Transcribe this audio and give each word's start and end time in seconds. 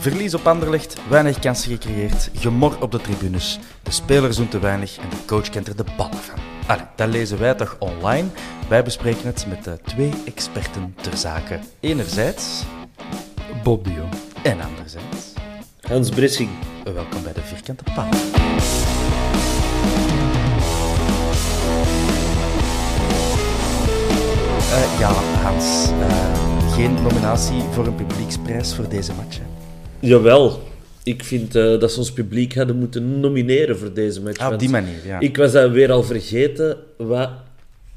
Verlies 0.00 0.34
op 0.34 0.46
Anderlecht, 0.46 0.96
weinig 1.08 1.38
kansen 1.38 1.70
gecreëerd, 1.70 2.30
gemor 2.34 2.76
op 2.82 2.90
de 2.90 3.00
tribunes. 3.00 3.58
De 3.82 3.90
spelers 3.90 4.36
doen 4.36 4.48
te 4.48 4.58
weinig 4.58 4.96
en 4.96 5.08
de 5.08 5.16
coach 5.26 5.48
kent 5.48 5.68
er 5.68 5.76
de 5.76 5.84
ballen 5.96 6.14
van. 6.16 6.38
Allee, 6.66 6.84
dat 6.96 7.08
lezen 7.08 7.38
wij 7.38 7.54
toch 7.54 7.76
online? 7.78 8.28
Wij 8.68 8.84
bespreken 8.84 9.26
het 9.26 9.46
met 9.48 9.64
de 9.64 9.78
twee 9.84 10.12
experten 10.24 10.94
ter 11.00 11.16
zake. 11.16 11.58
Enerzijds 11.80 12.62
Bob 13.62 13.84
de 13.84 13.92
Jong. 13.92 14.12
en 14.42 14.60
anderzijds. 14.60 15.32
Hans 15.80 16.08
Bressing. 16.08 16.50
Welkom 16.84 17.22
bij 17.22 17.32
de 17.32 17.42
Vierkante 17.42 17.84
Paal. 17.94 18.08
Eh, 24.72 24.98
ja, 24.98 25.12
Hans. 25.42 25.88
eh, 26.00 26.72
geen 26.72 26.94
nominatie 27.02 27.62
voor 27.72 27.86
een 27.86 27.94
publieksprijs 27.94 28.74
voor 28.74 28.88
deze 28.88 29.12
match. 29.14 29.38
hè? 29.38 29.59
Jawel. 30.00 30.68
Ik 31.02 31.24
vind 31.24 31.54
eh, 31.54 31.78
dat 31.80 31.92
ze 31.92 31.98
ons 31.98 32.12
publiek 32.12 32.54
hadden 32.54 32.76
moeten 32.76 33.20
nomineren 33.20 33.78
voor 33.78 33.92
deze 33.92 34.22
match. 34.22 34.38
Ah, 34.38 34.52
op 34.52 34.58
die 34.58 34.68
manier, 34.68 35.06
ja. 35.06 35.20
Ik 35.20 35.36
was 35.36 35.52
dat 35.52 35.70
weer 35.70 35.92
al 35.92 36.02
vergeten 36.02 36.76
wat 36.96 37.30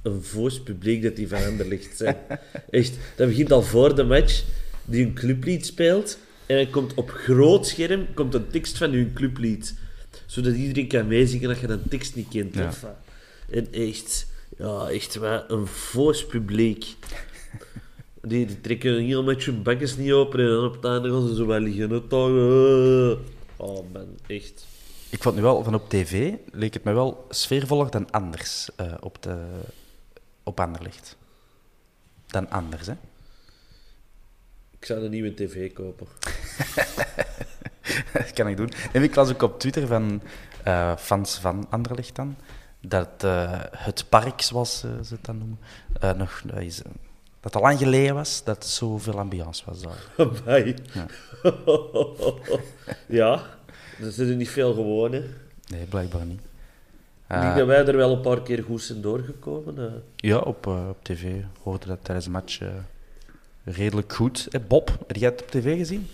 een 0.02 0.24
voos 0.24 0.62
publiek 0.62 1.04
dat 1.04 1.16
die 1.16 1.28
van 1.28 1.44
Anderlecht 1.44 1.98
zijn. 1.98 2.16
Echt, 2.70 2.98
dat 3.16 3.28
begint 3.28 3.52
al 3.52 3.62
voor 3.62 3.96
de 3.96 4.04
match, 4.04 4.44
die 4.86 5.06
een 5.06 5.14
clublied 5.14 5.66
speelt. 5.66 6.18
En 6.46 6.58
dan 6.58 6.70
komt 6.70 6.94
op 6.94 7.10
groot 7.10 7.68
scherm 7.68 8.14
komt 8.14 8.34
een 8.34 8.48
tekst 8.48 8.78
van 8.78 8.92
uw 8.92 9.08
clublied. 9.14 9.76
Zodat 10.26 10.56
iedereen 10.56 10.88
kan 10.88 11.08
meezingen 11.08 11.50
dat 11.50 11.60
je 11.60 11.68
de 11.68 11.80
tekst 11.90 12.16
niet 12.16 12.28
kent. 12.30 12.56
Ja. 12.56 12.72
En 13.50 13.68
echt, 13.72 14.28
ja, 14.58 14.88
echt 14.90 15.16
wat 15.16 15.44
een 15.48 15.68
voos 15.68 16.26
publiek. 16.26 16.86
Die, 18.28 18.46
die 18.46 18.62
trekken 18.62 19.00
heel 19.00 19.24
met 19.24 19.44
hun 19.44 19.64
bakjes 19.64 19.98
niet 19.98 20.12
open 20.12 20.40
en 20.40 20.48
dan 20.48 20.66
op 20.66 20.74
het 20.74 20.86
einde 20.86 21.10
gaan 21.10 21.28
ze 21.28 21.36
zo 21.36 21.46
wel 21.46 21.60
liggen. 21.60 21.90
hè, 21.90 22.02
toch, 22.02 22.28
eh. 22.28 23.20
Oh 23.56 23.92
man, 23.94 24.08
echt. 24.28 24.68
Ik 25.10 25.22
vond 25.24 25.36
nu 25.36 25.42
wel, 25.42 25.64
van 25.64 25.74
op 25.74 25.90
tv 25.90 26.34
leek 26.52 26.74
het 26.74 26.84
me 26.84 26.94
wel 26.94 27.26
sfeervoller 27.30 27.92
dan 27.92 28.12
anders 28.12 28.70
eh, 28.76 28.94
op, 29.00 29.24
de, 29.24 29.46
op 30.44 30.60
Anderlecht. 30.60 31.18
Dan 32.28 32.50
anders, 32.50 32.88
hè? 32.88 32.94
Ik 34.80 34.86
zou 34.86 35.04
een 35.04 35.12
nieuwe 35.12 35.34
tv 35.34 35.74
kopen. 35.74 36.08
dat 38.14 38.34
kan 38.34 38.48
ik 38.48 38.58
doen. 38.58 38.72
En 38.94 39.04
ik 39.04 39.16
las 39.16 39.32
ook 39.32 39.42
op 39.42 39.60
Twitter 39.60 39.88
van 39.88 40.22
eh, 40.64 40.98
fans 40.98 41.36
van 41.36 41.68
Anderlecht 41.70 42.16
dan, 42.16 42.36
dat 42.82 43.22
het 43.78 44.06
park, 44.10 44.42
zoals 44.42 44.80
ze 44.80 44.88
het 45.10 45.26
dan 45.26 45.38
noemen, 45.38 45.58
nog, 46.18 46.42
is, 46.60 46.82
dat 47.44 47.54
het 47.54 47.56
al 47.56 47.62
lang 47.62 47.78
geleden 47.80 48.14
was 48.16 48.44
dat 48.44 48.64
er 48.64 48.70
zoveel 48.70 49.20
ambiance 49.20 49.64
was 49.66 49.82
daar. 49.82 50.04
Amai. 50.46 50.76
Ja. 50.94 51.06
ja, 53.20 53.44
dat 54.00 54.08
is 54.12 54.18
er 54.18 54.36
niet 54.36 54.50
veel 54.50 54.74
gewoon. 54.74 55.12
Hè. 55.12 55.20
Ik 55.20 55.30
Nee, 55.68 55.86
blijkbaar 55.86 56.26
niet. 56.26 56.42
denk 57.28 57.42
Eh, 57.44 57.56
dat 57.56 57.68
wij 57.68 57.86
er 57.86 57.96
wel 57.98 58.12
een 58.16 58.22
paar 58.22 58.42
keer 58.42 58.64
goed 58.64 58.82
zijn 58.82 59.02
doorgekomen. 59.02 59.78
eh. 59.78 59.94
Ja, 60.16 60.38
op, 60.38 60.68
eh, 60.68 60.88
op 60.90 60.98
tv 61.04 61.42
hoorde 61.64 61.88
dat 61.88 62.00
tijdens 62.02 62.26
de 62.26 62.32
match 62.32 62.60
eh, 62.62 62.68
redelijk 63.64 64.14
goed. 64.14 64.48
Bob, 64.68 64.98
heb 65.08 65.16
jij 65.16 65.30
het 65.30 65.42
op 65.42 65.52
tv 65.52 65.78
gezien? 65.78 66.08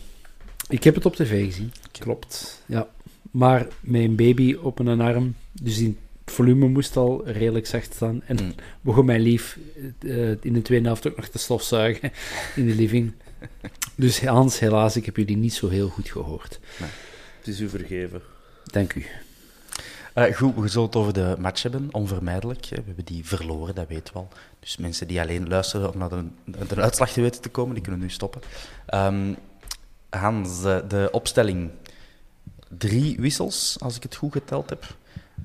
Ik 0.67 0.83
heb 0.83 0.95
het 0.95 1.05
op 1.05 1.15
tv 1.15 1.45
gezien, 1.45 1.73
klopt. 1.91 2.61
Ja. 2.65 2.87
Maar 3.31 3.67
met 3.79 4.01
een 4.01 4.15
baby 4.15 4.55
op 4.61 4.79
een 4.79 5.01
arm, 5.01 5.35
dus 5.51 5.79
in 5.79 5.97
het 6.29 6.37
volume 6.37 6.67
moest 6.67 6.97
al 6.97 7.21
redelijk 7.27 7.67
zacht 7.67 7.93
staan. 7.93 8.21
En 8.25 8.35
Mm. 8.43 8.53
begon 8.81 9.05
mijn 9.05 9.21
lief 9.21 9.57
eh, 9.99 10.29
in 10.29 10.53
de 10.53 10.61
tweede 10.61 10.85
helft 10.85 11.07
ook 11.07 11.15
nog 11.15 11.27
te 11.27 11.37
stofzuigen 11.37 12.11
in 12.55 12.65
de 12.67 12.75
living. 12.75 13.13
Dus 13.95 14.25
Hans, 14.25 14.59
helaas, 14.59 14.95
ik 14.95 15.05
heb 15.05 15.15
jullie 15.17 15.37
niet 15.37 15.53
zo 15.53 15.69
heel 15.69 15.89
goed 15.89 16.09
gehoord. 16.09 16.59
Het 17.37 17.47
is 17.47 17.59
u 17.59 17.69
vergeven. 17.69 18.21
Dank 18.65 18.93
u. 18.93 19.05
Eh, 20.13 20.35
goed, 20.35 20.55
we 20.55 20.67
zullen 20.67 20.87
het 20.87 20.95
over 20.95 21.13
de 21.13 21.35
match 21.39 21.61
hebben, 21.63 21.87
onvermijdelijk. 21.91 22.65
hè. 22.65 22.75
We 22.75 22.83
hebben 22.85 23.05
die 23.05 23.25
verloren, 23.25 23.75
dat 23.75 23.87
weten 23.87 24.13
we 24.13 24.19
al. 24.19 24.27
Dus 24.59 24.77
mensen 24.77 25.07
die 25.07 25.21
alleen 25.21 25.47
luisteren 25.47 25.93
om 25.93 25.97
naar 25.99 26.09
de, 26.09 26.25
de 26.67 26.81
uitslag 26.81 27.11
te 27.11 27.21
weten 27.21 27.41
te 27.41 27.49
komen, 27.49 27.73
die 27.73 27.83
kunnen 27.83 28.01
nu 28.01 28.09
stoppen. 28.09 28.41
Ehm, 28.85 29.33
Hans, 30.09 30.61
de, 30.61 30.83
de 30.87 31.09
opstelling. 31.11 31.69
Drie 32.77 33.15
wissels, 33.19 33.75
als 33.79 33.95
ik 33.95 34.03
het 34.03 34.15
goed 34.15 34.31
geteld 34.31 34.69
heb. 34.69 34.95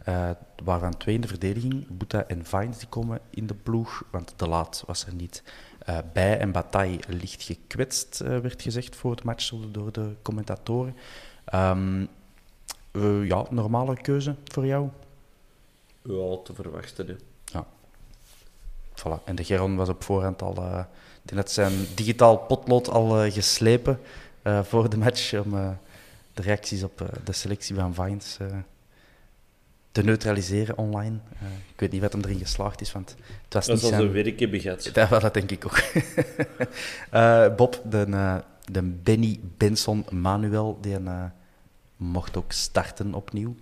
Eh, 0.04 0.30
waarvan 0.64 0.96
twee 0.96 1.14
in 1.14 1.20
de 1.20 1.28
verdediging. 1.28 1.86
Boeta 1.88 2.24
en 2.26 2.44
Vines 2.44 2.78
die 2.78 2.88
komen 2.88 3.20
in 3.30 3.46
de 3.46 3.54
ploeg, 3.54 4.04
want 4.10 4.32
De 4.36 4.48
Laat 4.48 4.82
was 4.86 5.06
er 5.06 5.14
niet 5.14 5.42
eh, 5.78 5.98
bij. 6.12 6.38
En 6.38 6.52
Bataille 6.52 7.00
licht 7.08 7.42
gekwetst, 7.42 8.20
eh, 8.20 8.38
werd 8.38 8.62
gezegd 8.62 8.96
voor 8.96 9.16
de 9.16 9.22
match 9.24 9.52
door 9.70 9.92
de- 9.92 10.14
commentatoren. 10.22 10.96
Ehm, 11.44 12.06
eh, 12.92 13.26
ja, 13.26 13.44
normale 13.50 13.96
keuze 14.00 14.34
voor 14.44 14.66
jou. 14.66 14.88
Ja, 16.02 16.36
te 16.44 16.54
verwachten. 16.54 17.06
Hè. 17.06 17.60
Voilà. 18.96 19.24
En 19.24 19.34
de 19.34 19.44
Geron 19.44 19.76
was 19.76 19.88
op 19.88 20.02
voorhand 20.02 20.42
al... 20.42 20.56
eh 20.56 20.84
die 21.22 21.36
had 21.36 21.50
zijn 21.50 21.72
digitaal 21.94 22.36
potlood 22.38 22.88
al 22.88 23.30
geslepen 23.30 24.00
voor 24.62 24.90
de 24.90 24.96
match 24.96 25.34
om 25.34 25.50
de 26.32 26.42
reacties 26.42 26.82
op 26.82 27.10
de 27.24 27.32
selectie 27.32 27.74
van 27.74 27.94
Vines 27.94 28.38
te 29.94 30.02
neutraliseren 30.02 30.78
online. 30.78 31.18
Eh, 31.38 31.46
ik 31.72 31.80
weet 31.80 31.92
niet 31.92 32.00
wat 32.00 32.12
hem 32.12 32.22
erin 32.22 32.38
geslaagd 32.38 32.80
is, 32.80 32.92
want 32.92 33.10
het 33.44 33.54
was 33.54 33.66
Dat 33.66 33.74
niet 33.74 33.84
zijn... 33.84 34.00
zijn 34.00 34.12
werk 34.12 34.40
hebben 34.40 34.60
gehad. 34.60 34.90
Dat, 34.92 35.08
wel, 35.08 35.20
dat 35.28 35.34
denk 35.34 35.50
ik 35.50 35.64
ook. 35.66 35.78
Eh, 37.10 37.54
Bob, 37.54 37.82
de, 37.90 38.06
eh, 38.10 38.36
de 38.64 38.82
Benny 38.82 39.40
Benson 39.56 40.06
Manuel, 40.10 40.78
die 40.80 40.96
eh, 40.96 41.24
mocht 41.96 42.36
ook 42.36 42.52
starten 42.52 43.14
opnieuw. 43.14 43.56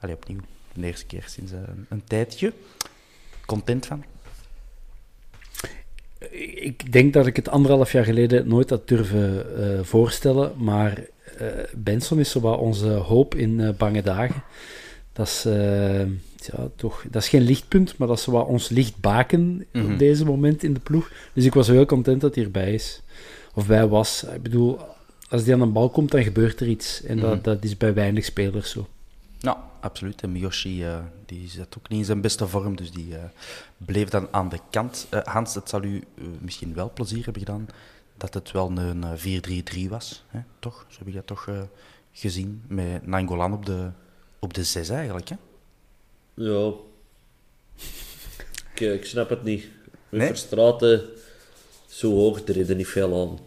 Allee, 0.00 0.14
opnieuw. 0.14 0.40
De 0.72 0.86
eerste 0.86 1.06
keer 1.06 1.24
sinds 1.26 1.52
een, 1.52 1.86
een 1.88 2.04
tijdje. 2.04 2.52
Content 3.46 3.86
van? 3.86 4.04
Ik 6.30 6.92
denk 6.92 7.12
dat 7.12 7.26
ik 7.26 7.36
het 7.36 7.48
anderhalf 7.48 7.92
jaar 7.92 8.04
geleden 8.04 8.48
nooit 8.48 8.70
had 8.70 8.88
durven 8.88 9.56
eh, 9.56 9.84
voorstellen, 9.84 10.52
maar 10.56 10.98
eh, 11.38 11.46
Benson 11.76 12.18
is 12.18 12.30
zo 12.30 12.40
wat 12.40 12.58
onze 12.58 12.88
hoop 12.88 13.34
in 13.34 13.60
eh, 13.60 13.68
bange 13.76 14.02
dagen. 14.02 14.42
Dat 15.18 15.26
is, 15.26 15.44
eh, 15.44 16.00
ja, 16.36 16.68
toch, 16.76 17.04
dat 17.10 17.22
is 17.22 17.28
geen 17.28 17.42
lichtpunt, 17.42 17.96
maar 17.96 18.08
dat 18.08 18.18
is 18.18 18.24
wat 18.26 18.46
ons 18.46 18.68
lichtbaken 18.68 19.66
Mhm. 19.72 19.92
op 19.92 19.98
deze 19.98 20.24
moment 20.24 20.62
in 20.62 20.74
de 20.74 20.80
ploeg. 20.80 21.10
Dus 21.32 21.44
ik 21.44 21.54
was 21.54 21.66
heel 21.66 21.86
content 21.86 22.20
dat 22.20 22.34
hij 22.34 22.44
erbij 22.44 22.74
is. 22.74 23.02
Of 23.54 23.66
bij 23.66 23.86
was. 23.86 24.22
Ik 24.34 24.42
bedoel, 24.42 24.78
als 25.28 25.44
die 25.44 25.52
aan 25.52 25.58
de 25.60 25.66
bal 25.66 25.90
komt, 25.90 26.10
dan 26.10 26.22
gebeurt 26.22 26.60
er 26.60 26.68
iets. 26.68 27.02
En 27.02 27.18
dat, 27.20 27.34
Mhm. 27.34 27.42
dat 27.42 27.64
is 27.64 27.76
bij 27.76 27.94
weinig 27.94 28.24
spelers 28.24 28.70
zo. 28.70 28.86
Ja, 29.38 29.64
absoluut. 29.80 30.22
En 30.22 30.32
Miyoshi 30.32 30.84
eh, 30.84 30.98
die 31.26 31.48
zat 31.48 31.74
ook 31.78 31.88
niet 31.88 31.98
in 31.98 32.04
zijn 32.04 32.20
beste 32.20 32.46
vorm, 32.48 32.76
dus 32.76 32.90
die 32.90 33.16
eh, 33.16 33.22
bleef 33.76 34.08
dan 34.08 34.28
aan 34.30 34.48
de 34.48 34.58
kant. 34.70 35.06
Hans, 35.24 35.54
het 35.54 35.68
zal 35.68 35.82
u 35.84 36.02
misschien 36.40 36.74
wel 36.74 36.90
plezier 36.94 37.24
hebben 37.24 37.42
gedaan 37.42 37.66
dat 38.16 38.34
het 38.34 38.50
wel 38.50 38.70
een 38.76 39.04
eh, 39.04 39.10
4-3-3 39.16 39.88
was, 39.88 40.24
hè? 40.28 40.40
toch? 40.58 40.86
Zo 40.88 40.96
heb 40.98 41.06
je 41.08 41.14
dat 41.14 41.26
toch 41.26 41.48
gezien, 42.12 42.62
met 42.68 43.06
Nangolan 43.06 43.52
op 43.52 43.66
de, 43.66 43.90
op 44.38 44.54
de 44.54 44.64
6 44.64 44.88
eigenlijk. 44.88 45.28
Hè? 45.28 45.36
Ja. 46.34 46.72
Ik, 48.74 48.80
ik 48.80 49.04
snap 49.04 49.28
het 49.28 49.42
niet. 49.44 49.64
Met 50.08 50.20
Nee? 50.20 50.28
Verstraten 50.28 51.02
zo 51.88 52.14
hoog, 52.14 52.40
er 52.46 52.54
reden 52.54 52.76
niet 52.76 52.86
veel 52.88 53.20
aan. 53.22 53.38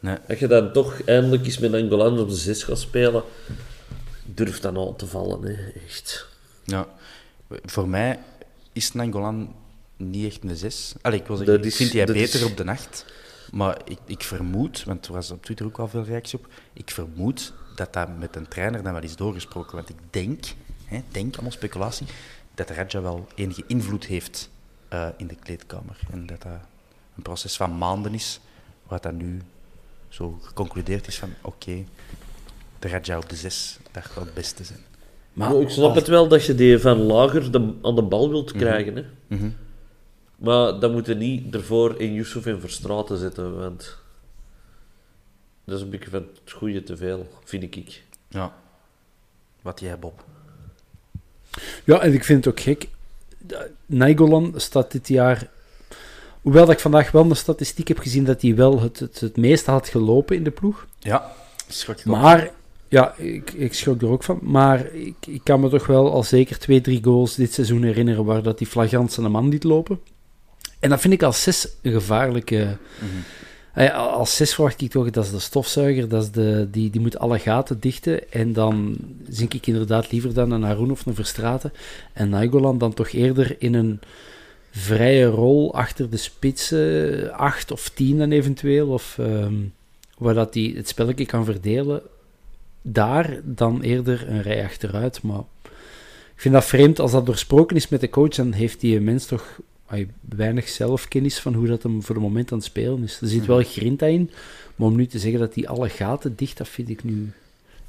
Nee. 0.00 0.16
Als 0.28 0.38
je 0.38 0.46
dan 0.46 0.72
toch 0.72 1.00
eindelijk 1.04 1.44
eens 1.44 1.58
met 1.58 1.74
Angolan 1.74 2.18
op 2.18 2.28
de 2.28 2.34
6 2.34 2.62
gaat 2.62 2.78
spelen, 2.78 3.22
durf 4.24 4.60
dan 4.60 4.78
aan 4.78 4.96
te 4.96 5.06
vallen, 5.06 5.42
hè. 5.42 5.70
echt. 5.86 6.26
Ja. 6.64 6.88
Voor 7.48 7.88
mij 7.88 8.18
is 8.72 8.92
Nangolan 8.92 9.54
niet 9.96 10.26
echt 10.32 10.42
een 10.44 10.56
6. 10.56 10.94
Allee, 11.02 11.18
ik 11.20 11.26
Dat 11.26 11.40
ik 11.48 11.64
is- 11.64 11.76
vind 11.76 11.92
hij 11.92 12.04
dat 12.04 12.14
beter 12.16 12.40
is- 12.40 12.46
op 12.46 12.56
de 12.56 12.64
nacht. 12.64 13.04
Maar 13.52 13.80
ik, 13.84 13.98
ik 14.06 14.22
vermoed, 14.22 14.84
want 14.84 15.06
er 15.06 15.12
was 15.12 15.30
op 15.30 15.44
Twitter 15.44 15.66
ook 15.66 15.78
al 15.78 15.88
veel 15.88 16.04
reactie 16.04 16.38
op, 16.38 16.46
ik 16.72 16.90
vermoed 16.90 17.52
dat 17.84 17.92
dat 17.92 18.18
met 18.18 18.36
een 18.36 18.48
trainer 18.48 18.82
dan 18.82 18.92
wel 18.92 19.02
is 19.02 19.16
doorgesproken. 19.16 19.74
Want 19.74 19.88
ik 19.88 19.96
denk, 20.10 20.44
hè, 20.84 21.00
denk 21.08 21.34
allemaal 21.34 21.52
speculatie, 21.52 22.06
dat 22.54 22.70
Raja 22.70 23.02
wel 23.02 23.26
enige 23.34 23.64
invloed 23.66 24.06
heeft 24.06 24.50
eh, 24.88 25.08
in 25.16 25.26
de 25.26 25.34
kleedkamer. 25.34 25.98
En 26.10 26.26
dat 26.26 26.42
dat 26.42 26.52
een 27.16 27.22
proces 27.22 27.56
van 27.56 27.78
maanden 27.78 28.14
is, 28.14 28.40
wat 28.86 29.02
dan 29.02 29.16
nu 29.16 29.42
zo 30.08 30.38
geconcludeerd 30.42 31.06
is 31.06 31.18
van, 31.18 31.34
oké, 31.42 31.84
de 32.78 32.88
Raja 32.88 33.16
op 33.16 33.28
de 33.28 33.36
6, 33.36 33.78
dat 33.90 34.04
gaat 34.04 34.24
het 34.24 34.34
beste 34.34 34.64
zijn. 34.64 34.80
Maar 35.32 35.50
Maar 35.50 35.60
ik 35.60 35.68
snap 35.68 35.94
het 35.94 36.06
wel 36.06 36.28
dat 36.28 36.44
je 36.44 36.54
die 36.54 36.78
van 36.78 36.98
lager 36.98 37.52
de, 37.52 37.74
aan 37.82 37.94
de 37.94 38.02
bal 38.02 38.28
wilt 38.30 38.52
krijgen, 38.52 38.96
hè. 38.96 39.04
Mhm. 39.26 39.50
Maar 40.36 40.80
dan 40.80 40.92
moet 40.92 41.06
je 41.06 41.14
niet 41.14 41.54
ervoor 41.54 42.00
in 42.00 42.12
Yusuf 42.12 42.46
en 42.46 42.60
Verstraten 42.60 43.18
zetten, 43.18 43.58
want 43.58 43.98
dat 45.64 45.76
is 45.76 45.82
een 45.82 45.90
beetje 45.90 46.10
van 46.10 46.26
het 46.42 46.52
goede 46.52 46.82
te 46.82 46.96
veel, 46.96 47.28
vind 47.44 47.62
ik. 47.62 48.02
Ja. 48.28 48.54
Wat 49.62 49.80
jij, 49.80 49.98
Bob? 49.98 50.24
Ja, 51.84 52.00
en 52.00 52.12
ik 52.12 52.24
vind 52.24 52.44
het 52.44 52.54
ook 52.54 52.60
gek. 52.60 52.88
Nainggolan 53.86 54.52
staat 54.56 54.92
dit 54.92 55.08
jaar... 55.08 55.50
Hoewel 56.42 56.66
dat 56.66 56.74
ik 56.74 56.80
vandaag 56.80 57.10
wel 57.10 57.30
een 57.30 57.36
statistiek 57.36 57.88
heb 57.88 57.98
gezien 57.98 58.24
dat 58.24 58.42
hij 58.42 58.54
wel 58.54 58.80
het, 58.80 58.98
het, 58.98 59.20
het 59.20 59.36
meeste 59.36 59.70
had 59.70 59.88
gelopen 59.88 60.36
in 60.36 60.44
de 60.44 60.50
ploeg. 60.50 60.86
Ja, 60.98 61.32
schrok 61.68 61.98
ik 61.98 62.06
ook. 62.08 62.14
Maar, 62.14 62.50
ja, 62.88 63.14
ik, 63.16 63.52
ik 63.52 63.74
schrok 63.74 64.02
er 64.02 64.08
ook 64.08 64.22
van. 64.22 64.38
Maar 64.42 64.94
ik, 64.94 65.14
ik 65.26 65.40
kan 65.44 65.60
me 65.60 65.68
toch 65.68 65.86
wel 65.86 66.12
al 66.12 66.22
zeker 66.22 66.58
twee, 66.58 66.80
drie 66.80 67.04
goals 67.04 67.34
dit 67.34 67.52
seizoen 67.52 67.82
herinneren 67.82 68.24
waar 68.24 68.42
dat 68.42 68.58
die 68.58 68.66
flagrant 68.66 69.12
zijn 69.12 69.30
man 69.30 69.48
liet 69.48 69.64
lopen. 69.64 70.00
En 70.80 70.90
dat 70.90 71.00
vind 71.00 71.12
ik 71.12 71.22
als 71.22 71.42
zes 71.42 71.68
een 71.82 71.92
gevaarlijke... 71.92 72.62
Eh, 72.62 73.06
Als 73.94 74.36
zes 74.36 74.54
verwacht 74.54 74.80
ik 74.80 74.90
toch, 74.90 75.10
dat 75.10 75.24
is 75.24 75.30
de 75.30 75.38
stofzuiger, 75.38 76.08
dat 76.08 76.22
is 76.22 76.30
de, 76.30 76.68
die, 76.70 76.90
die 76.90 77.00
moet 77.00 77.18
alle 77.18 77.38
gaten 77.38 77.80
dichten. 77.80 78.32
En 78.32 78.52
dan 78.52 78.96
zink 79.28 79.54
ik 79.54 79.66
inderdaad 79.66 80.12
liever 80.12 80.34
dan 80.34 80.50
een 80.50 80.62
Haroun 80.62 80.90
of 80.90 81.06
een 81.06 81.14
Verstraten. 81.14 81.72
En 82.12 82.28
Nainggolan 82.28 82.78
dan 82.78 82.94
toch 82.94 83.08
eerder 83.08 83.56
in 83.58 83.74
een 83.74 84.00
vrije 84.70 85.26
rol 85.26 85.74
achter 85.74 86.10
de 86.10 86.16
spitsen, 86.16 87.32
acht 87.32 87.70
of 87.70 87.88
tien 87.88 88.18
dan 88.18 88.30
eventueel. 88.30 88.88
Of 88.88 89.16
ehm, 89.18 89.54
waar 90.18 90.34
dat 90.34 90.54
hij 90.54 90.72
het 90.76 90.88
spelletje 90.88 91.26
kan 91.26 91.44
verdelen. 91.44 92.02
Daar 92.82 93.40
dan 93.44 93.80
eerder 93.80 94.28
een 94.28 94.42
rij 94.42 94.64
achteruit. 94.64 95.22
Maar 95.22 95.42
ik 96.34 96.40
vind 96.40 96.54
dat 96.54 96.64
vreemd, 96.64 96.98
als 96.98 97.12
dat 97.12 97.26
doorsproken 97.26 97.76
is 97.76 97.88
met 97.88 98.00
de 98.00 98.10
coach, 98.10 98.34
dan 98.34 98.52
heeft 98.52 98.80
die 98.80 99.00
mens 99.00 99.26
toch 99.26 99.58
weinig 100.20 100.68
zelfkennis 100.68 101.40
van 101.40 101.54
hoe 101.54 101.66
dat 101.66 101.82
hem 101.82 102.02
voor 102.02 102.14
het 102.14 102.24
moment 102.24 102.52
aan 102.52 102.58
het 102.58 102.66
spelen 102.66 103.02
is. 103.02 103.20
Er 103.20 103.28
zit 103.28 103.46
wel 103.46 103.62
grinta 103.62 104.06
in, 104.06 104.30
maar 104.76 104.88
om 104.88 104.96
nu 104.96 105.06
te 105.06 105.18
zeggen 105.18 105.40
dat 105.40 105.54
hij 105.54 105.68
alle 105.68 105.88
gaten 105.88 106.36
dicht, 106.36 106.56
dat 106.56 106.68
vind 106.68 106.88
ik 106.88 107.04
nu... 107.04 107.32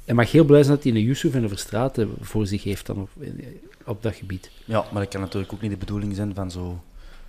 En 0.04 0.14
mag 0.14 0.30
heel 0.30 0.44
blij 0.44 0.62
zijn 0.62 0.74
dat 0.74 0.84
hij 0.84 0.92
een 0.92 1.00
Yusuf 1.00 1.34
en 1.34 1.42
een 1.42 1.48
Verstraten 1.48 2.10
voor 2.20 2.46
zich 2.46 2.62
heeft 2.62 2.86
dan 2.86 3.00
op, 3.00 3.10
op 3.84 4.02
dat 4.02 4.14
gebied. 4.14 4.50
Ja, 4.64 4.84
maar 4.92 5.02
dat 5.02 5.10
kan 5.10 5.20
natuurlijk 5.20 5.52
ook 5.52 5.60
niet 5.60 5.70
de 5.70 5.76
bedoeling 5.76 6.14
zijn 6.14 6.34
van 6.34 6.50
zo 6.50 6.82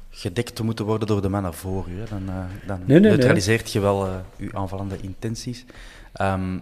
gedekt 0.10 0.56
te 0.56 0.64
moeten 0.64 0.86
worden 0.86 1.08
door 1.08 1.22
de 1.22 1.30
mannen 1.30 1.54
voor 1.54 1.86
u. 1.90 2.00
Hè. 2.00 2.06
Dan, 2.10 2.30
eh, 2.30 2.68
dan 2.68 2.80
Nee, 2.86 3.00
nee, 3.00 3.12
neutraliseert 3.12 3.72
je 3.72 3.80
wel 3.80 4.08
eh 4.08 4.16
uw 4.38 4.50
aanvallende 4.54 4.98
intenties. 5.02 5.66
Ehm, 6.14 6.60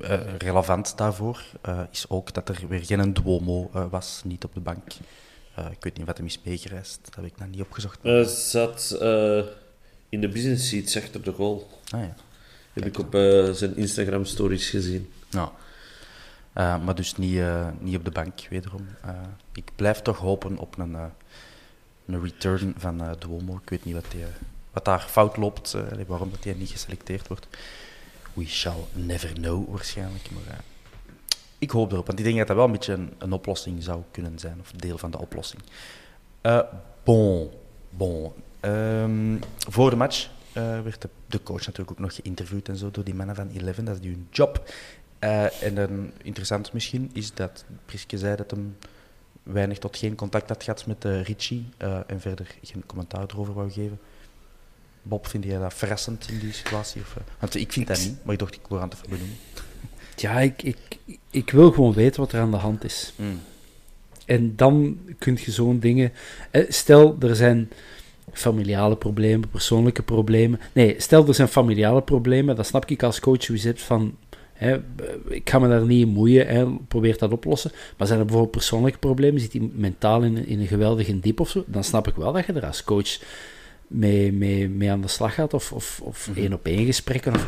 eh, 0.00 0.20
relevant 0.38 0.96
daarvoor 0.96 1.44
is 1.90 2.04
ook 2.08 2.34
dat 2.34 2.48
er 2.48 2.60
weer 2.68 2.84
geen 2.84 3.12
Duomo 3.12 3.70
was, 3.90 4.22
niet 4.24 4.44
op 4.44 4.54
de 4.54 4.60
bank. 4.60 4.82
Eh, 5.60 5.70
ik 5.70 5.84
weet 5.84 5.96
niet 5.96 6.06
wat 6.06 6.16
hem 6.16 6.26
is 6.26 6.40
meegereisd, 6.44 6.98
dat 7.04 7.14
heb 7.14 7.24
ik 7.24 7.38
nog 7.38 7.48
niet 7.48 7.60
opgezocht. 7.60 7.98
Hij 8.02 8.24
zat 8.24 8.96
eh, 9.00 9.42
in 10.08 10.20
de 10.20 10.28
business 10.28 10.68
seats 10.68 10.96
achter 10.96 11.22
de 11.22 11.32
goal. 11.32 11.70
Ah, 11.90 12.00
ja. 12.00 12.14
Heb 12.72 12.84
ik 12.84 12.98
op 12.98 13.12
zijn 13.54 13.76
Instagram 13.76 14.24
stories 14.24 14.70
gezien. 14.70 15.12
Eh, 16.52 16.84
maar 16.84 16.94
dus 16.94 17.16
niet, 17.16 17.42
niet 17.80 17.96
op 17.96 18.04
de 18.04 18.10
bank, 18.10 18.40
wederom. 18.50 18.86
Ik 19.52 19.70
blijf 19.76 20.00
toch 20.00 20.18
hopen 20.18 20.58
op 20.58 20.78
een, 20.78 20.96
een 22.06 22.22
return 22.22 22.74
van 22.76 23.00
eh 23.02 23.10
Duomo. 23.18 23.60
Ik 23.62 23.70
weet 23.70 23.84
niet 23.84 23.94
wat, 23.94 24.10
die, 24.10 24.24
wat 24.72 24.84
daar 24.84 25.00
fout 25.00 25.36
loopt, 25.36 25.76
waarom 26.06 26.30
dat 26.30 26.44
hij 26.44 26.54
niet 26.54 26.70
geselecteerd 26.70 27.28
wordt. 27.28 27.46
We 28.32 28.46
shall 28.46 28.84
never 28.92 29.32
know, 29.32 29.70
waarschijnlijk. 29.70 30.30
Maar 30.30 30.60
ik 31.60 31.70
hoop 31.70 31.92
erop, 31.92 32.06
want 32.06 32.18
ik 32.18 32.24
denk 32.24 32.38
dat 32.38 32.46
dat 32.46 32.56
wel 32.56 32.64
een 32.64 32.72
beetje 32.72 32.92
een, 32.92 33.12
een 33.18 33.32
oplossing 33.32 33.82
zou 33.82 34.02
kunnen 34.10 34.38
zijn, 34.38 34.60
of 34.60 34.70
deel 34.72 34.98
van 34.98 35.10
de 35.10 35.18
oplossing. 35.18 35.62
Eh, 36.40 36.60
bon, 37.04 37.50
bon. 37.90 38.32
Ehm, 38.60 39.36
voor 39.68 39.90
de 39.90 39.96
match 39.96 40.30
eh, 40.52 40.80
werd 40.80 41.02
de, 41.02 41.08
de 41.26 41.42
coach 41.42 41.66
natuurlijk 41.66 41.90
ook 41.90 41.98
nog 41.98 42.14
geïnterviewd 42.14 42.68
en 42.68 42.76
zo 42.76 42.90
door 42.90 43.04
die 43.04 43.14
mannen 43.14 43.36
van 43.36 43.48
Eleven. 43.48 43.84
Dat 43.84 43.98
is 44.00 44.06
hun 44.06 44.28
job. 44.30 44.70
Eh, 45.18 45.62
en 45.62 45.74
dan 45.74 46.12
interessant 46.22 46.72
misschien 46.72 47.10
is 47.12 47.34
dat 47.34 47.64
Priske 47.86 48.18
zei 48.18 48.36
dat 48.36 48.50
hem 48.50 48.76
weinig 49.42 49.78
tot 49.78 49.96
geen 49.96 50.14
contact 50.14 50.48
had 50.48 50.64
gehad 50.64 50.86
met 50.86 51.04
Richie 51.04 51.68
en 52.06 52.20
verder 52.20 52.56
geen 52.62 52.86
commentaar 52.86 53.24
erover 53.28 53.54
wou 53.54 53.70
geven. 53.70 53.98
Bob, 55.02 55.26
vind 55.26 55.44
jij 55.44 55.58
dat 55.58 55.74
verrassend 55.74 56.28
in 56.28 56.38
die 56.38 56.52
situatie? 56.52 57.00
Of, 57.00 57.16
want 57.38 57.54
ik 57.54 57.72
vind 57.72 57.86
dat 57.86 57.98
niet, 57.98 58.24
maar 58.24 58.32
ik 58.32 58.38
dacht 58.38 58.54
ik 58.54 58.66
word 58.66 58.82
aan 58.82 58.88
het 58.88 58.96
even 58.96 59.10
benoemen. 59.10 59.36
Ja, 60.20 60.40
ik, 60.40 60.62
ik, 60.62 60.76
ik 61.30 61.50
wil 61.50 61.72
gewoon 61.72 61.92
weten 61.92 62.20
wat 62.20 62.32
er 62.32 62.40
aan 62.40 62.50
de 62.50 62.56
hand 62.56 62.84
is. 62.84 63.12
Mm. 63.16 63.40
En 64.24 64.52
dan 64.56 64.98
kun 65.18 65.38
je 65.44 65.50
zo'n 65.50 65.78
dingen... 65.78 66.12
eh, 66.50 66.64
Stel, 66.68 67.16
er 67.20 67.36
zijn 67.36 67.70
familiale 68.32 68.96
problemen, 68.96 69.48
persoonlijke 69.48 70.02
problemen. 70.02 70.60
Nee, 70.72 70.94
stel, 70.98 71.26
er 71.26 71.34
zijn 71.34 71.48
familiale 71.48 72.02
problemen, 72.02 72.56
dan 72.56 72.64
snap 72.64 72.90
ik 72.90 73.02
als 73.02 73.20
coach 73.20 73.46
hoe 73.46 73.56
je 73.56 73.62
zegt 73.62 73.82
van... 73.82 74.16
Hè, 74.52 74.80
ik 75.28 75.50
ga 75.50 75.58
me 75.58 75.68
daar 75.68 75.86
niet 75.86 76.06
in 76.06 76.12
moeien, 76.12 76.46
hè, 76.46 76.66
probeer 76.88 77.18
dat 77.18 77.32
oplossen. 77.32 77.72
Maar 77.96 78.06
zijn 78.06 78.18
er 78.18 78.24
bijvoorbeeld 78.24 78.56
persoonlijke 78.56 78.98
problemen, 78.98 79.40
zit 79.40 79.52
hij 79.52 79.70
mentaal 79.74 80.22
in, 80.22 80.46
in 80.46 80.60
een 80.60 80.66
geweldige 80.66 81.20
diep 81.20 81.40
of 81.40 81.50
zo, 81.50 81.64
dan 81.66 81.84
snap 81.84 82.08
ik 82.08 82.14
wel 82.14 82.32
dat 82.32 82.46
je 82.46 82.52
er 82.52 82.66
als 82.66 82.84
coach 82.84 83.20
mee, 83.86 84.32
mee, 84.32 84.68
mee 84.68 84.90
aan 84.90 85.00
de 85.00 85.08
slag 85.08 85.34
gaat, 85.34 85.54
of, 85.54 85.72
of, 85.72 86.00
of 86.02 86.30
één 86.34 86.52
op 86.52 86.66
één 86.66 86.86
gesprekken. 86.86 87.34
Of, 87.34 87.46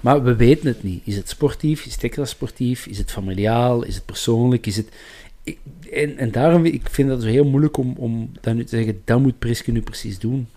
maar 0.00 0.22
we 0.22 0.36
weten 0.36 0.66
het 0.66 0.82
niet. 0.82 1.02
Is 1.06 1.16
het 1.16 1.28
sportief? 1.28 1.84
Is 1.86 1.92
het 1.94 2.04
extra 2.04 2.24
sportief? 2.24 2.86
Is 2.86 2.98
het 2.98 3.12
familiaal? 3.12 3.82
Is 3.82 3.94
het 3.94 4.04
persoonlijk? 4.04 4.66
Is 4.66 4.76
het... 4.76 4.88
Ik- 5.42 5.58
en, 5.92 6.18
en 6.18 6.30
daarom 6.30 6.64
ik 6.64 6.88
vind 6.90 7.08
dat 7.08 7.22
zo 7.22 7.28
heel 7.28 7.44
moeilijk 7.44 7.76
om, 7.76 7.94
om 7.96 8.32
dan 8.40 8.56
nu 8.56 8.64
te 8.64 8.76
zeggen, 8.76 9.02
dat 9.04 9.20
moet 9.20 9.38
Priske 9.38 9.72
nu 9.72 9.82
precies 9.82 10.18
doen. 10.18 10.48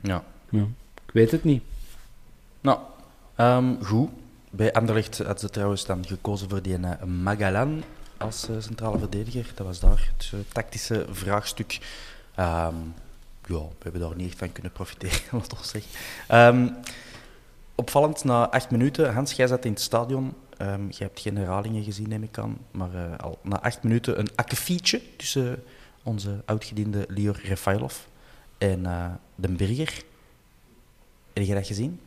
Ja. 0.00 0.24
Ja, 0.50 0.66
ik 1.06 1.12
weet 1.12 1.30
het 1.30 1.44
niet. 1.44 1.62
Nou, 2.60 2.78
ehm, 3.36 3.74
goed. 3.82 4.08
Bij 4.50 4.72
Anderlecht 4.72 5.18
had 5.18 5.40
ze 5.40 5.50
trouwens 5.50 5.86
dan 5.86 6.06
gekozen 6.06 6.48
voor 6.48 6.62
die 6.62 6.76
eh, 6.76 7.02
Magalan 7.02 7.82
als 8.16 8.48
eh, 8.48 8.56
centrale 8.58 8.98
verdediger. 8.98 9.52
Dat 9.54 9.66
was 9.66 9.80
daar 9.80 10.10
het 10.16 10.30
eh, 10.32 10.38
tactische 10.52 11.06
vraagstuk. 11.10 11.78
Ehm, 12.34 12.74
ja, 13.46 13.58
we 13.58 13.82
hebben 13.82 14.00
daar 14.00 14.16
niet 14.16 14.28
echt 14.28 14.38
van 14.38 14.52
kunnen 14.52 14.72
profiteren, 14.72 15.18
laat 15.32 15.56
ons 15.58 15.70
zeggen. 15.70 15.90
Ehm, 16.28 16.68
opvallend, 17.74 18.24
na 18.24 18.50
acht 18.50 18.70
minuten, 18.70 19.12
Hans, 19.12 19.32
jij 19.32 19.46
zat 19.46 19.64
in 19.64 19.72
het 19.72 19.80
stadion. 19.80 20.34
Ehm 20.56 20.86
je 20.88 21.04
hebt 21.04 21.20
geen 21.20 21.36
herhalingen 21.36 21.84
gezien, 21.84 22.08
neem 22.08 22.22
ik 22.22 22.38
aan. 22.38 22.58
Maar 22.70 22.94
eh, 22.94 23.18
al 23.18 23.38
na 23.42 23.60
acht 23.62 23.82
minuten 23.82 24.18
een 24.18 24.28
akkefietje 24.34 25.00
tussen 25.16 25.62
onze 26.02 26.42
oudgediende 26.44 27.04
Lior 27.08 27.40
Refailov 27.42 27.94
en 28.58 28.86
eh 28.86 29.06
de 29.34 29.48
Burger. 29.48 30.02
Heb 31.32 31.44
je 31.44 31.54
dat 31.54 31.66
gezien? 31.66 32.00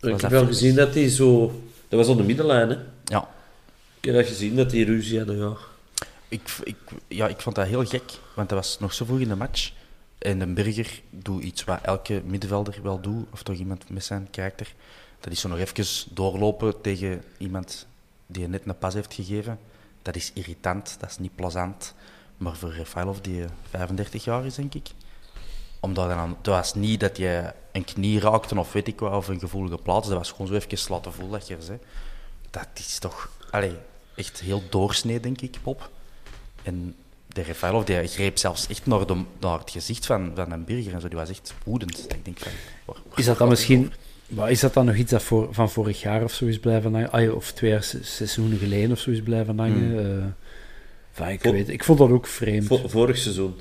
Was 0.00 0.10
ik 0.10 0.10
dat 0.10 0.20
heb 0.20 0.30
wel 0.30 0.46
gezien 0.46 0.74
dat 0.74 0.94
hij 0.94 1.08
zo... 1.08 1.46
Dat 1.88 1.98
was 1.98 2.08
aan 2.08 2.16
de 2.16 2.22
middenlijn, 2.22 2.68
hè. 2.68 2.76
Ja. 3.04 3.28
Ik 3.98 4.04
heb 4.04 4.14
dat 4.14 4.26
gezien, 4.26 4.56
dat 4.56 4.72
hij 4.72 4.82
ruzie 4.82 5.18
hadden, 5.18 5.38
ja. 5.38 5.52
ik, 6.28 6.56
ik, 6.64 6.76
ja, 7.08 7.28
ik 7.28 7.40
vond 7.40 7.56
dat 7.56 7.66
heel 7.66 7.84
gek, 7.84 8.12
want 8.34 8.48
dat 8.48 8.58
was 8.58 8.78
nog 8.78 8.92
zo 8.92 9.04
vroeg 9.04 9.18
in 9.18 9.28
de 9.28 9.36
match. 9.36 9.72
En 10.18 10.40
een 10.40 10.54
burger 10.54 11.02
doet 11.10 11.42
iets 11.42 11.64
wat 11.64 11.80
elke 11.82 12.22
middenvelder 12.24 12.82
wel 12.82 13.00
doet, 13.00 13.26
of 13.32 13.42
toch 13.42 13.56
iemand 13.56 13.90
met 13.90 14.04
zijn 14.04 14.28
karakter. 14.30 14.74
Dat 15.20 15.32
is 15.32 15.40
zo 15.40 15.48
nog 15.48 15.58
even 15.58 16.14
doorlopen 16.14 16.80
tegen 16.80 17.22
iemand 17.38 17.86
die 18.26 18.42
je 18.42 18.48
net 18.48 18.62
een 18.66 18.78
pas 18.78 18.94
heeft 18.94 19.14
gegeven. 19.14 19.58
Dat 20.02 20.16
is 20.16 20.30
irritant, 20.34 20.96
dat 21.00 21.10
is 21.10 21.18
niet 21.18 21.34
plezant. 21.34 21.94
Maar 22.36 22.56
voor 22.56 22.72
Refailov, 22.72 23.18
die 23.18 23.44
35 23.70 24.24
jaar 24.24 24.46
is, 24.46 24.54
denk 24.54 24.74
ik. 24.74 24.88
Omdat 25.80 26.08
dan, 26.08 26.36
het 26.36 26.46
was 26.46 26.74
niet 26.74 27.00
dat 27.00 27.16
je 27.16 27.52
een 27.72 27.84
knie 27.84 28.20
raakte 28.20 28.58
of 28.58 28.72
weet 28.72 28.88
ik 28.88 29.00
wat, 29.00 29.12
of 29.12 29.28
een 29.28 29.38
gevoelige 29.38 29.78
plaats. 29.78 30.08
Dat 30.08 30.16
was 30.16 30.30
gewoon 30.30 30.46
zo 30.46 30.54
even 30.54 30.92
laten 30.92 31.12
voelen 31.12 31.38
dat 31.38 31.48
je 31.48 31.56
bent. 31.56 31.82
Dat 32.50 32.68
is 32.74 32.98
toch 32.98 33.30
allee, 33.50 33.76
echt 34.14 34.40
heel 34.40 34.62
doorsnee, 34.70 35.20
denk 35.20 35.40
ik, 35.40 35.58
Pop. 35.62 35.90
En 36.62 36.96
de 37.38 37.44
Refailov 37.44 37.84
die 37.84 38.06
greep 38.06 38.38
zelfs 38.38 38.66
echt 38.68 38.86
naar, 38.86 39.06
de, 39.06 39.14
naar 39.40 39.58
het 39.58 39.70
gezicht 39.70 40.06
van, 40.06 40.32
van 40.34 40.52
een 40.52 40.64
burger 40.64 40.92
en 40.94 41.00
zo. 41.00 41.08
Die 41.08 41.18
was 41.18 41.28
echt 41.30 41.54
woedend. 41.64 41.98
Ik 42.14 42.24
denk 42.24 42.38
van, 42.38 42.52
waar- 42.84 42.96
waar 43.08 43.18
Is 43.18 43.24
dat 43.24 43.38
dan 43.38 43.48
misschien... 43.48 43.92
Maar 44.28 44.50
is 44.50 44.60
dat 44.60 44.74
dan 44.74 44.84
nog 44.86 44.94
iets 44.96 45.10
dat 45.10 45.22
voor, 45.22 45.48
van 45.50 45.70
vorig 45.70 46.00
jaar 46.02 46.22
of 46.24 46.32
zo 46.32 46.44
is 46.46 46.58
blijven 46.58 46.92
hangen? 46.92 47.10
Ah, 47.12 47.34
of 47.34 47.52
twee 47.52 47.70
jaar, 47.70 47.82
se- 47.82 48.04
seizoenen 48.04 48.58
geleden 48.58 48.90
of 48.92 48.98
zo 48.98 49.10
is 49.10 49.20
blijven 49.22 49.58
hangen? 49.58 49.98
Eh, 49.98 51.22
enfin, 51.22 51.32
ik, 51.34 51.40
Vo- 51.40 51.52
weet, 51.52 51.68
ik 51.68 51.84
vond 51.84 51.98
dat 51.98 52.10
ook 52.10 52.26
vreemd. 52.26 52.66
Vo- 52.66 52.88
vorig 52.88 53.18
seizoen. 53.18 53.54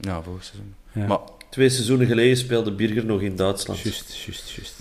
Ja, 0.00 0.22
vorig 0.22 0.44
seizoen. 0.44 0.74
Ja. 0.92 1.06
Maar 1.06 1.18
Twee 1.50 1.68
seizoenen 1.68 2.06
geleden 2.06 2.36
speelde 2.36 2.72
Birger 2.72 3.04
nog 3.04 3.20
in 3.20 3.36
Duitsland. 3.36 3.78
Juist, 3.80 4.14
juist, 4.26 4.50
juist. 4.50 4.74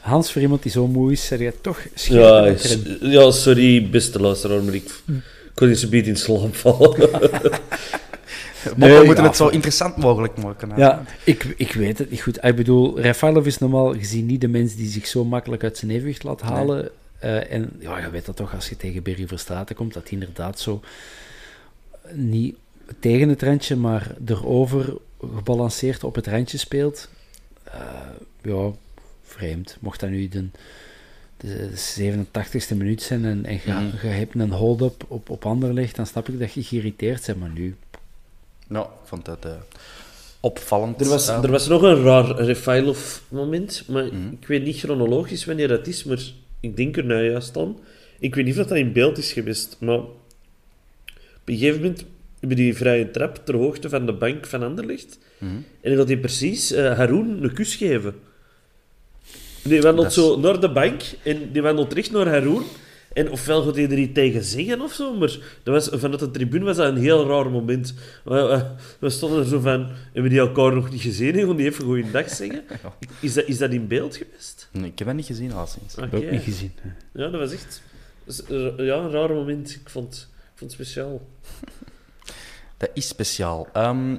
Hans, 0.00 0.32
voor 0.32 0.42
iemand 0.42 0.62
die 0.62 0.72
zo 0.72 0.86
moe 0.86 1.12
is, 1.12 1.26
zeg 1.26 1.38
jij 1.38 1.52
toch 1.60 1.80
Ja, 1.94 2.54
ja, 3.00 3.30
sorry, 3.30 3.88
beste 3.90 4.20
luisteraar, 4.20 4.62
maar 4.62 4.74
ik 4.74 5.00
kon 5.06 5.22
niet 5.54 5.78
zo 5.78 5.88
beet 5.88 6.06
in 6.06 6.16
slaap 6.16 6.54
vallen. 6.56 7.10
maar 7.10 8.88
Nee, 8.88 8.98
we 8.98 9.04
moeten 9.04 9.22
ja, 9.22 9.28
het 9.28 9.36
zo 9.36 9.48
interessant 9.48 9.96
mogelijk 9.96 10.36
maken. 10.42 10.70
hè. 10.70 10.76
Ja, 10.76 11.04
ik, 11.24 11.54
ik 11.56 11.72
weet 11.72 11.98
het 11.98 12.10
niet 12.10 12.22
goed. 12.22 12.44
Ik 12.44 12.56
bedoel, 12.56 13.00
Rafaelov 13.00 13.46
is 13.46 13.58
normaal 13.58 13.94
gezien 13.94 14.26
niet 14.26 14.40
de 14.40 14.48
mens 14.48 14.74
die 14.74 14.88
zich 14.88 15.06
zo 15.06 15.24
makkelijk 15.24 15.62
uit 15.62 15.78
zijn 15.78 15.90
evenwicht 15.90 16.22
laat 16.22 16.40
halen. 16.40 16.90
Eh, 17.18 17.52
en 17.52 17.70
ja, 17.78 17.98
je 17.98 18.10
weet 18.10 18.26
dat 18.26 18.36
toch, 18.36 18.54
als 18.54 18.68
je 18.68 18.76
tegen 18.76 19.02
Berry 19.02 19.26
Verstraten 19.26 19.76
komt, 19.76 19.92
dat 19.92 20.08
hij 20.08 20.18
inderdaad 20.18 20.60
zo 20.60 20.80
niet 22.12 22.56
tegen 22.98 23.28
het 23.28 23.42
randje, 23.42 23.76
maar 23.76 24.14
erover 24.26 24.94
gebalanceerd 25.34 26.04
op 26.04 26.14
het 26.14 26.26
randje 26.26 26.58
speelt. 26.58 27.08
Eh, 27.64 27.80
ja, 28.42 28.70
vreemd. 29.24 29.76
Mocht 29.80 30.00
dat 30.00 30.10
nu 30.10 30.28
de, 30.28 30.48
de 31.42 31.70
87ste 31.76 32.76
minuut 32.76 33.02
zijn 33.02 33.24
en, 33.24 33.38
Mhm. 33.38 33.84
je 34.02 34.06
hebt 34.06 34.34
een 34.34 34.50
hold-up 34.52 35.04
op, 35.08 35.30
op 35.30 35.46
Anderlecht, 35.46 35.96
dan 35.96 36.06
snap 36.06 36.28
ik 36.28 36.38
dat 36.38 36.52
je 36.52 36.62
geïrriteerd 36.62 37.26
bent. 37.26 37.38
Maar 37.40 37.50
nu, 37.54 37.76
Nou, 38.66 38.86
ik 38.86 39.08
vond 39.08 39.24
dat 39.24 39.44
eh, 39.44 39.52
opvallend. 40.40 41.00
Er 41.00 41.08
was, 41.08 41.28
Eh, 41.28 41.42
er 41.42 41.50
was 41.50 41.68
nog 41.68 41.82
een 41.82 42.02
raar 42.02 42.40
Refailov-moment, 42.40 43.84
maar 43.88 44.04
Mhm. 44.04 44.32
ik 44.40 44.46
weet 44.46 44.64
niet 44.64 44.78
chronologisch 44.78 45.44
wanneer 45.44 45.68
dat 45.68 45.86
is, 45.86 46.04
maar 46.04 46.18
ik 46.60 46.76
denk 46.76 46.96
er 46.96 47.04
nou 47.04 47.24
juist 47.24 47.56
aan. 47.56 47.76
Ik 48.18 48.34
weet 48.34 48.44
niet 48.44 48.58
of 48.58 48.66
dat 48.66 48.78
in 48.78 48.92
beeld 48.92 49.18
is 49.18 49.32
geweest, 49.32 49.76
maar 49.80 49.98
op 49.98 50.10
een 51.44 51.56
gegeven 51.58 51.80
moment 51.80 52.04
hebben 52.40 52.56
die 52.56 52.76
vrije 52.76 53.10
trap 53.10 53.40
ter 53.44 53.56
hoogte 53.56 53.88
van 53.88 54.06
de 54.06 54.12
bank 54.12 54.46
van 54.46 54.62
Anderlecht. 54.62 55.18
mhm. 55.38 55.50
En 55.80 55.94
wil 55.94 56.06
hij 56.06 56.18
precies 56.18 56.72
eh 56.72 56.96
Haroon 56.96 57.42
een 57.42 57.52
kus 57.52 57.74
geven. 57.74 58.14
Die 59.62 59.80
wandelt 59.82 60.06
is- 60.06 60.14
zo 60.14 60.38
naar 60.40 60.60
de 60.60 60.70
bank 60.72 61.02
en 61.22 61.52
die 61.52 61.62
wandelt 61.62 61.92
recht 61.92 62.10
naar 62.10 62.28
Haroon. 62.28 62.64
En 63.12 63.30
ofwel 63.30 63.62
gaat 63.62 63.74
hij 63.76 63.84
er 63.90 63.98
iets 63.98 64.14
tegen 64.14 64.44
zeggen 64.44 64.80
of 64.80 64.92
zo, 64.92 65.14
maar 65.14 65.28
dat 65.62 65.74
was, 65.90 66.00
vanuit 66.00 66.20
de 66.20 66.30
tribune 66.30 66.64
was 66.64 66.76
dat 66.76 66.86
een 66.88 66.96
heel 66.96 67.26
raar 67.26 67.50
moment. 67.50 67.94
We, 68.24 68.34
we- 68.34 68.64
we 68.98 69.10
stonden 69.10 69.38
er 69.40 69.46
zo 69.46 69.60
van, 69.60 69.88
hebben 70.12 70.30
die 70.30 70.40
elkaar 70.40 70.74
nog 70.74 70.90
niet 70.90 71.00
gezien 71.00 71.38
en 71.38 71.46
gaan 71.46 71.56
die 71.56 71.66
even 71.66 71.84
goeiedag 71.84 72.28
zeggen? 72.40 72.62
Is 73.20 73.34
dat, 73.34 73.44
is 73.46 73.58
dat 73.58 73.70
in 73.70 73.86
beeld 73.86 74.16
geweest? 74.16 74.68
Nee, 74.72 74.90
ik 74.90 74.98
heb 74.98 75.06
dat 75.06 75.16
niet 75.16 75.26
gezien, 75.26 75.52
alleszins. 75.52 75.94
Oké. 75.96 76.16
ook 76.16 76.30
niet 76.30 76.42
gezien. 76.42 76.72
Ja, 77.14 77.28
dat 77.28 77.40
was 77.40 77.52
echt 77.52 77.82
ja, 78.76 78.96
een 78.96 79.10
raar 79.10 79.30
moment. 79.30 79.70
Ik 79.70 79.90
vond, 79.90 80.28
ik 80.52 80.58
vond 80.58 80.72
het 80.72 80.80
speciaal. 80.80 81.20
Dat 82.76 82.90
is 82.94 83.08
speciaal. 83.08 83.68
Ehm, 83.72 84.16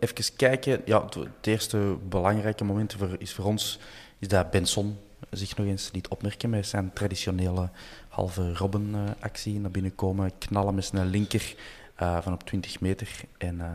even 0.00 0.36
kijken. 0.36 0.82
Ja, 0.84 1.04
het, 1.04 1.46
eerste 1.46 1.96
belangrijke 2.08 2.64
moment 2.64 2.94
voor, 2.98 3.16
is 3.18 3.32
voor 3.32 3.44
ons 3.44 3.78
is 4.18 4.28
dat 4.28 4.50
Benson 4.50 4.98
zich 5.30 5.56
nog 5.56 5.66
eens 5.66 5.90
liet 5.92 6.08
opmerken 6.08 6.50
met 6.50 6.66
zijn 6.66 6.90
traditionele 6.94 7.70
halve 8.08 8.54
Robben-actie. 8.54 9.60
naar 9.60 9.70
binnen 9.70 9.94
komen, 9.94 10.30
knallen 10.38 10.74
met 10.74 10.84
zijn 10.84 11.06
linker 11.06 11.54
eh, 11.94 12.22
van 12.22 12.32
op 12.32 12.42
20 12.42 12.80
meter. 12.80 13.08
En 13.38 13.60
eh, 13.60 13.66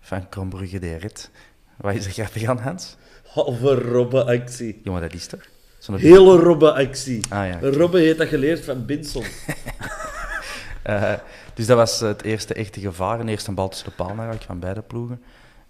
Van 0.00 0.28
Krombrugge 0.28 0.78
de 0.78 0.96
red. 0.96 1.30
Wat 1.76 1.94
is 1.94 2.06
er 2.06 2.12
grappig 2.12 2.44
aan, 2.44 2.58
Hans? 2.58 2.96
Halve 3.26 3.74
Robbe-actie. 3.74 4.80
Jongen, 4.84 5.00
dat 5.00 5.12
is 5.12 5.26
toch? 5.26 5.48
Zo'n 5.78 5.96
Hele 5.96 6.36
Robbe-actie. 6.36 7.24
Ah 7.28 7.46
ja. 7.46 7.58
Robbe 7.60 7.98
heeft 7.98 8.18
dat 8.18 8.28
geleerd 8.28 8.64
van 8.64 8.86
Binson. 8.86 9.24
Eh, 10.82 11.12
dus 11.54 11.66
dat 11.66 11.76
was 11.76 12.00
het 12.00 12.22
eerste 12.22 12.54
echte 12.54 12.80
gevaar. 12.80 13.20
Een 13.20 13.28
eerste 13.28 13.52
bal 13.52 13.68
tussen 13.68 13.88
de 13.88 13.94
paal 13.94 14.08
eigenlijk 14.08 14.42
van 14.42 14.58
beide 14.58 14.82
ploegen. 14.82 15.22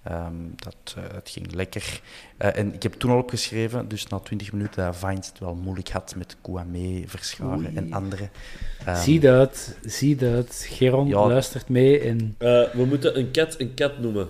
Ehm, 0.03 0.33
dat, 0.57 0.95
eh, 0.97 1.03
het 1.15 1.31
ging 1.31 1.55
lekker. 1.55 2.01
Eh, 2.37 2.57
en 2.59 2.75
ik 2.75 2.83
heb 2.83 2.93
toen 2.93 3.11
al 3.11 3.19
opgeschreven, 3.19 3.89
dus 3.89 4.07
na 4.07 4.19
20 4.19 4.53
minuten, 4.53 4.85
dat 4.85 4.97
Vines 4.97 5.27
het 5.27 5.39
wel 5.39 5.55
moeilijk 5.55 5.89
had 5.89 6.15
met 6.17 6.37
Kouame, 6.41 7.03
Verscharen 7.07 7.77
en 7.77 7.93
anderen. 7.93 8.31
Ehm, 8.87 9.03
zie 9.03 9.21
dat, 9.21 9.75
zie 9.85 10.17
dat. 10.17 10.67
Geron 10.69 11.09
Ja. 11.09 11.27
luistert 11.27 11.69
mee 11.69 12.01
en 12.01 12.35
Eh, 12.39 12.63
we 12.73 12.85
moeten 12.85 13.19
een 13.19 13.31
kat 13.31 13.55
een 13.61 13.75
kat 13.75 13.99
noemen. 13.99 14.29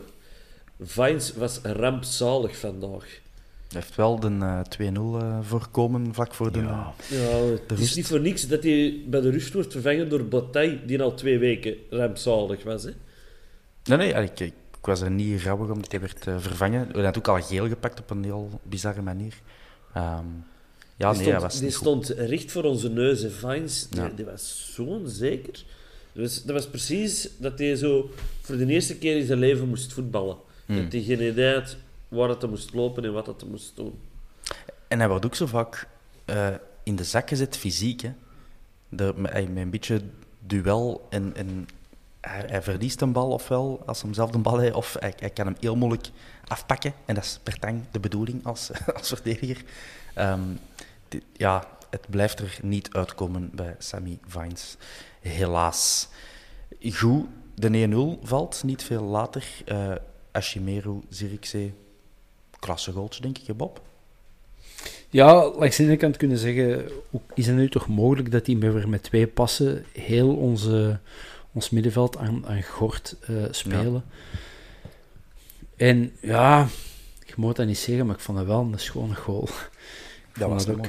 Vines 0.81 1.35
was 1.35 1.61
rampzalig 1.63 2.57
vandaag. 2.57 3.21
Hij 3.69 3.81
heeft 3.81 3.97
wel 3.97 4.21
de 4.21 4.37
eh, 4.41 4.61
2-0 4.61 5.19
eh, 5.19 5.39
voorkomen 5.43 6.15
vlak 6.15 6.35
voor 6.35 6.53
de... 6.53 6.59
Ja. 6.59 6.93
Ja, 7.09 7.19
het 7.19 7.61
is 7.73 7.79
rust. 7.79 7.97
niet 7.97 8.07
voor 8.07 8.21
niks 8.21 8.47
dat 8.49 8.63
hij 8.63 9.01
bij 9.07 9.21
de 9.21 9.31
rust 9.31 9.53
wordt 9.53 9.73
vervangen 9.73 10.09
door 10.09 10.25
Bataille, 10.25 10.85
die 10.87 11.03
al 11.03 11.15
twee 11.15 11.39
weken 11.39 11.75
rampzalig 11.91 12.63
was. 12.65 12.83
Hè? 12.83 12.91
Nee, 13.85 13.99
nee, 13.99 14.23
ik, 14.23 14.41
ik, 14.41 14.53
ik 14.83 14.89
was 14.89 15.01
er 15.01 15.11
niet 15.11 15.43
rouwig 15.43 15.71
omdat 15.71 15.91
hij 15.91 16.01
werd 16.01 16.27
eh, 16.27 16.35
vervangen. 16.39 16.89
Hij 16.93 17.05
had 17.05 17.19
ook 17.19 17.29
al 17.29 17.43
geel 17.43 17.69
gepakt 17.69 18.01
op 18.01 18.11
een 18.11 18.25
heel 18.25 18.61
bizarre 18.63 19.03
manier. 19.03 19.35
Ehm, 19.95 20.25
ja, 20.97 21.13
die 21.13 21.21
nee, 21.21 21.29
stond, 21.31 21.43
was 21.43 21.61
die 21.61 21.71
stond 21.71 22.09
recht 22.09 22.53
voor 22.53 22.65
onze 22.65 22.89
neus. 22.91 23.27
Vines, 23.29 23.89
die, 23.89 24.01
Ja. 24.01 24.09
die 24.09 24.25
was 24.25 24.73
zo 24.75 24.83
onzeker. 24.85 25.53
Dat 26.13 26.23
was, 26.23 26.43
dat 26.43 26.55
was 26.55 26.69
precies 26.69 27.29
dat 27.39 27.59
hij 27.59 27.77
zo 27.77 28.11
voor 28.41 28.57
de 28.57 28.67
eerste 28.67 28.99
keer 28.99 29.17
in 29.17 29.27
zijn 29.27 29.39
leven 29.39 29.69
moest 29.69 29.93
voetballen. 29.93 30.37
Hmm. 30.67 30.77
Dat 30.83 30.93
hij 30.93 31.03
geen 31.03 31.23
idee 31.23 31.55
had 31.55 31.77
waar 32.09 32.29
het 32.29 32.49
moest 32.51 32.75
lopen 32.75 33.05
en 33.05 33.13
wat 33.13 33.27
het 33.27 33.49
moest 33.49 33.73
doen. 33.77 33.99
En 34.89 34.99
hij 34.99 35.09
wordt 35.09 35.25
ook 35.25 35.35
zo 35.35 35.47
vaak 35.47 35.89
eh, 36.25 36.49
in 36.83 36.97
de 36.97 37.05
zak 37.05 37.29
gezet, 37.29 37.57
fysiek. 37.57 38.01
Hè. 38.01 38.13
De, 38.89 39.13
met, 39.17 39.33
hij- 39.33 39.47
met 39.47 39.63
een 39.63 39.71
beetje 39.71 40.01
duel 40.47 41.07
en, 41.11 41.33
en 41.37 41.67
hij, 42.23 42.45
hij 42.47 42.63
verliest 42.63 43.01
een 43.01 43.13
bal 43.13 43.31
ofwel 43.31 43.83
als 43.87 44.03
hij 44.03 44.15
zelf 44.15 44.31
de 44.31 44.39
bal 44.39 44.59
heeft, 44.59 44.75
of 44.75 44.97
hij, 44.99 45.31
kan 45.31 45.47
hem 45.47 45.57
heel 45.61 45.77
moeilijk 45.77 46.09
afpakken. 46.47 46.93
En 47.05 47.15
dat 47.15 47.25
is 47.25 47.41
per 47.43 47.59
tang 47.59 47.83
de 47.91 48.01
bedoeling 48.01 48.47
als, 48.47 48.71
als 48.99 49.09
verdediger. 49.09 49.63
Ehm, 50.15 50.41
di- 51.09 51.23
ja, 51.33 51.69
het 51.91 52.07
blijft 52.11 52.41
er 52.41 52.59
niet 52.63 52.93
uitkomen 52.93 53.51
bij 53.55 53.75
Sammy 53.79 54.19
Vines, 54.27 54.77
helaas. 55.21 56.09
Goed, 56.93 57.27
de 57.55 58.17
1-0 58.23 58.27
valt 58.27 58.63
niet 58.65 58.83
veel 58.83 59.03
later. 59.03 59.45
Eh 59.65 59.95
Ashimeru, 60.33 61.01
Zirkzee, 61.09 61.75
klasse 62.59 62.93
goaltje, 62.93 63.23
denk 63.23 63.39
ik, 63.39 63.57
Bob? 63.57 63.81
Ja, 65.11 65.51
langs 65.51 65.77
de 65.77 65.83
ene 65.83 65.97
kant 65.97 66.17
kunnen 66.17 66.39
zeggen, 66.39 66.91
is 67.35 67.47
het 67.47 67.57
nu 67.57 67.69
toch 67.69 67.89
mogelijk 67.89 68.31
dat 68.31 68.47
hij 68.47 68.59
weer 68.59 68.89
met 68.89 69.03
twee 69.03 69.27
passen 69.27 69.85
heel 69.93 70.37
onze, 70.37 71.01
ons 71.53 71.71
middenveld 71.71 72.17
aan, 72.17 72.47
aan 72.47 72.63
gort 72.63 73.17
eh, 73.21 73.35
spelen. 73.51 74.05
En 75.77 76.13
ja, 76.21 76.67
je 77.27 77.33
moet 77.37 77.57
dat 77.57 77.67
niet 77.67 77.79
zeggen, 77.79 78.07
maar 78.07 78.15
ik 78.15 78.21
vond 78.21 78.39
het 78.39 78.47
wel 78.47 78.69
een 78.73 78.79
schone 78.79 79.15
goal. 79.15 79.49
Ik 80.35 80.39
Dat 80.39 80.49
was 80.49 80.69
ook 80.69 80.87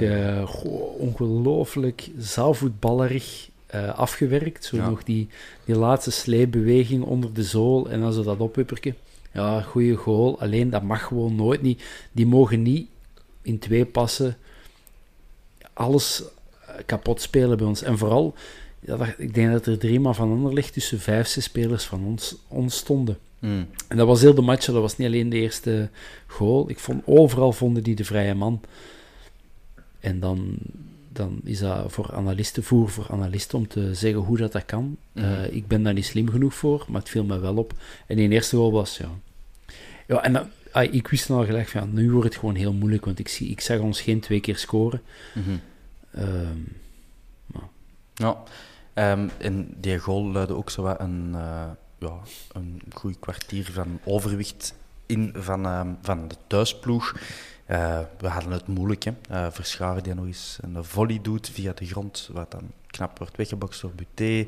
goh, 0.48 1.00
ongelooflijk 1.00 2.10
zaalvoetballerig 2.18 3.48
eh, 3.66 3.94
afgewerkt. 3.98 4.64
Zo 4.64 4.76
Ja. 4.76 4.88
nog 4.88 5.02
die, 5.04 5.28
die 5.64 5.76
laatste 5.76 6.10
sleepbeweging 6.10 7.02
onder 7.04 7.32
de 7.32 7.42
zool 7.42 7.90
en 7.90 8.00
dan 8.00 8.12
zo 8.12 8.22
dat 8.22 8.38
opwipperke. 8.38 8.94
Ja, 9.32 9.60
goede 9.60 9.94
goal. 9.94 10.40
Alleen 10.40 10.70
dat 10.70 10.82
mag 10.82 11.02
gewoon 11.02 11.34
nooit 11.34 11.62
niet. 11.62 11.84
Die 12.12 12.26
mogen 12.26 12.62
niet 12.62 12.88
in 13.42 13.58
twee 13.58 13.84
passen 13.84 14.36
alles 15.72 16.22
kapot 16.86 17.20
spelen 17.20 17.56
bij 17.56 17.66
ons. 17.66 17.82
En 17.82 17.98
vooral, 17.98 18.34
ja, 18.86 18.96
dat- 18.96 19.14
ik 19.18 19.34
denk 19.34 19.52
dat 19.52 19.66
er 19.66 19.78
drie 19.78 20.00
man 20.00 20.14
van 20.14 20.30
ander 20.30 20.52
ligt 20.52 20.72
tussen 20.72 21.00
vijf, 21.00 21.26
zes 21.26 21.44
spelers 21.44 21.84
van 21.84 22.04
ons, 22.04 22.36
ons 22.48 22.76
stonden. 22.76 23.18
Mm. 23.38 23.66
En 23.88 23.96
dat 23.96 24.06
was 24.06 24.20
heel 24.20 24.34
de 24.34 24.40
match, 24.40 24.66
dat 24.66 24.74
was 24.74 24.96
niet 24.96 25.06
alleen 25.06 25.28
de 25.28 25.36
eerste 25.36 25.88
goal. 26.26 26.70
Ik 26.70 26.78
vond 26.78 27.02
overal 27.06 27.52
vonden 27.52 27.82
die 27.82 27.94
de 27.94 28.04
vrije 28.04 28.34
man. 28.34 28.60
En 30.00 30.20
dan 30.20 30.56
dan 31.12 31.40
is 31.44 31.58
dat 31.58 31.92
voor 31.92 32.12
analisten, 32.14 32.62
voer 32.62 32.88
voor 32.90 33.06
analisten 33.10 33.58
om 33.58 33.68
te 33.68 33.94
zeggen 33.94 34.20
hoe 34.20 34.36
dat, 34.36 34.52
dat 34.52 34.64
kan. 34.64 34.96
Mhm. 35.12 35.24
Eh, 35.24 35.52
ik 35.54 35.66
ben 35.66 35.82
daar 35.82 35.92
niet 35.92 36.04
slim 36.04 36.28
genoeg 36.30 36.54
voor, 36.54 36.84
maar 36.88 37.00
het 37.00 37.10
viel 37.10 37.24
me 37.24 37.38
wel 37.38 37.56
op. 37.56 37.72
En 38.06 38.16
die 38.16 38.28
eerste 38.28 38.56
goal 38.56 38.72
was, 38.72 38.96
ja... 38.96 39.10
Ja, 40.06 40.22
en 40.22 40.32
dan, 40.32 40.46
ah, 40.72 40.92
ik 40.94 41.08
wist 41.08 41.28
dan 41.28 41.38
al 41.38 41.44
gelijk 41.44 41.68
van, 41.68 41.80
ja, 41.80 41.86
nu 41.86 42.10
wordt 42.10 42.28
het 42.28 42.38
gewoon 42.38 42.54
heel 42.54 42.72
moeilijk, 42.72 43.04
want 43.04 43.18
ik, 43.18 43.28
zie, 43.28 43.48
ik 43.50 43.60
zag 43.60 43.78
ons 43.78 44.00
geen 44.00 44.20
twee 44.20 44.40
keer 44.40 44.56
scoren. 44.56 45.02
Mhm. 45.34 45.50
Ehm, 46.10 46.58
Ja, 48.14 48.42
ehm, 48.94 49.28
en 49.38 49.74
die 49.80 49.98
goal 49.98 50.24
luidde 50.24 50.54
ook 50.54 50.70
zo 50.70 50.82
wat 50.82 51.00
een, 51.00 51.30
eh, 51.34 51.66
ja, 51.98 52.18
een 52.52 52.82
goed 52.92 53.18
kwartier 53.18 53.70
van 53.72 54.00
overwicht 54.04 54.74
in 55.06 55.34
van, 55.36 55.66
ehm, 55.66 55.88
van 56.02 56.28
de 56.28 56.36
thuisploeg. 56.46 57.14
Eh, 57.66 58.00
we 58.18 58.28
hadden 58.28 58.52
het 58.52 58.66
moeilijk, 58.66 59.04
hè. 59.04 59.12
Eh, 59.28 59.46
Verscharen 59.50 60.02
die 60.02 60.14
nog 60.14 60.26
eens 60.26 60.58
een 60.60 60.84
volley 60.84 61.18
doet 61.22 61.48
via 61.48 61.72
de 61.72 61.86
grond, 61.86 62.30
wat 62.32 62.50
dan 62.50 62.70
knap 62.86 63.18
wordt 63.18 63.36
weggebokst 63.36 63.80
door 63.80 63.92
Buté. 63.94 64.46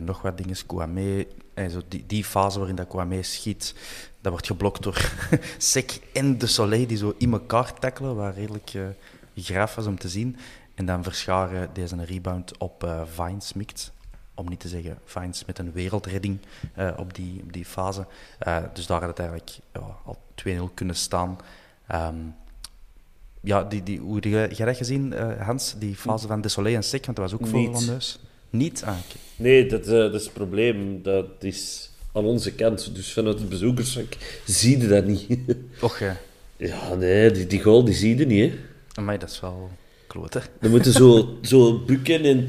Nog 0.00 0.22
wat 0.22 0.38
dingen, 0.38 0.56
Kouame. 0.66 1.26
En 1.54 1.70
zo 1.70 1.80
die, 1.88 2.04
die 2.06 2.24
fase 2.24 2.58
waarin 2.58 2.76
dat 2.76 2.88
Kouame 2.88 3.22
schiet, 3.22 3.74
dat 4.20 4.32
wordt 4.32 4.46
geblokt 4.46 4.82
door 4.82 5.12
Sek 5.58 6.00
en 6.12 6.38
De 6.38 6.46
Soleil, 6.46 6.86
die 6.86 6.96
zo 6.96 7.14
in 7.18 7.32
elkaar 7.32 7.78
tackelen, 7.78 8.16
waar 8.16 8.34
redelijk 8.34 8.72
graaf 9.34 9.74
was 9.74 9.86
om 9.86 9.98
te 9.98 10.08
zien. 10.08 10.36
En 10.74 10.86
dan 10.86 11.02
Verscharen 11.02 11.70
deze 11.72 12.04
rebound 12.04 12.58
op 12.58 12.84
eh 12.84 13.02
Vines 13.14 13.52
mikt. 13.52 13.92
Om 14.34 14.48
niet 14.48 14.60
te 14.60 14.68
zeggen 14.68 14.98
Vines 15.04 15.44
met 15.44 15.58
een 15.58 15.72
wereldredding 15.72 16.38
eh, 16.74 16.90
op, 16.96 17.14
die, 17.14 17.40
op 17.42 17.52
die 17.52 17.64
fase. 17.64 18.06
Eh, 18.38 18.62
dus 18.72 18.86
daar 18.86 19.00
had 19.00 19.08
het 19.08 19.18
eigenlijk 19.18 19.58
ja, 19.72 19.96
al 20.04 20.18
2-0 20.48 20.74
kunnen 20.74 20.96
staan. 20.96 21.38
Ehm, 21.86 22.16
ja, 23.40 23.64
die, 23.64 23.82
die, 23.82 23.98
hoe 23.98 24.20
jij 24.30 24.66
dat 24.66 24.76
gezien, 24.76 25.12
Hans? 25.38 25.74
Die 25.78 25.94
fase 25.94 26.26
van 26.26 26.40
De 26.40 26.48
Soleil 26.48 26.76
en 26.76 26.84
Sek, 26.84 27.04
want 27.04 27.16
dat 27.16 27.30
was 27.30 27.40
ook 27.40 27.46
voor 27.46 27.72
van 27.72 27.86
neus. 27.86 28.18
Niet? 28.50 28.82
Ah, 28.84 28.98
oké. 28.98 29.16
Nee, 29.36 29.66
dat, 29.66 29.84
dat 29.84 30.14
is 30.14 30.24
het 30.24 30.32
probleem. 30.32 31.02
Dat 31.02 31.26
is 31.40 31.90
aan 32.12 32.24
onze 32.24 32.52
kant. 32.52 32.94
Dus 32.94 33.12
vanuit 33.12 33.38
het 33.38 33.48
bezoekersvak 33.48 34.16
zie 34.46 34.78
je 34.78 34.88
dat 34.88 35.04
niet. 35.04 35.38
Och, 35.80 35.98
ja. 35.98 36.16
ja, 36.56 36.94
nee, 36.94 37.30
die, 37.30 37.46
die 37.46 37.62
goal 37.62 37.84
die 37.84 37.94
zie 37.94 38.16
je 38.16 38.26
niet. 38.26 38.52
Hè. 38.52 38.58
Amai, 38.94 39.18
dat 39.18 39.30
is 39.30 39.40
wel 39.40 39.70
klote. 40.14 40.42
Dan 40.60 40.70
moeten 40.70 40.92
zo, 40.92 41.38
zo 41.42 41.78
bukken 41.78 42.24
en 42.24 42.48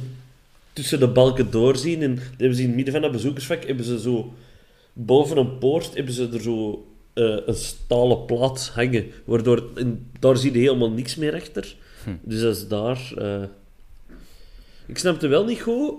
tussen 0.74 1.00
de 1.00 1.08
balken 1.08 1.52
doorzien. 1.52 2.02
En 2.02 2.16
dan 2.16 2.24
hebben 2.38 2.56
ze 2.56 2.62
in 2.62 2.68
het 2.68 2.76
midden 2.76 2.94
van 2.94 3.02
dat 3.04 3.12
bezoekersvak 3.12 3.66
hebben 3.66 3.86
ze 3.86 4.00
zo 4.00 4.34
boven 4.94 5.38
een 5.38 5.58
poort 5.58 5.96
hebben 5.96 6.14
ze 6.14 6.30
er 6.34 6.42
zo 6.42 6.88
eh, 7.14 7.38
een 7.46 7.56
stalen 7.56 8.26
plaat 8.26 8.72
hangen. 8.74 9.06
Waardoor 9.26 9.64
en 9.76 10.12
daar 10.20 10.38
zie 10.38 10.52
je 10.52 10.60
helemaal 10.60 10.92
niks 10.92 11.16
meer 11.16 11.34
achter. 11.34 11.76
Dus 12.22 12.42
dat 12.42 12.56
is 12.56 12.68
daar. 12.68 13.14
eh. 13.18 13.44
Ik 14.88 14.98
snapte 14.98 15.28
wel 15.28 15.46
niet 15.46 15.62
goed. 15.62 15.94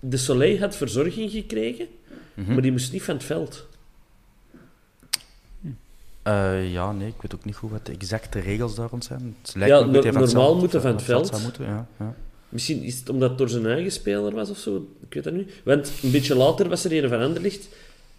De 0.00 0.16
Soleil 0.16 0.58
had 0.58 0.76
verzorging 0.76 1.30
gekregen, 1.30 1.86
maar 2.34 2.62
die 2.62 2.70
moest 2.72 2.92
niet 2.92 3.02
van 3.02 3.14
het 3.14 3.24
veld. 3.24 3.66
Eh, 6.30 6.72
ja, 6.72 6.92
nee, 6.92 7.08
ik 7.08 7.22
weet 7.22 7.34
ook 7.34 7.44
niet 7.44 7.56
goed 7.56 7.70
wat 7.70 7.86
de 7.86 7.92
exacte 7.92 8.38
regels 8.38 8.74
daar 8.74 8.88
rond 8.90 9.04
zijn. 9.04 9.36
Het 9.42 9.54
lijkt 9.54 9.74
Ja, 9.74 9.80
me 9.80 9.92
no- 9.92 10.02
van 10.02 10.06
het 10.06 10.14
normaal 10.14 10.44
veld- 10.46 10.58
moeten 10.60 10.80
van 10.82 10.90
het 10.92 11.02
veld. 11.02 11.42
moeten, 11.42 11.64
ja, 11.64 11.86
ja. 11.98 12.14
Misschien 12.48 12.82
is 12.82 12.98
het 12.98 13.08
omdat 13.08 13.28
het 13.28 13.38
door 13.38 13.48
zijn 13.48 13.66
eigen 13.66 13.92
speler 13.92 14.34
was 14.34 14.50
of 14.50 14.58
zo. 14.58 14.88
Ik 15.08 15.14
weet 15.14 15.24
dat 15.24 15.32
niet. 15.32 15.50
Want 15.64 15.92
een 16.02 16.10
beetje 16.10 16.34
later 16.34 16.68
was 16.68 16.84
er 16.84 17.02
een 17.04 17.08
van 17.08 17.20
Anderlicht. 17.20 17.68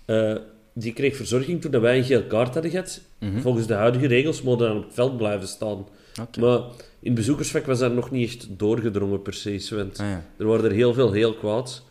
eh 0.05 0.35
die 0.73 0.93
kreeg 0.93 1.15
verzorging 1.15 1.61
toen 1.61 1.81
wij 1.81 1.97
een 1.97 2.03
geel 2.03 2.23
kaart 2.23 2.53
hadden 2.53 2.71
gehad. 2.71 3.01
Volgens 3.41 3.67
de 3.67 3.73
huidige 3.73 4.07
regels 4.07 4.41
mogen 4.41 4.67
dan 4.67 4.77
op 4.77 4.83
het 4.83 4.93
veld 4.93 5.17
blijven 5.17 5.47
staan. 5.47 5.85
Maar 6.39 6.57
in 6.59 6.71
het 7.01 7.13
bezoekersvak 7.13 7.65
was 7.65 7.79
dat 7.79 7.93
nog 7.93 8.11
niet 8.11 8.29
echt 8.29 8.47
doorgedrongen 8.59 9.21
precies. 9.21 9.69
Want 9.69 9.99
Ah, 9.99 10.05
ja. 10.07 10.23
er 10.37 10.45
waren 10.45 10.65
er 10.65 10.71
heel 10.71 10.93
veel 10.93 11.11
heel 11.11 11.33
kwaad. 11.33 11.83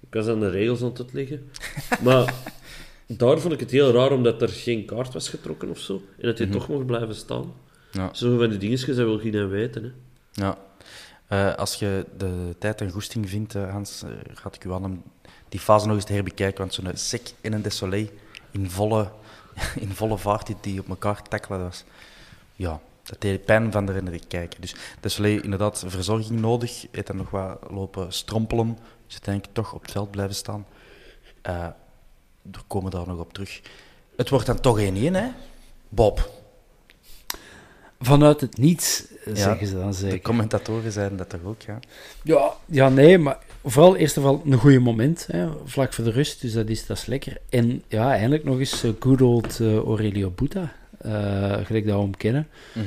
Ik 0.00 0.14
was 0.14 0.26
aan 0.26 0.40
de 0.40 0.50
regels 0.50 0.82
aan 0.82 0.88
het 0.88 0.98
uitleggen. 1.00 1.50
maar 2.02 2.34
daar 3.06 3.38
vond 3.38 3.52
ik 3.52 3.60
het 3.60 3.70
heel 3.70 3.92
raar 3.92 4.12
omdat 4.12 4.42
er 4.42 4.48
geen 4.48 4.84
kaart 4.84 5.12
was 5.12 5.28
getrokken 5.28 5.70
of 5.70 5.78
zo. 5.78 6.02
En 6.18 6.26
dat 6.26 6.38
hij 6.38 6.46
toch 6.46 6.68
mocht 6.68 6.86
blijven 6.86 7.14
staan. 7.14 7.52
Ja. 7.90 8.14
Zo 8.14 8.38
van 8.38 8.48
die 8.48 8.58
dingetjes, 8.58 8.96
dat 8.96 9.06
wil 9.06 9.18
geen 9.18 9.48
weten. 9.48 9.82
Hè. 9.82 9.90
Ja. 10.44 10.58
Eh, 11.26 11.54
als 11.54 11.74
je 11.74 12.06
de 12.16 12.54
tijd 12.58 12.80
en 12.80 12.90
goesting 12.90 13.28
vindt, 13.28 13.54
eh, 13.54 13.70
Hans, 13.70 14.02
eh, 14.02 14.10
gaat 14.34 14.54
ik 14.54 14.64
u 14.64 14.72
aan 14.72 14.84
om 14.84 15.02
die 15.48 15.60
fase 15.60 15.86
nog 15.86 15.96
eens 15.96 16.04
te 16.04 16.12
herbekijken. 16.12 16.58
Want 16.58 16.74
zo'n 16.74 16.90
sec 16.94 17.32
en 17.40 17.52
een 17.52 17.62
Desolé 17.62 18.08
in 18.50 18.70
volle, 18.70 19.10
in 19.80 19.90
volle 19.90 20.18
vaart 20.18 20.46
die, 20.46 20.56
die 20.60 20.80
op 20.80 20.88
elkaar 20.88 21.22
tackelen, 21.22 21.60
was... 21.60 21.84
Ja, 22.56 22.80
dat 23.02 23.20
deed 23.20 23.44
pijn 23.44 23.72
van 23.72 23.88
erin 23.88 24.04
te 24.04 24.26
kijken. 24.28 24.60
Dus 24.60 24.74
Desolé 25.00 25.40
inderdaad 25.42 25.84
verzorging 25.86 26.40
nodig. 26.40 26.86
Heeft 26.90 27.06
dan 27.06 27.16
nog 27.16 27.30
wat 27.30 27.58
lopen 27.70 28.12
strompelen. 28.12 28.78
Is 29.08 29.12
uiteindelijk 29.12 29.54
toch 29.54 29.72
op 29.72 29.82
het 29.82 29.90
veld 29.90 30.10
blijven 30.10 30.34
staan. 30.34 30.66
We 32.52 32.58
komen 32.66 32.90
daar 32.90 33.06
nog 33.06 33.18
op 33.18 33.32
terug. 33.32 33.60
Het 34.16 34.28
wordt 34.30 34.46
dan 34.46 34.60
toch 34.60 34.80
1-1, 34.80 34.82
hè? 35.12 35.26
Bob. 35.88 36.30
vanuit 38.00 38.40
het 38.40 38.56
niets, 38.58 39.04
Ja, 39.24 39.34
zeggen 39.34 39.66
ze 39.66 39.74
dan 39.74 39.88
De 39.90 39.94
zeker. 39.96 40.20
commentatoren 40.20 40.92
zeiden 40.92 41.18
dat 41.18 41.28
toch 41.28 41.44
ook, 41.44 41.62
ja? 41.62 41.78
Ja, 42.22 42.52
ja, 42.66 42.88
nee, 42.88 43.18
maar 43.18 43.38
vooral 43.64 43.96
eerst 43.96 44.16
en 44.16 44.22
vooral 44.22 44.42
een 44.44 44.58
goede 44.58 44.78
moment, 44.78 45.26
hè, 45.30 45.48
vlak 45.64 45.92
voor 45.92 46.04
de 46.04 46.10
rust, 46.10 46.40
dus 46.40 46.52
dat 46.52 46.68
is, 46.68 46.86
dat 46.86 46.96
is 46.96 47.06
lekker. 47.06 47.36
En 47.48 47.82
ja, 47.88 48.10
eindelijk 48.12 48.44
nog 48.44 48.58
eens 48.58 48.82
eh, 48.82 48.90
good 49.00 49.20
old 49.22 49.60
eh, 49.60 49.76
Aurelio 49.76 50.30
Buta, 50.30 50.72
eh 50.98 51.10
gelijk 51.64 51.86
dat 51.86 51.94
we 51.96 52.00
hem 52.02 52.16
kennen. 52.16 52.48
Eh, 52.74 52.82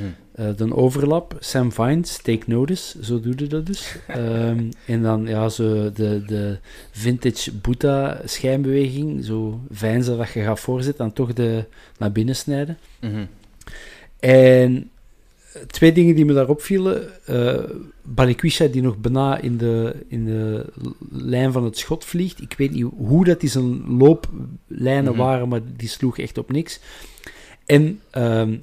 de 0.58 0.76
overlap, 0.76 1.36
Sam 1.40 1.72
Vines, 1.72 2.18
take 2.22 2.44
notice, 2.46 3.04
zo 3.06 3.20
doe 3.20 3.34
je 3.38 3.48
dat 3.48 3.66
dus. 3.66 3.96
Ehm, 4.08 4.64
en 4.86 5.02
dan 5.02 5.26
ja, 5.28 5.50
zo 5.50 5.92
de, 5.92 6.24
de 6.26 6.58
vintage 6.92 7.52
Buta 7.54 8.22
schijnbeweging, 8.26 9.26
zo 9.26 9.60
veinzen 9.72 10.18
dat 10.18 10.30
je 10.32 10.42
gaat 10.44 10.60
voorzetten 10.60 11.06
en 11.06 11.14
toch 11.14 11.34
de, 11.34 11.64
naar 11.98 12.12
binnen 12.12 12.36
snijden. 12.36 12.78
Mhm. 13.00 13.26
En 14.20 14.90
eh, 15.54 15.62
twee 15.62 15.92
dingen 15.92 16.16
die 16.16 16.26
me 16.26 16.34
daarop 16.34 16.62
vielen. 16.62 17.26
eh 17.26 17.64
Balikwisha 18.10 18.66
die 18.68 18.82
nog 18.82 18.98
bijna 18.98 19.38
in 19.40 19.58
de, 19.58 19.96
in 20.08 20.26
de 20.26 20.66
lijn 21.12 21.52
van 21.52 21.64
het 21.64 21.78
schot 21.78 22.06
vliegt. 22.06 22.42
Ik 22.42 22.54
weet 22.58 22.72
niet 22.72 22.86
hoe 22.98 23.26
dat 23.26 23.40
die 23.40 23.50
zijn 23.50 23.98
looplijnen 23.98 25.12
Mhm. 25.12 25.22
waren, 25.22 25.48
maar 25.50 25.62
die 25.78 25.88
sloeg 25.90 26.18
echt 26.18 26.38
op 26.38 26.52
niks. 26.52 26.80
En 27.66 28.00
ehm, 28.10 28.56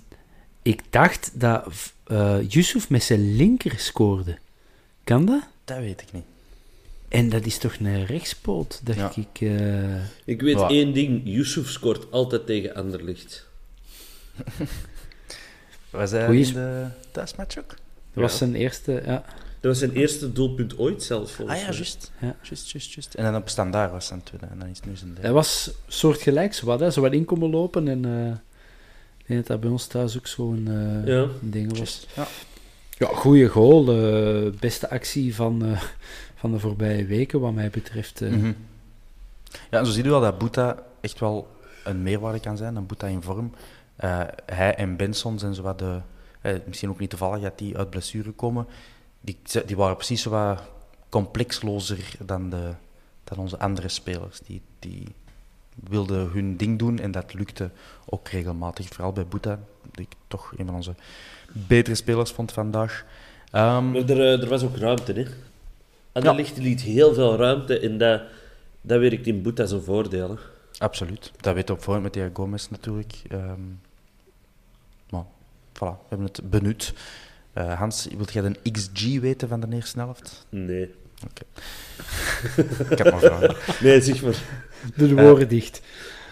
ik 0.65 0.81
dacht 0.91 1.31
dat 1.41 1.93
eh 2.05 2.37
Yusuf 2.49 2.91
met 2.91 3.03
zijn 3.03 3.37
linker 3.37 3.79
scoorde. 3.79 4.39
Kan 5.05 5.25
dat? 5.27 5.43
Dat 5.65 5.79
weet 5.79 6.01
ik 6.03 6.13
niet. 6.13 6.25
En 7.09 7.29
dat 7.29 7.45
is 7.47 7.59
toch 7.59 7.77
een 7.81 8.07
rechtspoot, 8.07 8.81
dacht 8.85 8.99
Ja. 8.99 9.13
ik. 9.17 9.41
eh. 9.41 9.95
Ik 10.25 10.41
weet 10.41 10.61
één 10.61 10.93
ding. 10.93 11.21
Yusuf 11.25 11.69
scoort 11.71 12.13
altijd 12.13 12.47
tegen 12.47 12.75
Anderlicht. 12.75 13.47
Was 15.91 16.11
hij 16.11 16.27
Goeie 16.27 16.47
in 16.47 16.53
de 16.53 16.87
thuismatch 17.11 17.59
ook? 17.59 17.69
dat 17.69 18.23
was 18.23 18.37
zijn 18.39 18.55
eerste... 18.55 19.03
Ja. 19.05 19.25
Dat 19.61 19.73
was 19.73 19.79
zijn 19.79 19.93
eerste 19.93 20.33
doelpunt 20.33 20.79
ooit 20.79 21.03
zelf, 21.03 21.31
Ah 21.31 21.35
volgens 21.37 21.61
ja, 21.61 21.65
juist. 21.71 22.13
Ja. 22.21 22.37
Juist, 22.43 22.71
juist, 22.71 22.93
juist. 22.93 23.15
En 23.15 23.25
dan 23.25 23.37
op 23.37 23.49
standaard 23.49 23.91
was 23.91 24.07
zijn 24.07 24.23
tweede. 24.23 24.47
En 24.47 24.59
dan 24.59 24.69
is 24.69 24.77
het 24.77 24.87
nu 24.87 24.97
zijn 24.97 25.09
derde. 25.13 25.23
Dat 25.27 25.35
was 25.37 25.71
soortgelijks 25.87 26.61
wat, 26.61 26.81
hè. 26.81 26.91
Zo 26.91 27.01
wat 27.01 27.13
inkomen 27.13 27.51
lopen 27.51 27.89
en... 27.89 28.05
eh, 28.05 28.37
ik 29.25 29.31
denk 29.31 29.41
dat 29.41 29.47
dat 29.49 29.61
bij 29.61 29.71
ons 29.71 29.87
thuis 29.87 30.17
ook 30.17 30.27
zo'n 30.27 30.69
eh 30.69 31.07
Ja. 31.07 31.27
ding 31.41 31.79
was. 31.79 32.07
Ja. 32.17 32.27
Ja, 32.99 33.07
goede 33.07 33.49
goal. 33.49 33.89
eh, 33.89 34.53
beste 34.61 34.91
actie 34.91 35.35
van, 35.35 35.65
eh, 35.65 35.83
van 36.35 36.53
de 36.53 36.59
voorbije 36.59 37.05
weken, 37.05 37.41
wat 37.41 37.53
mij 37.53 37.71
betreft. 37.71 38.21
eh. 38.23 38.31
Mhm. 38.31 38.53
Ja, 39.71 39.79
en 39.79 39.87
zo 39.87 39.93
zie 39.93 40.03
je 40.05 40.09
wel 40.11 40.21
dat 40.21 40.39
Boeta 40.39 40.83
echt 41.01 41.21
wel 41.21 41.49
een 41.85 42.03
meerwaarde 42.03 42.41
kan 42.41 42.57
zijn. 42.57 42.77
Een 42.77 42.87
Boeta 42.87 43.07
in 43.07 43.23
vorm. 43.23 43.53
Eh, 43.97 44.21
hij 44.47 44.75
en 44.75 44.97
Benson 44.97 45.39
zijn 45.39 45.55
zo 45.55 45.63
wat 45.63 45.79
de... 45.79 46.01
eh, 46.41 46.55
misschien 46.67 46.89
ook 46.91 46.99
niet 46.99 47.11
toevallig 47.11 47.43
dat 47.43 47.59
die 47.59 47.77
uit 47.77 47.91
blessure 47.91 48.31
komen. 48.31 48.67
Die, 49.21 49.39
die 49.67 49.77
waren 49.77 49.97
precies 49.97 50.23
zo 50.23 50.31
wat 50.31 50.63
complexlozer 51.09 52.17
dan, 52.25 52.51
de, 52.51 52.71
dan 53.25 53.39
onze 53.39 53.59
andere 53.59 53.89
spelers. 53.89 54.41
Die, 54.41 54.61
die 54.79 55.07
wilden 55.75 56.31
hun 56.31 56.57
ding 56.57 56.79
doen 56.79 56.99
en 56.99 57.11
dat 57.11 57.35
lukte 57.35 57.71
ook 58.05 58.29
regelmatig. 58.29 58.89
Vooral 58.89 59.13
bij 59.13 59.27
Boeta, 59.27 59.59
die 59.91 60.07
ik 60.11 60.17
toch 60.29 60.53
een 60.57 60.67
van 60.67 60.75
onze 60.75 60.95
betere 61.53 61.95
spelers 61.95 62.31
vond 62.31 62.53
vandaag. 62.53 63.05
Maar 63.53 63.95
er, 63.95 64.49
was 64.49 64.63
ook 64.63 64.77
ruimte, 64.77 65.13
hè. 65.13 65.25
Anderlicht 66.13 66.57
liet 66.57 66.81
heel 66.81 67.15
veel 67.15 67.37
ruimte 67.37 67.79
en 67.79 67.99
dat, 67.99 68.23
dat 68.81 69.01
werkt 69.01 69.27
in 69.27 69.43
Boeta 69.43 69.67
zijn 69.67 69.83
voordeel. 69.83 70.31
hè. 70.31 70.37
Absoluut. 70.79 71.33
Dat 71.41 71.55
weet 71.55 71.71
op 71.71 71.83
voorhand 71.83 72.05
met 72.05 72.13
die 72.13 72.31
Gomez 72.33 72.69
natuurlijk. 72.69 73.23
Ehm 73.29 73.61
maar, 75.11 75.25
voilà, 75.73 75.99
we 76.01 76.07
hebben 76.09 76.27
het 76.27 76.51
benut. 76.51 76.95
Eh, 77.53 77.79
Hans, 77.79 78.09
wilt 78.17 78.33
jij 78.33 78.43
de 78.43 78.71
XG 78.71 79.21
weten 79.21 79.49
van 79.49 79.61
de 79.61 79.67
eerste 79.71 79.99
helft? 79.99 80.47
Nee. 80.49 80.83
Ik 82.91 82.99
heb 82.99 83.11
maar 83.11 83.21
vragen. 83.21 83.57
Nee, 83.81 84.01
zeg 84.01 84.23
maar. 84.23 84.43
Doe 84.97 85.09
de 85.15 85.15
woorden 85.15 85.49
dicht. 85.49 85.81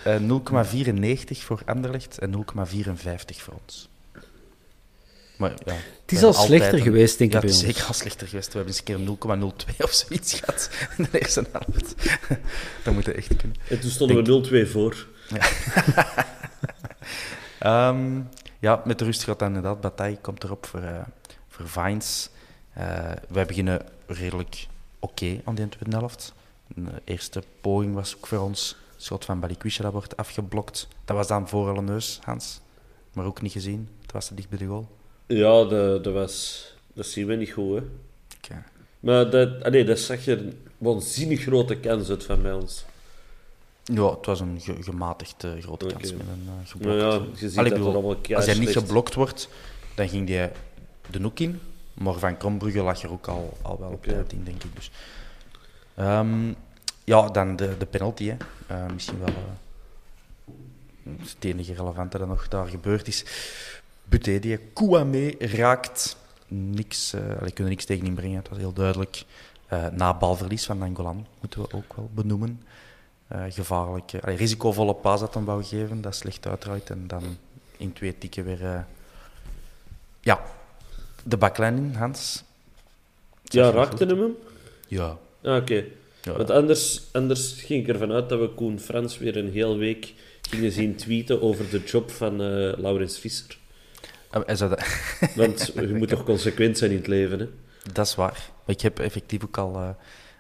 Eh 0.05 0.17
0,94 0.21 1.39
voor 1.39 1.63
Anderlecht 1.67 2.19
en 2.19 2.33
0,54 2.33 2.37
voor 3.37 3.55
ons. 3.67 3.89
Maar, 5.37 5.53
ja, 5.65 5.73
Het 6.01 6.13
is 6.13 6.23
al 6.23 6.33
slechter 6.33 6.79
geweest, 6.79 7.19
denk 7.19 7.31
ik, 7.31 7.37
ja, 7.37 7.41
bij 7.41 7.51
het 7.51 7.59
is 7.59 7.65
ons. 7.65 7.73
zeker 7.75 7.89
al 7.89 7.95
slechter 7.95 8.29
geweest. 8.29 8.53
We 8.53 8.59
hebben 8.59 8.75
eens 8.75 8.83
een 8.85 9.17
keer 9.19 9.69
0,02 9.77 9.77
of 9.79 9.93
zoiets 9.93 10.35
gehad 10.41 10.71
in 10.97 11.09
de 11.11 11.19
eerste 11.21 11.47
helft. 11.53 11.95
dat 12.83 12.95
moet 12.95 13.09
echt 13.09 13.37
kunnen. 13.37 13.57
En 13.69 13.81
toen 13.81 13.91
stonden 13.91 14.43
we 14.43 14.65
0-2 14.67 14.71
voor. 14.71 15.07
Ehm, 17.59 18.21
ja, 18.59 18.83
met 18.85 18.99
de 18.99 19.05
rust 19.05 19.25
gaat 19.25 19.39
dan 19.39 19.49
inderdaad. 19.49 19.81
Bataille 19.81 20.17
komt 20.21 20.45
erop 20.45 20.67
voor, 20.67 20.81
eh 20.81 21.01
voor 21.49 21.69
Vines. 21.69 22.31
Eh, 22.73 23.11
wij 23.29 23.47
beginnen 23.47 23.87
redelijk 24.07 24.67
oké 24.99 25.41
aan 25.45 25.55
die 25.55 25.69
tweede 25.69 25.97
helft. 25.97 26.33
De 26.75 26.91
eerste 27.05 27.43
poging 27.61 27.95
was 27.95 28.17
ook 28.17 28.27
voor 28.27 28.39
ons. 28.39 28.77
Schot 28.97 29.25
van 29.25 29.41
Balikwisha, 29.41 29.83
dat 29.83 29.93
wordt 29.93 30.17
afgeblokt. 30.17 30.89
Dat 31.05 31.17
was 31.17 31.27
dan 31.29 31.49
voor 31.49 31.69
alle 31.69 31.83
neus, 31.83 32.19
Hans. 32.25 32.61
Maar 33.13 33.25
ook 33.25 33.43
niet 33.43 33.53
gezien. 33.53 33.89
Het 34.03 34.13
was 34.13 34.27
te 34.27 34.35
dicht 34.35 34.49
bij 34.49 34.59
de 34.59 34.67
goal. 34.67 34.89
Ja, 35.27 35.65
dat, 35.65 36.05
dat 36.05 36.13
was... 36.15 36.67
Dat 36.95 37.07
zien 37.07 37.27
we 37.27 37.35
niet 37.35 37.51
goed, 37.51 37.77
hè. 37.79 37.83
Maar 39.01 39.31
dat, 39.31 39.65
allee, 39.65 39.85
dat 39.85 39.99
zag 39.99 40.25
je 40.25 40.37
een 40.37 40.67
waanzinnig 40.79 41.41
grote 41.41 41.77
kans 41.77 42.09
uit 42.09 42.25
van 42.25 42.43
bij 42.43 42.53
ons. 42.53 42.85
Ja, 43.85 44.11
het 44.11 44.27
was 44.27 44.41
een 44.41 44.61
ge- 44.61 44.83
gematigd 44.83 45.45
eh, 45.45 45.51
grote 45.61 45.87
kans 45.87 46.13
met 46.13 46.21
een 46.21 46.43
uh, 46.47 46.55
Maar 46.57 46.67
geblokt. 46.67 47.01
ja, 47.01 47.41
je 47.41 47.49
ziet 47.49 47.59
Allee, 47.59 47.71
dat 47.71 47.79
ik 47.79 47.85
bedoel, 47.85 48.03
allemaal 48.03 48.37
als 48.37 48.47
hij 48.47 48.59
niet 48.59 48.69
geblokt 48.77 49.15
wordt, 49.15 49.49
dan 49.95 50.09
ging 50.09 50.29
hij 50.29 50.53
de 51.11 51.23
hoek 51.23 51.39
in. 51.39 51.61
Maar 51.95 52.15
van 52.15 52.37
Krombrugge 52.37 52.83
lag 52.83 53.03
er 53.03 53.11
ook 53.11 53.27
al, 53.29 53.57
al 53.63 53.79
wel 53.79 53.91
op 53.91 54.03
tijd 54.05 54.33
in, 54.33 54.45
denk 54.45 54.65
ik. 54.65 54.75
Dus. 54.75 54.91
Ehm, 55.95 56.53
ja, 57.05 57.29
dan 57.29 57.57
de, 57.57 57.77
de 57.79 57.87
penalty. 57.87 58.29
Hè. 58.29 58.37
Eh, 58.67 58.93
misschien 58.93 59.19
wel 59.19 59.29
eh, 59.29 61.13
het 61.19 61.45
enige 61.45 61.75
relevante 61.75 62.19
dat 62.19 62.29
nog 62.29 62.49
daar 62.49 62.67
gebeurd 62.67 63.09
is. 63.09 63.25
Buté 64.05 64.39
die 64.39 64.59
Kouame 64.59 65.35
raakt. 65.39 66.17
Niks, 66.49 67.15
allee, 67.15 67.53
kunnen 67.53 67.73
niks 67.73 67.85
tegen 67.85 68.07
inbrengen, 68.07 68.37
het 68.37 68.49
was 68.49 68.59
heel 68.59 68.73
duidelijk. 68.73 69.25
Eh, 69.67 69.87
na 69.89 70.15
balverlies 70.15 70.67
van 70.67 70.79
Nangolan, 70.79 71.27
moeten 71.41 71.61
we 71.61 71.73
ook 71.73 71.95
wel 71.97 72.11
benoemen. 72.15 72.63
Gevaarlijk, 73.49 74.13
allee, 74.21 74.37
risicovolle 74.37 74.95
paas 74.95 75.21
dat 75.21 75.35
hem 75.35 75.45
wou 75.45 75.65
geven, 75.65 76.01
dat 76.01 76.15
slecht 76.15 76.47
uiteraard. 76.47 76.91
En 76.91 77.07
dan 77.07 77.23
in 77.77 77.93
twee 77.93 78.19
tikken 78.19 78.45
weer... 78.45 78.87
ja, 80.21 80.41
de 81.23 81.37
baklijn 81.37 81.77
in, 81.77 81.95
Hans. 81.95 82.45
Ja, 83.43 83.71
raakte 83.71 84.05
hem 84.05 84.19
hem? 84.21 84.37
Ja. 84.89 85.17
Ah, 85.43 85.57
Oké. 85.57 85.85
Ja. 86.23 86.33
Want 86.37 86.51
anders, 86.51 87.01
anders 87.13 87.53
ging 87.53 87.83
ik 87.83 87.89
ervan 87.89 88.13
uit 88.13 88.29
dat 88.29 88.41
we 88.41 88.49
Koen 88.49 88.81
Frans 88.81 89.19
weer 89.19 89.37
een 89.37 89.51
heel 89.53 89.77
week 89.77 90.15
gingen 90.51 90.73
zien 90.73 90.97
tweeten 90.97 91.43
over 91.43 91.71
de 91.71 91.81
job 91.85 92.11
van 92.11 92.33
eh 92.33 92.73
Laurens 92.79 93.19
Visser. 93.19 93.59
Hij 94.31 94.57
zou 94.57 94.71
dat- 94.71 94.85
Want 95.37 95.73
je 95.75 95.95
moet 95.95 96.09
toch 96.09 96.25
consequent 96.25 96.79
zijn 96.79 96.91
in 96.91 96.97
het 96.97 97.07
leven, 97.07 97.39
hè? 97.39 97.47
Dat 97.93 98.07
is 98.07 98.15
waar. 98.15 98.51
Maar 98.67 98.75
ik 98.75 98.81
heb 98.81 98.99
effectief 98.99 99.45
ook 99.45 99.59
al 99.59 99.77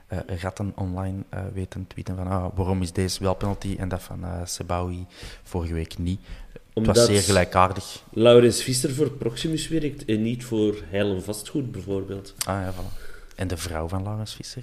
eh, 0.08 0.18
ratten 0.40 0.72
online 0.76 1.18
weten 1.54 1.86
tweeten 1.86 2.16
van 2.16 2.26
ah, 2.26 2.46
waarom 2.54 2.82
is 2.82 2.92
deze 2.92 3.22
wel 3.22 3.34
penalty 3.34 3.76
en 3.78 3.88
dat 3.88 4.02
van 4.02 4.24
Sebawi 4.44 5.06
vorige 5.42 5.74
week 5.74 5.98
niet. 5.98 6.20
het 6.52 6.62
Omdat 6.74 6.96
was 6.96 7.06
zeer 7.06 7.20
gelijkaardig. 7.22 8.02
Laurens 8.12 8.62
Visser 8.62 8.94
voor 8.94 9.10
Proximus 9.10 9.68
werkt 9.68 10.04
en 10.04 10.22
niet 10.22 10.44
voor 10.44 10.74
Heil 10.90 11.14
en 11.14 11.22
Vastgoed, 11.22 11.72
bijvoorbeeld. 11.72 12.34
Ah 12.46 12.60
ja, 12.62 12.72
voilà. 12.74 13.00
En 13.36 13.48
de 13.48 13.56
vrouw 13.56 13.88
van 13.88 14.02
Laurens 14.02 14.34
Visser. 14.34 14.62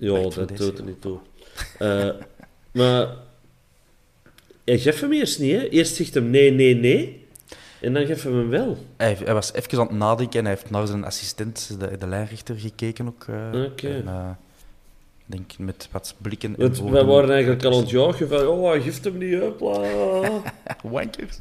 Ja, 0.00 0.22
dat 0.22 0.56
doet 0.56 0.78
er 0.78 0.84
niet 0.84 1.00
toe. 1.00 1.18
Eh, 1.78 2.08
maar 2.72 3.08
hij 4.64 4.78
gaf 4.78 5.00
hem 5.00 5.12
eerst 5.12 5.38
niet, 5.38 5.52
hè? 5.52 5.68
Eerst 5.68 5.94
zegt 5.94 6.14
hem 6.14 6.30
nee, 6.30 6.50
nee, 6.50 6.74
nee. 6.74 7.24
En 7.80 7.92
dan 7.94 8.06
gaf 8.06 8.22
hem 8.22 8.34
hem 8.36 8.48
wel. 8.48 8.78
Hij, 8.96 9.18
hij 9.24 9.34
was 9.34 9.52
even 9.52 9.78
aan 9.78 9.86
het 9.86 9.96
nadenken 9.96 10.38
en 10.38 10.44
hij 10.44 10.54
heeft 10.54 10.70
naar 10.70 10.86
zijn 10.86 11.04
assistent, 11.04 11.76
de, 11.78 11.98
de 11.98 12.06
lijnrechter, 12.06 12.54
gekeken 12.58 13.06
ook. 13.06 13.24
eh, 13.28 13.52
en, 13.84 14.06
eh, 14.06 14.30
ik 15.26 15.36
denk 15.36 15.58
met 15.58 15.88
wat 15.92 16.14
blikken 16.18 16.54
en 16.56 16.60
Want 16.62 16.80
wij 16.90 17.04
waren 17.04 17.30
eigenlijk 17.30 17.64
al 17.64 17.72
aan 17.72 17.80
het 17.80 17.90
jagen 17.90 18.28
van, 18.28 18.46
oh, 18.46 18.70
hij 18.70 18.80
geeft 18.80 19.04
hem 19.04 19.18
niet 19.18 19.40
op. 19.42 19.56
bla. 19.58 19.80
Wankers. 20.92 21.38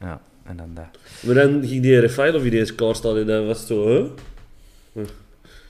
Ja, 0.00 0.20
en 0.44 0.56
dan 0.56 0.70
dat. 0.74 0.86
Maar 1.20 1.34
dan 1.34 1.66
ging 1.66 1.82
die 1.82 1.96
RFI 2.06 2.28
of 2.36 2.44
ineens 2.44 2.74
klaarstaan 2.74 3.16
en 3.16 3.26
dan 3.26 3.46
was 3.46 3.58
het 3.58 3.66
zo, 3.66 3.88
hè? 3.88 4.06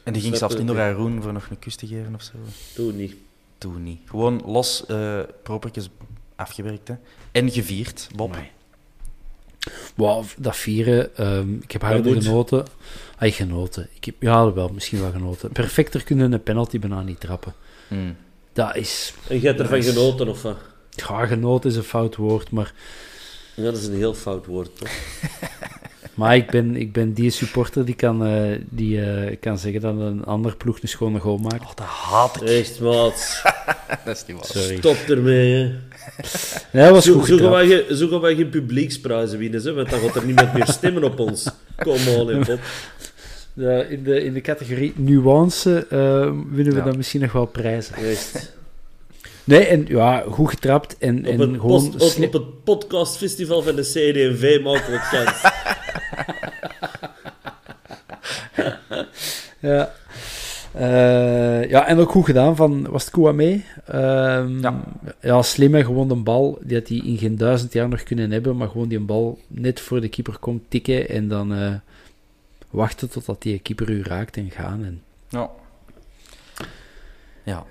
En 0.09 0.15
die 0.15 0.23
ging 0.23 0.37
zelfs 0.37 0.55
je? 0.55 0.63
niet 0.63 0.73
naar 0.73 0.85
Haroon 0.93 1.23
voor 1.23 1.33
nog 1.33 1.47
een 1.51 1.59
kus 1.59 1.77
te 1.77 1.87
geven 1.87 2.15
of 2.15 2.23
zo. 2.23 2.33
Toen 2.75 2.97
niet. 2.97 3.15
Toen 3.59 3.83
niet. 3.83 4.01
Gewoon 4.05 4.43
los, 4.47 4.87
eh 4.87 5.21
propertjes 5.43 5.89
afgewerkt 6.37 6.89
hè. 6.89 6.95
en 7.33 7.51
gevierd. 7.51 8.09
Bob. 8.17 8.37
Wauw, 9.95 10.25
dat 10.39 10.57
vieren, 10.57 11.17
ehm, 11.17 11.55
ik 11.55 11.71
heb 11.71 12.05
moet. 12.05 12.25
genoten. 12.25 12.65
Ay, 13.19 13.31
genoten. 13.31 13.89
Ik 13.95 14.05
heb, 14.05 14.15
ja, 14.19 14.53
wel, 14.53 14.69
misschien 14.69 15.01
wel 15.01 15.11
genoten. 15.11 15.53
Perfecter 15.53 16.05
kunnen 16.05 16.33
een 16.33 16.43
penalty 16.43 16.79
bijna 16.79 17.03
niet 17.03 17.21
trappen. 17.21 17.55
Hmm. 17.89 18.17
Dat 18.53 18.77
is... 18.77 19.15
En 19.29 19.39
jij 19.39 19.49
hebt 19.49 19.61
ervan 19.61 19.79
Nice. 19.79 19.93
genoten, 19.93 20.29
of 20.29 20.43
wat? 20.43 20.59
Ja, 20.91 21.27
genoten 21.27 21.71
is 21.71 21.77
een 21.77 21.83
fout 21.83 22.17
woord, 22.17 22.51
maar... 22.51 22.75
Ja, 23.55 23.63
dat 23.63 23.77
is 23.77 23.87
een 23.87 23.95
heel 23.95 24.15
fout 24.15 24.47
woord, 24.47 24.79
toch? 24.79 24.91
Maar 26.19 26.37
ik 26.37 26.51
ben, 26.51 26.77
ik 26.77 26.93
ben 26.93 27.13
die 27.13 27.31
supporter 27.31 27.85
die 27.85 27.95
kan, 27.95 28.27
eh, 28.27 28.59
die, 28.71 29.01
eh, 29.05 29.37
kan 29.41 29.59
zeggen 29.59 29.81
dat 29.81 29.95
een 29.97 30.25
ander 30.25 30.57
ploeg 30.57 30.79
een 30.83 30.89
schone 30.89 31.19
goal 31.19 31.39
maakt. 31.39 31.63
Oh, 31.63 31.75
dat 31.75 31.87
haat 31.87 32.43
ik. 32.43 32.49
Echt, 32.49 32.81
maat. 32.81 33.43
Dat 34.05 34.17
is 34.17 34.25
niet 34.27 34.37
waar. 34.37 34.47
Sorry. 34.47 34.77
Stop 34.77 34.97
ermee, 35.09 35.53
hè. 35.55 35.73
Dat 36.83 36.91
was 36.91 37.05
Zo, 37.05 37.13
goed 37.13 37.27
zo, 37.27 37.37
gaan 37.37 37.45
getrapt. 37.47 37.69
wij, 37.69 37.85
ge- 37.89 37.97
zo 37.97 38.09
gaan 38.09 38.21
wij 38.21 38.35
geen 38.35 38.49
publieksprijzen 38.49 39.39
winnen, 39.39 39.63
hè, 39.63 39.73
want 39.73 39.91
dan 39.91 40.01
gaat 40.01 40.17
er 40.17 40.25
niemand 40.25 40.53
meer 40.55 40.67
stemmen 40.67 41.05
op 41.05 41.19
ons. 41.19 41.51
Kom 41.77 41.97
Bob. 42.05 42.59
Ja, 43.55 43.83
in, 43.83 44.03
de, 44.03 44.25
in 44.25 44.33
de 44.35 44.41
categorie 44.41 44.93
nuance 44.97 45.87
eh, 45.91 45.99
winnen 46.51 46.73
we 46.73 46.79
Ja. 46.79 46.85
dan 46.85 46.97
misschien 46.97 47.21
nog 47.21 47.33
wel 47.33 47.47
prijzen. 47.47 47.95
Echt. 47.95 48.57
Nee, 49.49 49.65
en 49.67 49.85
ja, 49.89 50.25
goed 50.31 50.49
getrapt 50.51 50.99
en, 50.99 51.19
Op, 51.19 51.25
en 51.27 51.41
het 51.41 51.61
gewoon... 51.61 51.91
post- 51.91 52.19
op, 52.19 52.25
op 52.25 52.33
het 52.33 52.65
podcastfestival 52.65 53.63
van 53.63 53.77
de 53.77 53.83
CD&V 53.83 54.41
we 54.63 55.09
kans. 55.11 55.43
Ja. 59.61 59.93
Eh, 60.73 61.69
ja, 61.71 61.87
en 61.87 61.99
ook 61.99 62.11
goed 62.11 62.25
gedaan 62.25 62.57
van, 62.57 62.91
was 62.91 63.03
het 63.05 63.13
Kouame? 63.13 63.61
Ehm 63.87 64.61
Ja. 64.61 64.83
ja, 65.21 65.43
slim 65.43 65.75
en 65.75 65.85
gewoon 65.85 66.11
een 66.11 66.23
bal, 66.25 66.59
die 66.63 66.79
had 66.79 66.89
hij 66.89 66.97
in 67.05 67.19
geen 67.19 67.37
duizend 67.37 67.73
jaar 67.73 67.89
nog 67.89 68.03
kunnen 68.03 68.31
hebben, 68.31 68.57
maar 68.57 68.69
gewoon 68.69 68.89
die 68.89 68.99
een 68.99 69.07
bal 69.07 69.39
net 69.47 69.81
voor 69.81 70.01
de 70.01 70.09
keeper 70.09 70.39
komt 70.39 70.63
tikken 70.69 71.09
en 71.09 71.29
dan 71.29 71.55
eh, 71.55 71.75
wachten 72.71 73.11
totdat 73.11 73.43
die 73.43 73.59
keeper 73.59 73.91
u 73.91 74.03
raakt 74.03 74.37
en 74.37 74.51
gaan. 74.51 74.85
En, 74.85 75.03
Ja. 75.29 75.51
Ja, 77.49 77.65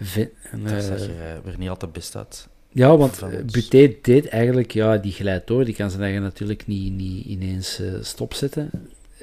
en, 0.51 0.63
dat 0.63 0.71
eh, 0.71 0.79
zag 0.79 0.99
er 0.99 1.09
eh, 1.35 1.39
weer 1.43 1.57
niet 1.57 1.69
altijd 1.69 1.91
best 1.93 2.15
uit. 2.15 2.47
ja, 2.69 2.97
want 2.97 3.21
eh. 3.21 3.29
Buté 3.45 3.95
deed 4.01 4.27
eigenlijk, 4.27 4.71
ja, 4.71 4.97
die 4.97 5.11
glijdt 5.11 5.47
door, 5.47 5.65
die 5.65 5.73
kan 5.75 5.89
zijn 5.89 6.03
eigen 6.03 6.21
natuurlijk 6.21 6.67
niet, 6.67 6.93
niet 6.93 7.25
ineens 7.25 7.79
eh, 7.79 7.93
stopzetten. 8.01 8.69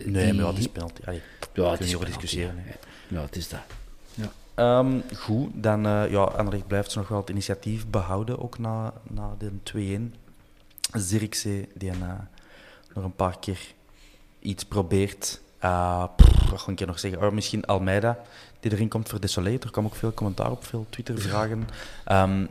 Nee, 0.05 0.25
Die- 0.31 0.35
maar 0.41 0.47
het 0.51 0.59
is 0.59 0.69
penalty. 0.69 1.01
Allee, 1.05 1.21
Ja, 1.21 1.23
het 1.45 1.53
kunnen 1.55 1.79
is 1.81 1.87
niet 1.87 1.95
over 1.95 2.07
discussiëren. 2.07 2.55
Ja, 3.09 3.21
het 3.21 3.37
is 3.37 3.49
dat. 3.49 3.61
Ehm, 4.55 5.01
goed, 5.17 5.51
dan 5.55 5.87
eh 5.87 6.11
ja, 6.11 6.23
Anderlecht 6.23 6.67
blijft 6.67 6.95
nog 6.95 7.09
wel 7.09 7.19
het 7.21 7.31
initiatief 7.31 7.87
behouden, 7.87 8.39
ook 8.43 8.59
na, 8.59 8.93
na 9.11 9.35
de 9.39 9.51
2-1. 9.63 10.15
Zirkzee, 10.93 11.69
die 11.75 11.91
eh, 11.91 11.97
nog 12.95 13.05
een 13.05 13.15
paar 13.15 13.39
keer 13.39 13.59
iets 14.41 14.65
probeert. 14.65 15.41
Eh 15.59 16.05
pff, 16.17 16.51
wat 16.51 16.61
ga 16.61 16.73
ik 16.73 16.79
hier 16.79 16.87
nog 16.87 16.99
zeggen? 16.99 17.23
Oh, 17.27 17.33
misschien 17.33 17.65
Almeida, 17.65 18.19
die 18.65 18.73
erin 18.73 18.89
komt 18.89 19.09
voor 19.09 19.21
Desolé. 19.21 19.51
Er 19.51 19.71
kwam 19.71 19.85
ook 19.85 19.95
veel 19.95 20.13
commentaar 20.15 20.51
op, 20.51 20.65
veel 20.65 20.87
Twitter-vragen. 20.91 21.69
Ehm, 22.05 22.47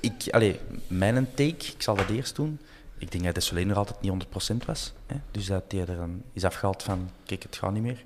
ik, 0.00 0.12
allee, 0.30 0.60
mijn 0.86 1.28
take, 1.34 1.66
ik 1.66 1.74
zal 1.78 1.94
dat 1.96 2.08
eerst 2.08 2.36
doen. 2.36 2.58
Ik 2.98 3.10
denk 3.12 3.24
dat 3.24 3.34
Desolé 3.34 3.64
nog 3.64 3.76
altijd 3.76 4.00
niet 4.00 4.10
100% 4.10 4.64
was. 4.66 4.92
Hè? 5.06 5.16
Dus 5.30 5.46
dat 5.46 5.64
hij 5.68 5.80
er 5.80 5.96
dan 5.96 6.22
is 6.32 6.44
afgehaald 6.44 6.82
van, 6.82 7.10
kijk, 7.24 7.42
het 7.42 7.56
gaat 7.56 7.72
niet 7.72 7.82
meer. 7.82 8.04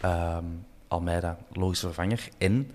Ehm, 0.00 0.44
Almeida, 0.88 1.38
logische 1.52 1.86
vervanger. 1.86 2.28
En 2.38 2.70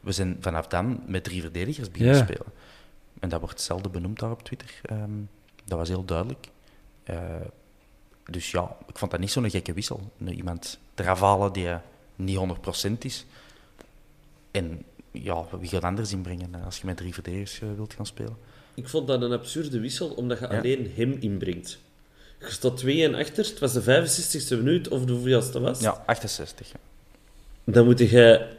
we 0.00 0.12
zijn 0.12 0.36
vanaf 0.40 0.66
dan 0.66 1.02
met 1.06 1.24
drie 1.24 1.40
verdedigers 1.40 1.90
beginnen 1.90 2.16
Ja. 2.16 2.22
spelen. 2.22 2.46
En 3.20 3.28
dat 3.28 3.40
wordt 3.40 3.60
zelden 3.60 3.90
benoemd 3.90 4.18
daar 4.18 4.30
op 4.30 4.42
Twitter. 4.42 4.70
Ehm, 4.82 5.10
dat 5.64 5.78
was 5.78 5.88
heel 5.88 6.04
duidelijk. 6.04 6.48
Eh, 7.04 7.16
dus 8.24 8.50
ja, 8.50 8.76
ik 8.86 8.98
vond 8.98 9.10
dat 9.10 9.20
niet 9.20 9.30
zo'n 9.30 9.50
gekke 9.50 9.72
wissel. 9.72 10.10
Nu 10.16 10.32
Iemand 10.32 10.78
eraf 10.94 11.20
halen 11.20 11.52
die 11.52 11.68
niet 12.16 12.36
100% 12.36 13.04
is. 13.04 13.24
En 14.56 14.82
ja, 15.10 15.44
wie 15.60 15.68
gaat 15.68 15.82
anders 15.82 16.12
inbrengen 16.12 16.54
als 16.64 16.78
je 16.78 16.86
met 16.86 16.96
drie 16.96 17.14
verdedigers 17.14 17.60
eh, 17.60 17.68
wilt 17.76 17.94
gaan 17.94 18.06
spelen? 18.06 18.36
Ik 18.74 18.88
vond 18.88 19.06
dat 19.06 19.22
een 19.22 19.32
absurde 19.32 19.80
wissel, 19.80 20.08
omdat 20.08 20.38
je 20.38 20.46
Ja. 20.50 20.58
alleen 20.58 20.92
hem 20.94 21.16
inbrengt. 21.20 21.78
Je 22.40 22.50
staat 22.50 22.76
2 22.76 23.04
en 23.04 23.14
achter, 23.14 23.44
het 23.44 23.58
was 23.58 23.72
de 23.72 23.82
65e 23.82 24.56
minuut, 24.56 24.88
of 24.88 25.04
de 25.04 25.12
hoeveelste 25.12 25.60
was. 25.60 25.80
Ja, 25.80 26.02
68. 26.06 26.68
ja. 26.68 26.78
Dan 27.64 27.84
moet 27.84 27.98
je... 27.98 28.54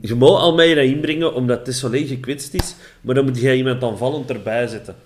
Je 0.00 0.14
mag 0.14 0.40
Almeida 0.40 0.80
inbrengen, 0.80 1.34
omdat 1.34 1.66
het 1.66 1.76
zo 1.76 1.88
gekwetst 1.90 2.54
is, 2.54 2.74
maar 3.00 3.14
dan 3.14 3.24
moet 3.24 3.40
je 3.40 3.56
iemand 3.56 3.82
aanvallend 3.82 4.30
erbij 4.30 4.66
zetten. 4.66 4.96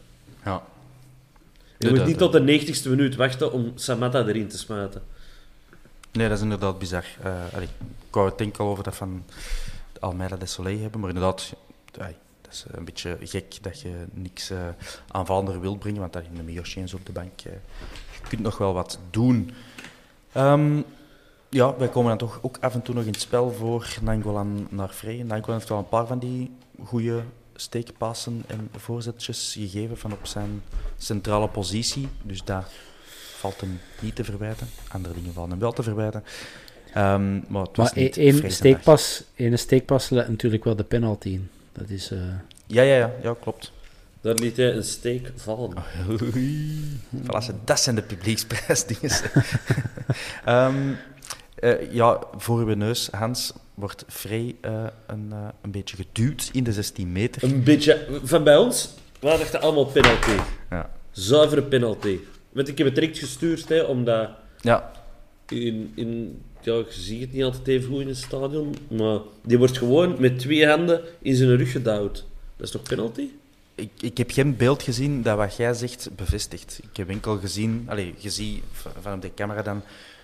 Ja. 0.44 0.62
Je 1.78 1.90
moet 1.90 2.06
niet 2.06 2.18
tot 2.18 2.32
de 2.32 2.60
90ste 2.60 2.88
minuut 2.88 3.16
wachten 3.16 3.52
om 3.52 3.72
Samatta 3.74 4.26
erin 4.26 4.48
te 4.48 4.58
smijten. 4.58 5.02
Nee, 6.12 6.28
dat 6.28 6.36
is 6.36 6.42
inderdaad 6.42 6.78
bizar. 6.78 7.04
Eh 7.22 7.54
allee, 7.54 7.68
ik 8.08 8.14
wou 8.14 8.28
het 8.28 8.38
denk 8.38 8.56
al 8.56 8.68
over 8.68 8.84
dat 8.84 8.96
van 8.96 9.24
Almeida 10.00 10.36
de 10.36 10.46
Soleil 10.46 10.80
hebben, 10.80 11.00
maar 11.00 11.08
inderdaad, 11.08 11.52
allee, 11.98 12.16
dat 12.40 12.52
is 12.52 12.64
een 12.70 12.84
beetje 12.84 13.18
gek 13.20 13.58
dat 13.62 13.80
je 13.80 14.04
niks 14.12 14.50
eh 14.50 14.58
aanvallender 15.08 15.60
wilt 15.60 15.78
brengen, 15.78 16.00
want 16.00 16.12
daar 16.12 16.24
in 16.24 16.34
de 16.34 16.42
Miyoshi 16.42 16.84
op 16.94 17.06
de 17.06 17.12
bank, 17.12 17.40
eh, 17.40 17.52
je 18.22 18.28
kunt 18.28 18.42
nog 18.42 18.58
wel 18.58 18.72
wat 18.72 18.98
doen. 19.10 19.50
Ehm, 20.32 20.80
ja, 21.48 21.76
wij 21.76 21.88
komen 21.88 22.08
dan 22.08 22.28
toch 22.28 22.38
ook 22.42 22.58
af 22.60 22.74
en 22.74 22.82
toe 22.82 22.94
nog 22.94 23.04
in 23.04 23.12
het 23.12 23.20
spel 23.20 23.50
voor 23.50 23.98
Nangolan 24.02 24.66
naar 24.70 24.88
Frey. 24.88 25.22
Nangolan 25.22 25.56
heeft 25.56 25.68
wel 25.68 25.78
een 25.78 25.88
paar 25.88 26.06
van 26.06 26.18
die 26.18 26.50
goede 26.84 27.22
steekpassen 27.54 28.42
en 28.46 28.70
voorzetjes 28.76 29.52
gegeven 29.52 29.98
van 29.98 30.12
op 30.12 30.26
zijn 30.26 30.62
centrale 30.96 31.48
positie, 31.48 32.08
dus 32.22 32.44
dat 32.44 32.64
valt 33.42 33.60
hem 33.60 33.80
niet 34.00 34.14
te 34.14 34.24
verwijten. 34.24 34.66
Andere 34.88 35.14
dingen 35.14 35.32
vallen 35.32 35.50
hem 35.50 35.58
wel 35.58 35.72
te 35.72 35.82
verwijten. 35.82 36.24
Ehm, 36.94 37.32
maar 37.48 37.62
het 37.62 37.76
was 37.76 37.92
Maar 37.94 38.02
niet 38.02 38.16
één 38.16 38.50
steekpas, 38.52 39.22
ene 39.34 39.56
steekpas 39.56 40.08
let 40.10 40.28
natuurlijk 40.28 40.64
wel 40.64 40.76
de 40.76 40.84
penalty 40.84 41.28
in. 41.28 41.48
Dat 41.72 41.88
is... 41.88 42.10
eh, 42.10 42.18
Ja, 42.66 42.82
ja, 42.82 42.96
ja, 42.96 43.12
ja, 43.22 43.34
klopt. 43.42 43.72
Daar 44.20 44.34
liet 44.34 44.56
hij 44.56 44.72
een 44.72 44.84
steek 44.84 45.30
vallen. 45.36 45.72
Voilà, 47.14 47.38
ze- 47.42 47.54
dat 47.64 47.80
zijn 47.80 47.94
de 47.96 48.02
publieksprijsdingen. 48.02 49.10
Ehm 50.44 50.74
eh, 51.54 51.92
ja, 51.92 52.18
voor 52.36 52.58
uw 52.58 52.74
neus, 52.74 53.08
Hans, 53.10 53.52
wordt 53.74 54.04
Frey 54.08 54.54
eh, 54.60 54.84
een, 55.06 55.26
eh, 55.30 55.38
een 55.62 55.70
beetje 55.70 55.96
geduwd 55.96 56.48
in 56.52 56.64
de 56.64 56.72
16 56.72 57.12
meter. 57.12 57.42
Een 57.44 57.62
beetje... 57.64 58.20
Van 58.24 58.44
bij 58.44 58.56
ons, 58.56 58.88
we 59.20 59.26
dachten 59.26 59.60
allemaal 59.60 59.84
penalty. 59.84 60.36
Ja. 60.70 60.90
Zuivere 61.10 61.62
penalty. 61.62 62.18
Want 62.52 62.68
ik 62.68 62.78
heb 62.78 62.86
het 62.86 62.94
direct 62.94 63.18
gestuurd, 63.18 63.68
hè, 63.68 63.80
omdat... 63.80 64.30
ja, 64.60 64.92
In, 65.48 65.92
in, 65.94 66.40
ja, 66.60 66.74
je 66.74 66.84
ziet 66.88 67.20
het 67.20 67.32
niet 67.32 67.42
altijd 67.42 67.68
even 67.68 67.88
goed 67.88 68.00
in 68.00 68.08
het 68.08 68.16
stadion, 68.16 68.74
maar 68.90 69.18
die 69.42 69.58
wordt 69.58 69.78
gewoon 69.78 70.16
met 70.18 70.38
twee 70.38 70.66
handen 70.66 71.00
in 71.18 71.34
zijn 71.34 71.56
rug 71.56 71.72
gedouwd. 71.72 72.24
Dat 72.56 72.66
is 72.66 72.72
toch 72.72 72.82
penalty? 72.82 73.28
ik, 73.74 73.90
ik 74.00 74.18
heb 74.18 74.30
geen 74.30 74.56
beeld 74.56 74.82
gezien 74.82 75.22
dat 75.22 75.36
wat 75.36 75.56
jij 75.56 75.74
zegt 75.74 76.10
bevestigt. 76.16 76.80
Ik 76.90 76.96
heb 76.96 77.08
enkel 77.08 77.38
gezien, 77.38 77.84
allez, 77.88 78.08
je 78.18 78.30
ziet 78.30 78.62
van 79.00 79.12
op 79.12 79.22
de 79.22 79.34
camera 79.34 79.62
dan 79.62 79.82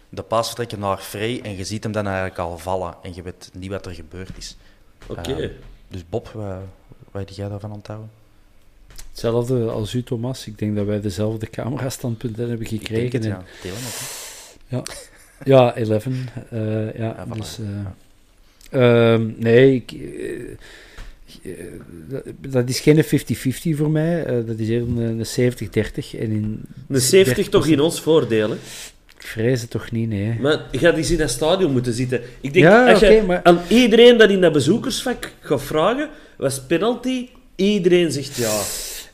de 0.08 0.22
paas 0.22 0.46
vertrekken 0.46 0.78
naar 0.78 0.98
Frey 0.98 1.40
en 1.42 1.56
je 1.56 1.64
ziet 1.64 1.82
hem 1.82 1.92
dan 1.92 2.06
eigenlijk 2.06 2.38
al 2.38 2.58
vallen 2.58 2.94
en 3.02 3.14
je 3.14 3.22
weet 3.22 3.50
niet 3.52 3.70
wat 3.70 3.86
er 3.86 3.92
gebeurd 3.92 4.36
is. 4.36 4.56
Oké. 5.06 5.32
Ehm, 5.32 5.50
dus 5.88 6.08
Bob, 6.08 6.28
wat, 6.28 6.58
wat 7.10 7.28
heb 7.28 7.28
jij 7.28 7.48
daarvan 7.48 7.72
onthouden? 7.72 8.10
Hetzelfde 9.20 9.64
als 9.70 9.94
u, 9.94 10.02
Thomas. 10.02 10.46
Ik 10.46 10.58
denk 10.58 10.76
dat 10.76 10.86
wij 10.86 11.00
dezelfde 11.00 11.50
camerastandpunten 11.50 12.48
hebben 12.48 12.66
Ik 12.66 12.70
denk 12.70 12.82
gekregen. 12.86 13.12
het, 13.18 13.24
en- 13.24 13.30
ja. 14.68 14.76
Het, 14.76 14.88
hè. 14.88 15.50
Ja, 15.50 15.74
11. 15.76 16.06
eh, 16.06 16.94
ja, 16.98 17.26
Ja, 17.28 17.34
dus... 17.34 17.56
ja. 17.56 17.94
eh, 18.70 19.12
ehm, 19.12 19.30
nee, 19.36 19.74
ik, 19.74 19.92
eh, 21.42 21.52
dat, 22.48 22.68
is 22.68 22.80
geen 22.80 23.04
50-50 23.04 23.76
voor 23.76 23.90
mij. 23.90 24.24
dat 24.46 24.58
is 24.58 24.68
eerder 24.68 24.88
een, 24.88 25.24
een 25.36 25.52
70-30. 25.52 26.18
En 26.20 26.30
in 26.30 26.60
Een 26.88 27.00
70 27.00 27.48
toch 27.48 27.66
in 27.66 27.80
ons 27.80 28.00
voordeel, 28.00 28.48
hè? 28.50 28.56
Ik 29.18 29.26
vrees 29.26 29.60
het 29.60 29.70
toch 29.70 29.90
niet, 29.90 30.08
nee. 30.08 30.38
Maar 30.40 30.66
je 30.70 30.78
gaat 30.78 30.96
eens 30.96 31.10
in 31.10 31.16
dat 31.18 31.30
stadion 31.30 31.72
moeten 31.72 31.92
zitten. 31.92 32.20
Ik 32.40 32.52
denk, 32.52 32.64
Ja, 32.64 32.90
als 32.90 33.00
je 33.00 33.06
oké, 33.16 33.26
maar- 33.26 33.40
aan 33.42 33.60
iedereen 33.68 34.18
dat 34.18 34.30
in 34.30 34.40
dat 34.40 34.52
bezoekersvak 34.52 35.32
gaat 35.40 35.62
vragen, 35.62 36.08
was 36.36 36.60
penalty? 36.60 37.28
Iedereen 37.56 38.12
zegt 38.12 38.36
ja. 38.36 38.60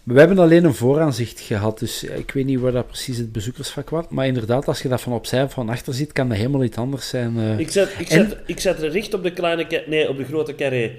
We 0.05 0.19
hebben 0.19 0.39
alleen 0.39 0.65
een 0.65 0.75
vooraanzicht 0.75 1.41
gehad, 1.41 1.79
dus 1.79 2.05
ik 2.05 2.31
weet 2.31 2.45
niet 2.45 2.61
waar 2.61 2.73
dat 2.73 2.87
precies 2.87 3.17
het 3.19 3.33
bezoekersvak 3.33 3.91
was. 3.91 4.05
Maar 4.09 4.27
inderdaad, 4.27 4.69
als 4.69 4.83
je 4.83 4.89
dat 4.89 5.01
van 5.01 5.13
opzij 5.13 5.43
of 5.43 5.53
van 5.53 5.69
achter 5.69 5.95
ziet, 5.95 6.13
kan 6.13 6.29
dat 6.29 6.37
helemaal 6.37 6.65
iets 6.65 6.77
anders 6.77 7.09
zijn. 7.09 7.39
eh. 7.39 7.59
Ik 7.59 7.71
zat, 7.71 7.89
ik, 7.99 8.09
En- 8.09 8.29
zat, 8.29 8.39
ik 8.47 8.61
er 8.83 8.91
recht 8.91 9.15
op 9.15 9.23
de 9.23 9.33
kleine... 9.33 9.83
Nee, 9.87 10.09
op 10.09 10.17
de 10.17 10.25
grote 10.25 10.55
carré. 10.55 10.91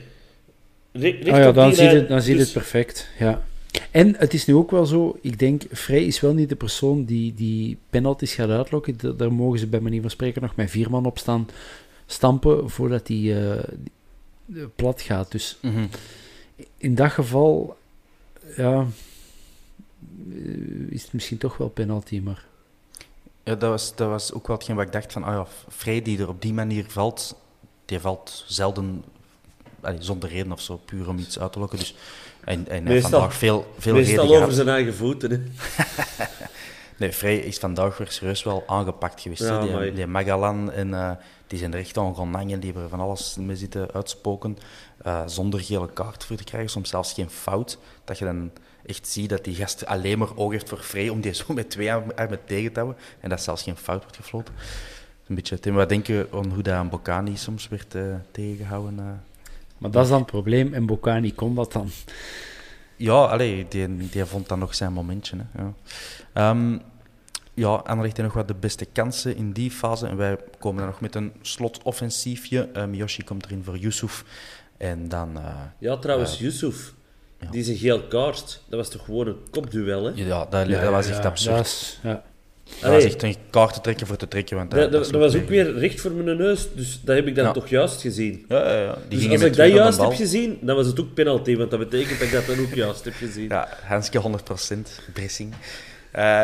Re- 0.91 1.17
Ah 1.31 1.37
ja, 1.37 1.51
dan 1.51 1.73
zie 1.73 2.31
je 2.31 2.37
Dus- 2.37 2.39
het 2.39 2.51
perfect. 2.53 3.09
Ja. 3.19 3.43
En 3.91 4.15
het 4.17 4.33
is 4.33 4.45
nu 4.45 4.53
ook 4.55 4.71
wel 4.71 4.85
zo, 4.85 5.17
ik 5.21 5.39
denk, 5.39 5.63
Frey 5.71 6.03
is 6.03 6.19
wel 6.19 6.33
niet 6.33 6.49
de 6.49 6.55
persoon 6.55 7.05
die, 7.05 7.33
die 7.33 7.77
penalties 7.89 8.33
gaat 8.33 8.49
uitlokken. 8.49 8.97
Da- 8.97 9.11
Daar 9.11 9.33
mogen 9.33 9.59
ze 9.59 9.67
bij 9.67 9.79
manier 9.79 10.01
van 10.01 10.09
spreken 10.09 10.41
nog 10.41 10.55
met 10.55 10.69
vier 10.71 10.89
man 10.89 11.05
op 11.05 11.17
staan 11.17 11.47
stampen 12.05 12.69
voordat 12.69 13.07
hij 13.07 13.17
die- 13.17 13.33
eh, 13.35 14.63
plat 14.75 15.01
gaat. 15.01 15.31
Dus 15.31 15.57
in 16.77 16.95
dat 16.95 17.11
geval, 17.11 17.75
ja, 18.55 18.85
eh, 20.33 20.89
is 20.89 21.01
het 21.03 21.13
misschien 21.13 21.37
toch 21.37 21.57
wel 21.57 21.69
penalty, 21.69 22.19
maar... 22.19 22.45
Ja, 23.43 23.55
dat 23.55 23.69
was, 23.69 23.95
dat 23.95 24.09
was 24.09 24.33
ook 24.33 24.47
wel 24.47 24.55
hetgeen 24.55 24.75
wat 24.75 24.85
ik 24.85 24.91
dacht 24.91 25.11
van, 25.13 25.23
ah 25.23 25.33
ja, 25.33 25.45
Frey 25.69 26.01
die 26.01 26.19
er 26.19 26.27
op 26.27 26.41
die 26.41 26.53
manier 26.53 26.85
valt, 26.87 27.35
die 27.85 27.99
valt 27.99 28.43
zelden 28.47 29.03
allee, 29.81 30.01
zonder 30.01 30.29
reden 30.29 30.51
of 30.51 30.61
zo, 30.61 30.77
puur 30.85 31.07
om 31.09 31.17
iets 31.17 31.39
uit 31.39 31.51
te 31.51 31.59
lokken. 31.59 31.79
Dus, 31.79 31.95
en 32.43 32.67
en 32.67 32.83
Meestal- 32.83 33.09
vandaag 33.11 33.33
veel, 33.33 33.73
veel 33.77 33.93
reden 33.93 34.07
Meestal 34.07 34.27
gehad. 34.27 34.41
over 34.41 34.53
zijn 34.53 34.67
eigen 34.67 34.95
voeten. 34.95 35.31
Hè. 35.31 35.41
Nee, 36.97 37.13
Frey 37.13 37.37
is 37.37 37.57
vandaag 37.57 37.97
weer 37.97 38.11
serieus 38.11 38.43
wel 38.43 38.63
aangepakt 38.67 39.21
geweest. 39.21 39.41
Ja, 39.41 39.65
hè. 39.67 39.81
die, 39.81 39.93
die 39.93 40.07
Magalan, 40.07 40.71
en, 40.71 40.93
eh, 40.93 41.11
die 41.47 41.59
zijn 41.59 41.73
er 41.73 41.79
echt 41.79 41.97
aan 41.97 42.15
gaan 42.15 42.33
hangen, 42.33 42.59
die 42.59 42.65
hebben 42.65 42.83
er 42.83 42.89
van 42.89 42.99
alles 42.99 43.35
mee 43.39 43.55
zitten 43.55 43.91
uitspoken, 43.91 44.57
eh, 45.05 45.21
zonder 45.25 45.59
gele 45.59 45.89
kaart 45.93 46.23
voor 46.23 46.35
te 46.35 46.43
krijgen, 46.43 46.69
soms 46.69 46.89
zelfs 46.89 47.13
geen 47.13 47.29
fout. 47.29 47.77
Dat 48.03 48.17
je 48.17 48.25
dan 48.25 48.51
echt 48.85 49.07
ziet 49.07 49.29
dat 49.29 49.43
die 49.43 49.55
gast 49.55 49.85
alleen 49.85 50.17
maar 50.17 50.37
oog 50.37 50.51
heeft 50.51 50.69
voor 50.69 50.77
Frey 50.77 51.09
om 51.09 51.21
die 51.21 51.33
zo 51.43 51.53
met 51.53 51.69
twee 51.69 51.93
armen 51.93 52.39
tegen 52.45 52.73
te 52.73 52.79
houden, 52.79 53.01
en 53.19 53.29
dat 53.29 53.41
zelfs 53.41 53.63
geen 53.63 53.77
fout 53.77 54.01
wordt 54.01 54.15
gefloten. 54.15 54.53
Een 55.27 55.35
beetje, 55.35 55.59
Tim, 55.59 55.73
wat 55.73 55.89
denk 55.89 56.07
je 56.07 56.27
aan 56.31 56.51
hoe 56.51 56.63
dat 56.63 56.73
aan 56.73 56.89
Bocani 56.89 57.37
soms 57.37 57.67
werd 57.67 57.95
eh, 57.95 58.03
tegengehouden? 58.31 58.99
eh? 58.99 59.05
Maar 59.77 59.91
dat 59.91 60.03
is 60.03 60.09
dan 60.09 60.19
het 60.19 60.27
probleem, 60.31 60.73
en 60.73 60.85
Bocani 60.85 61.33
kon 61.33 61.55
dat 61.55 61.71
dan. 61.71 61.89
Ja, 62.95 63.25
allee, 63.25 63.65
die, 63.69 63.97
die 64.09 64.25
vond 64.25 64.47
dan 64.47 64.59
nog 64.59 64.75
zijn 64.75 64.93
momentje. 64.93 65.37
Hè. 65.51 65.61
Ja. 65.61 65.73
Ehm, 66.33 66.77
ja, 67.53 67.69
Anderlecht 67.69 68.17
heeft 68.17 68.29
nog 68.29 68.33
wat 68.33 68.47
de 68.47 68.53
beste 68.59 68.85
kansen 68.85 69.35
in 69.35 69.51
die 69.51 69.71
fase. 69.71 70.07
En 70.07 70.17
wij 70.17 70.37
komen 70.59 70.77
dan 70.77 70.89
nog 70.89 71.01
met 71.01 71.15
een 71.15 71.33
slotoffensiefje. 71.41 72.69
Uh, 72.75 72.85
Miyoshi 72.85 73.23
komt 73.23 73.45
erin 73.45 73.63
voor 73.63 73.77
Yusuf. 73.77 74.23
En 74.77 75.09
dan... 75.09 75.37
eh, 75.37 75.43
Ja, 75.79 75.97
trouwens, 75.97 76.33
Eh, 76.33 76.39
Yusuf. 76.39 76.93
ja. 77.39 77.49
Die 77.51 77.59
is 77.61 77.67
een 77.67 77.75
geel 77.77 78.01
kaart. 78.03 78.61
Dat 78.69 78.79
was 78.79 78.89
toch 78.89 79.05
gewoon 79.05 79.27
een 79.27 79.37
kopduel, 79.51 80.03
hè? 80.03 80.11
ja, 80.15 80.45
dat, 80.49 80.69
dat 80.69 80.89
was 80.89 81.09
echt 81.09 81.25
absurd. 81.25 81.55
Dat 81.57 81.65
is- 81.65 81.99
ja. 82.03 82.23
Dat 82.81 82.91
was 82.91 83.03
echt 83.03 83.23
een 83.23 83.35
kaart 83.49 83.73
te 83.73 83.81
trekken 83.81 84.07
voor 84.07 84.15
te 84.15 84.27
trekken. 84.27 84.57
Want 84.57 84.71
Dat, 84.71 84.79
dat, 84.79 84.91
dat 84.91 85.05
sloeg 85.07 85.21
was 85.21 85.35
ook 85.35 85.47
weer 85.49 85.77
recht 85.77 86.01
voor 86.01 86.11
mijn 86.11 86.37
neus, 86.37 86.67
dus 86.75 87.01
dat 87.03 87.15
heb 87.15 87.27
ik 87.27 87.35
dan 87.35 87.45
Ja. 87.45 87.51
toch 87.51 87.67
juist 87.67 88.01
gezien. 88.01 88.45
Ja, 88.49 88.71
ja, 88.73 88.81
ja. 88.81 88.97
Die 89.07 89.19
Dus 89.19 89.29
als 89.29 89.41
ik 89.41 89.55
dat 89.55 89.69
juist 89.71 90.01
heb 90.01 90.13
gezien, 90.13 90.57
dan 90.61 90.75
was 90.75 90.85
het 90.87 90.99
ook 90.99 91.13
penalty, 91.13 91.55
want 91.57 91.69
dat 91.71 91.79
betekent 91.79 92.19
dat 92.19 92.27
ik 92.27 92.33
dat 92.33 92.45
dan 92.45 92.59
ook 92.59 92.73
juist 92.73 93.03
heb 93.05 93.13
gezien. 93.13 93.47
Ja, 93.49 93.69
Hanske 93.83 94.19
100% 94.19 95.01
pressing. 95.13 95.53
Eh, 96.11 96.43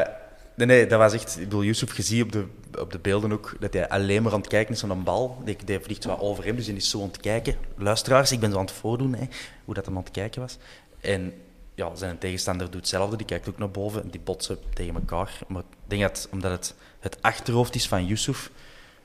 nee, 0.56 0.68
nee, 0.68 0.88
dat 0.88 1.00
was 1.00 1.14
echt... 1.14 1.34
Ik 1.38 1.44
bedoel, 1.44 1.64
Yusuf, 1.64 1.96
je 1.98 2.02
ziet 2.04 2.24
op 2.24 2.32
de, 2.32 2.46
op 2.80 2.92
de 2.92 3.00
beelden 3.00 3.32
ook 3.32 3.56
dat 3.60 3.74
hij 3.74 3.90
alleen 3.90 4.24
maar 4.24 4.34
aan 4.34 4.40
het 4.40 4.48
kijken 4.50 4.74
is 4.74 4.82
naar 4.82 4.92
een 4.92 5.04
bal. 5.04 5.42
Die, 5.46 5.58
die 5.66 5.80
vliegt 5.80 6.04
wat 6.06 6.20
over 6.20 6.44
hem, 6.46 6.56
dus 6.56 6.66
hij 6.68 6.76
is 6.76 6.90
zo 6.90 7.02
aan 7.02 7.08
het 7.08 7.18
kijken. 7.20 7.56
Luisteraars, 7.78 8.32
ik 8.32 8.40
ben 8.40 8.52
zo 8.52 8.58
aan 8.58 8.66
het 8.66 8.74
voordoen, 8.74 9.14
hè, 9.16 9.28
hoe 9.66 9.74
dat 9.74 9.86
hem 9.86 9.96
aan 9.98 10.04
het 10.04 10.12
kijken 10.12 10.42
was. 10.42 10.58
En 11.02 11.34
ja, 11.76 11.96
zijn 11.96 12.18
tegenstander 12.18 12.66
doet 12.72 12.80
hetzelfde. 12.80 13.18
Die 13.18 13.26
kijkt 13.26 13.50
ook 13.50 13.58
naar 13.58 13.72
boven 13.72 14.04
en 14.04 14.10
die 14.10 14.20
botsen 14.24 14.58
tegen 14.74 14.94
elkaar. 14.96 15.40
Maar 15.48 15.62
ik 15.62 15.78
denk 15.88 16.02
dat, 16.02 16.28
omdat 16.32 16.52
het 16.52 16.74
het 17.00 17.18
achterhoofd 17.22 17.76
is 17.76 17.88
van 17.88 18.06
Yusuf, 18.06 18.50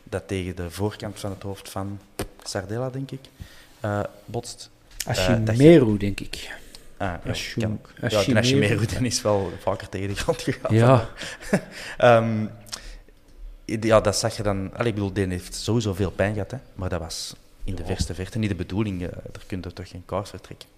dat 0.03 0.29
tegen 0.29 0.57
de 0.57 0.71
voorkant 0.71 1.21
van 1.21 1.31
het 1.31 1.43
hoofd 1.43 1.71
van 1.71 2.01
Sardella, 2.43 2.91
denk 2.91 3.11
ik, 3.11 3.21
eh, 3.81 4.01
botst. 4.25 4.71
Eh, 4.99 5.07
dat 5.07 5.17
je- 5.17 5.51
Ashimeru, 5.53 5.97
denk 5.97 6.21
ik. 6.21 6.51
Ah, 6.97 7.15
ja, 7.25 7.31
Ashim- 7.31 7.63
kan 7.63 7.73
ook. 7.73 8.11
Ja, 8.11 8.19
Ashimeru. 8.39 8.85
is 9.07 9.23
wel 9.23 9.53
vaker 9.61 9.89
tegen 9.89 10.09
de 10.09 10.15
grond 10.15 10.43
gegaan. 10.43 10.75
Ja. 10.75 11.09
Ehm, 11.99 12.47
ja, 13.65 14.01
dat 14.01 14.17
zag 14.17 14.37
je 14.37 14.43
dan... 14.43 14.71
Allee, 14.75 14.89
ik 14.89 14.95
bedoel, 14.95 15.13
die 15.13 15.27
heeft 15.27 15.55
sowieso 15.55 15.95
veel 15.95 16.11
pijn 16.11 16.33
gehad, 16.33 16.51
hè, 16.51 16.57
maar 16.75 16.89
dat 16.89 17.01
was 17.01 17.35
in 17.65 17.75
de 17.75 17.85
verste 17.85 18.15
verte 18.15 18.39
niet 18.39 18.49
de 18.49 18.55
bedoeling. 18.57 19.01
eh, 19.03 19.07
Er 19.09 19.45
kun 19.47 19.61
je 19.63 19.73
toch 19.73 19.89
geen 19.89 20.03
kaart 20.07 20.29
vertrekken, 20.29 20.69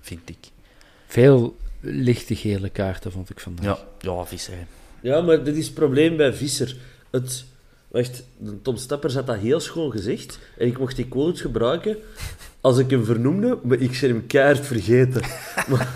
vind 0.00 0.28
ik. 0.28 0.38
Veel 1.06 1.56
lichte 1.80 2.36
gele 2.36 2.68
kaarten 2.70 3.12
vond 3.12 3.30
ik 3.30 3.40
vandaag. 3.40 3.64
Ja, 3.64 3.78
ja 4.16 4.24
visser. 4.26 4.54
hè. 4.54 4.64
Ja, 5.00 5.20
maar 5.20 5.44
dit 5.44 5.56
is 5.56 5.64
het 5.64 5.74
probleem 5.74 6.16
bij 6.16 6.32
Visser. 6.32 6.76
Het, 7.10 7.44
wacht, 7.88 8.22
Tom 8.62 8.76
Stappers 8.76 9.14
had 9.14 9.26
dat 9.26 9.36
heel 9.38 9.60
schoon 9.60 9.90
gezegd. 9.90 10.38
En 10.58 10.66
ik 10.66 10.78
mocht 10.78 10.96
die 10.96 11.08
quote 11.08 11.40
gebruiken 11.40 11.96
als 12.66 12.78
ik 12.78 12.90
hem 12.90 13.04
vernoemde, 13.04 13.58
maar 13.62 13.78
ik 13.78 13.98
ben 14.00 14.10
hem 14.10 14.26
keihard 14.26 14.66
vergeten. 14.66 15.22
Maar 15.70 15.94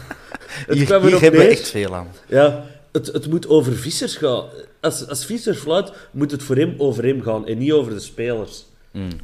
het 0.66 0.76
Hier, 0.76 0.86
kwam 0.86 1.00
hier 1.00 1.08
erop 1.08 1.20
hebben 1.20 1.40
we 1.40 1.46
echt 1.46 1.68
veel 1.68 1.94
aan. 1.94 2.08
Ja, 2.28 2.64
het, 2.92 3.06
het 3.06 3.30
moet 3.30 3.48
over 3.48 3.72
Vissers 3.72 4.16
gaan. 4.16 4.44
Als, 4.80 5.08
als 5.08 5.24
Visser 5.26 5.54
fluit, 5.54 5.92
moet 6.10 6.30
het 6.30 6.42
voor 6.42 6.56
hem 6.56 6.74
over 6.78 7.04
hem 7.04 7.22
gaan 7.22 7.46
en 7.46 7.58
niet 7.58 7.72
over 7.72 7.92
de 7.92 8.00
spelers. 8.00 8.66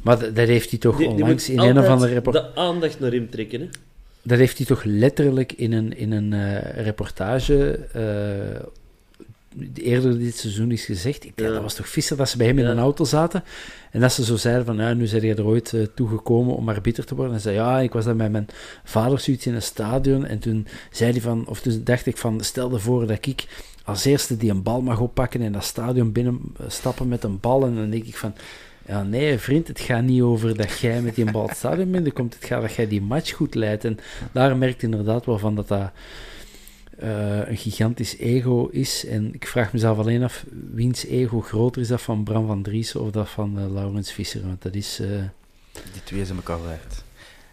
Maar 0.01 0.33
dat, 0.33 0.47
heeft 0.47 0.69
hij 0.69 0.79
toch 0.79 0.97
Die, 0.97 1.07
onlangs 1.07 1.49
in 1.49 1.59
een 1.59 1.79
of 1.79 1.87
andere 1.87 2.13
report... 2.13 2.35
de 2.35 2.55
aandacht 2.55 2.99
naar 2.99 3.11
hem 3.11 3.29
trekken. 3.29 3.61
Hè? 3.61 3.67
Dat 4.21 4.37
heeft 4.37 4.57
hij 4.57 4.65
toch 4.65 4.83
letterlijk 4.83 5.51
in 5.51 5.73
een, 5.73 5.97
in 5.97 6.11
een 6.11 6.33
eh, 6.33 6.83
reportage 6.83 7.79
eh, 7.93 8.65
eerder 9.73 10.19
dit 10.19 10.37
seizoen 10.37 10.71
is 10.71 10.85
gezegd. 10.85 11.25
Ik 11.25 11.31
Ja. 11.35 11.51
dat 11.51 11.61
was 11.61 11.73
toch 11.73 11.87
Visser 11.87 12.17
dat 12.17 12.29
ze 12.29 12.37
bij 12.37 12.47
hem 12.47 12.57
in 12.57 12.65
Ja. 12.65 12.71
een 12.71 12.79
auto 12.79 13.03
zaten. 13.03 13.43
En 13.91 13.99
dat 13.99 14.13
ze 14.13 14.23
zo 14.23 14.35
zeiden 14.35 14.65
van, 14.65 14.77
ja, 14.77 14.93
nu 14.93 15.07
zijn 15.07 15.21
jij 15.21 15.35
er 15.35 15.45
ooit 15.45 15.73
eh, 15.73 15.81
toegekomen 15.95 16.55
om 16.55 16.69
arbiter 16.69 17.05
te 17.05 17.15
worden. 17.15 17.33
En 17.33 17.39
zei, 17.41 17.55
ja, 17.55 17.79
ik 17.79 17.93
was 17.93 18.05
dan 18.05 18.15
met 18.15 18.31
mijn 18.31 18.47
vader 18.83 19.19
zoiets 19.19 19.45
in 19.45 19.55
een 19.55 19.61
stadion. 19.61 20.25
En 20.25 20.39
toen 20.39 20.67
zei 20.91 21.11
hij 21.11 21.21
van, 21.21 21.47
of 21.47 21.59
toen 21.61 21.81
dacht 21.83 22.05
ik 22.05 22.17
van, 22.17 22.41
stel 22.43 22.71
je 22.71 22.79
voor 22.79 23.07
dat 23.07 23.25
ik 23.25 23.45
als 23.83 24.05
eerste 24.05 24.37
die 24.37 24.49
een 24.51 24.63
bal 24.63 24.81
mag 24.81 24.99
oppakken 24.99 25.41
en 25.41 25.51
dat 25.51 25.63
stadion 25.63 26.11
binnenstappen 26.11 27.07
met 27.07 27.23
een 27.23 27.39
bal. 27.39 27.65
En 27.65 27.75
dan 27.75 27.89
denk 27.89 28.03
ik 28.05 28.15
van, 28.17 28.33
ja, 28.87 29.03
nee, 29.03 29.37
vriend, 29.37 29.67
het 29.67 29.79
gaat 29.79 30.03
niet 30.03 30.21
over 30.21 30.57
dat 30.57 30.79
jij 30.79 31.01
met 31.01 31.15
die 31.15 31.31
bal 31.31 31.47
het 31.47 31.57
stadion 31.57 31.91
binnenkomt. 31.91 32.33
Het 32.35 32.45
gaat 32.45 32.61
dat 32.61 32.73
jij 32.73 32.87
die 32.87 33.01
match 33.01 33.31
goed 33.31 33.55
leidt. 33.55 33.85
En 33.85 33.97
daar 34.31 34.57
merkt 34.57 34.83
inderdaad 34.83 35.25
wel 35.25 35.39
van 35.39 35.55
dat 35.55 35.67
dat 35.67 35.91
eh, 36.99 37.47
een 37.49 37.57
gigantisch 37.57 38.17
ego 38.17 38.67
is. 38.71 39.05
En 39.05 39.33
ik 39.33 39.47
vraag 39.47 39.73
mezelf 39.73 39.97
alleen 39.97 40.23
af, 40.23 40.45
wiens 40.73 41.05
ego 41.05 41.41
groter 41.41 41.81
is 41.81 41.87
dat 41.87 42.01
van 42.01 42.23
Bram 42.23 42.47
van 42.47 42.61
Driessen 42.61 43.01
of 43.01 43.11
dat 43.11 43.29
van 43.29 43.59
eh, 43.59 43.71
Laurens 43.73 44.11
Visser? 44.11 44.41
Want 44.41 44.61
dat 44.61 44.75
is... 44.75 44.99
eh, 44.99 45.07
Die 45.93 46.03
twee 46.03 46.25
zijn 46.25 46.37
elkaar 46.37 46.63
waard. 46.63 47.03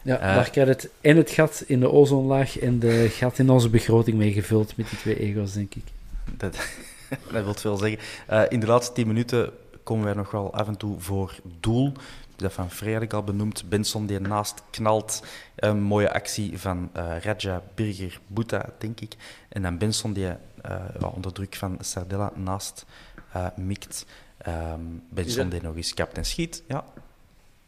ja, 0.03 0.19
daar 0.19 0.51
krijg 0.51 0.55
je 0.69 0.73
het, 0.75 0.89
en 1.01 1.17
het 1.17 1.31
gat 1.31 1.65
in 1.67 1.81
de 1.81 1.91
ozonlaag 1.91 2.59
en 2.59 2.79
de 2.79 3.07
gat 3.11 3.39
in 3.39 3.51
onze 3.51 3.69
begroting 3.69 4.17
mee 4.17 4.33
gevuld 4.33 4.77
met 4.77 4.89
die 4.89 4.99
twee 4.99 5.19
ego's, 5.19 5.53
denk 5.53 5.75
ik. 5.75 5.85
Dat, 6.37 6.57
dat 7.33 7.45
wil 7.45 7.55
veel 7.55 7.77
zeggen. 7.77 8.51
In 8.51 8.61
de 8.61 8.67
laatste 8.67 8.93
tien 8.93 9.07
minuten 9.07 9.51
komen 9.83 10.05
wij 10.05 10.15
nog 10.15 10.31
wel 10.31 10.55
af 10.55 10.67
en 10.69 10.77
toe 10.77 11.01
voor 11.01 11.37
doel. 11.61 11.93
Dat 12.37 12.53
van 12.53 12.71
Frey 12.71 12.93
had 12.93 13.03
ik 13.03 13.13
al 13.13 13.25
benoemd. 13.25 13.69
Benson 13.69 14.07
die 14.07 14.21
naast 14.21 14.63
knalt. 14.71 15.23
Een 15.57 15.83
mooie 15.83 16.13
actie 16.13 16.59
van 16.59 16.91
eh 16.93 17.17
Raja 17.21 17.63
Birger 17.75 18.21
Boeta, 18.27 18.73
denk 18.79 19.01
ik. 19.01 19.15
En 19.49 19.63
dan 19.63 19.79
Benson 19.79 20.13
die 20.13 20.27
eh, 20.63 21.15
onder 21.15 21.33
druk 21.33 21.55
van 21.55 21.77
Sardella 21.81 22.33
naast 22.35 22.85
eh, 23.33 23.47
mikt. 23.57 24.07
Ehm 24.39 24.81
Benson 25.09 25.49
die 25.49 25.63
nog 25.63 25.77
eens 25.77 25.95
kapt 25.95 26.17
en 26.17 26.25
schiet. 26.25 26.63
Ja, 26.69 26.85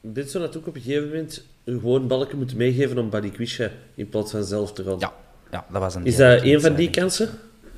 Benson 0.01 0.41
had 0.41 0.57
ook 0.57 0.67
op 0.67 0.75
een 0.75 0.81
gegeven 0.81 1.09
moment 1.09 1.45
een 1.65 1.81
gewoon 1.81 2.07
balken 2.09 2.39
moeten 2.39 2.57
meegeven 2.57 2.99
om 2.99 3.11
Balikwisha 3.11 3.71
in 3.95 4.09
plaats 4.09 4.31
van 4.31 4.45
zelf 4.45 4.73
te 4.73 4.85
gaan. 4.85 4.99
ja, 4.99 5.13
ja, 5.51 5.67
dat 5.71 5.81
was 5.81 5.95
een 5.95 6.07
Is 6.07 6.17
dat 6.17 6.43
een 6.43 6.61
van 6.61 6.75
die 6.75 6.91
kansen? 6.91 7.31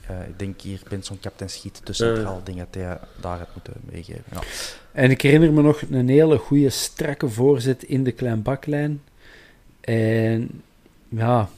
Eh, 0.08 0.28
ik 0.28 0.38
denk 0.38 0.60
hier 0.60 0.80
Benson 0.88 1.20
kapt 1.20 1.40
en 1.40 1.50
schiet 1.50 1.80
te 1.84 1.92
centraal. 1.92 2.32
Eh. 2.32 2.38
Ik 2.38 2.46
denk 2.46 2.58
dat 2.58 2.74
hij 2.74 2.98
daar 3.20 3.38
had 3.38 3.48
moeten 3.54 3.74
meegeven. 3.92 4.24
Ja. 4.32 4.40
En 4.92 5.10
ik 5.10 5.22
herinner 5.22 5.52
me 5.52 5.62
nog 5.62 5.82
een 5.90 6.08
hele 6.08 6.38
goede, 6.38 6.70
strakke 6.70 7.28
voorzet 7.28 7.82
in 7.82 8.04
de 8.04 8.12
kleinbaklijn. 8.12 9.02
En 9.80 10.62
ja, 11.08 11.48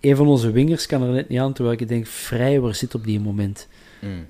een 0.00 0.16
van 0.16 0.26
onze 0.26 0.50
wingers 0.50 0.86
kan 0.86 1.02
er 1.02 1.12
net 1.12 1.28
niet 1.28 1.38
aan, 1.38 1.52
terwijl 1.52 1.78
ik 1.80 1.88
denk, 1.88 2.06
vrij, 2.06 2.60
waar 2.60 2.74
zit 2.74 2.94
op 2.94 3.04
die 3.04 3.20
moment? 3.20 3.68
Mm. 4.00 4.26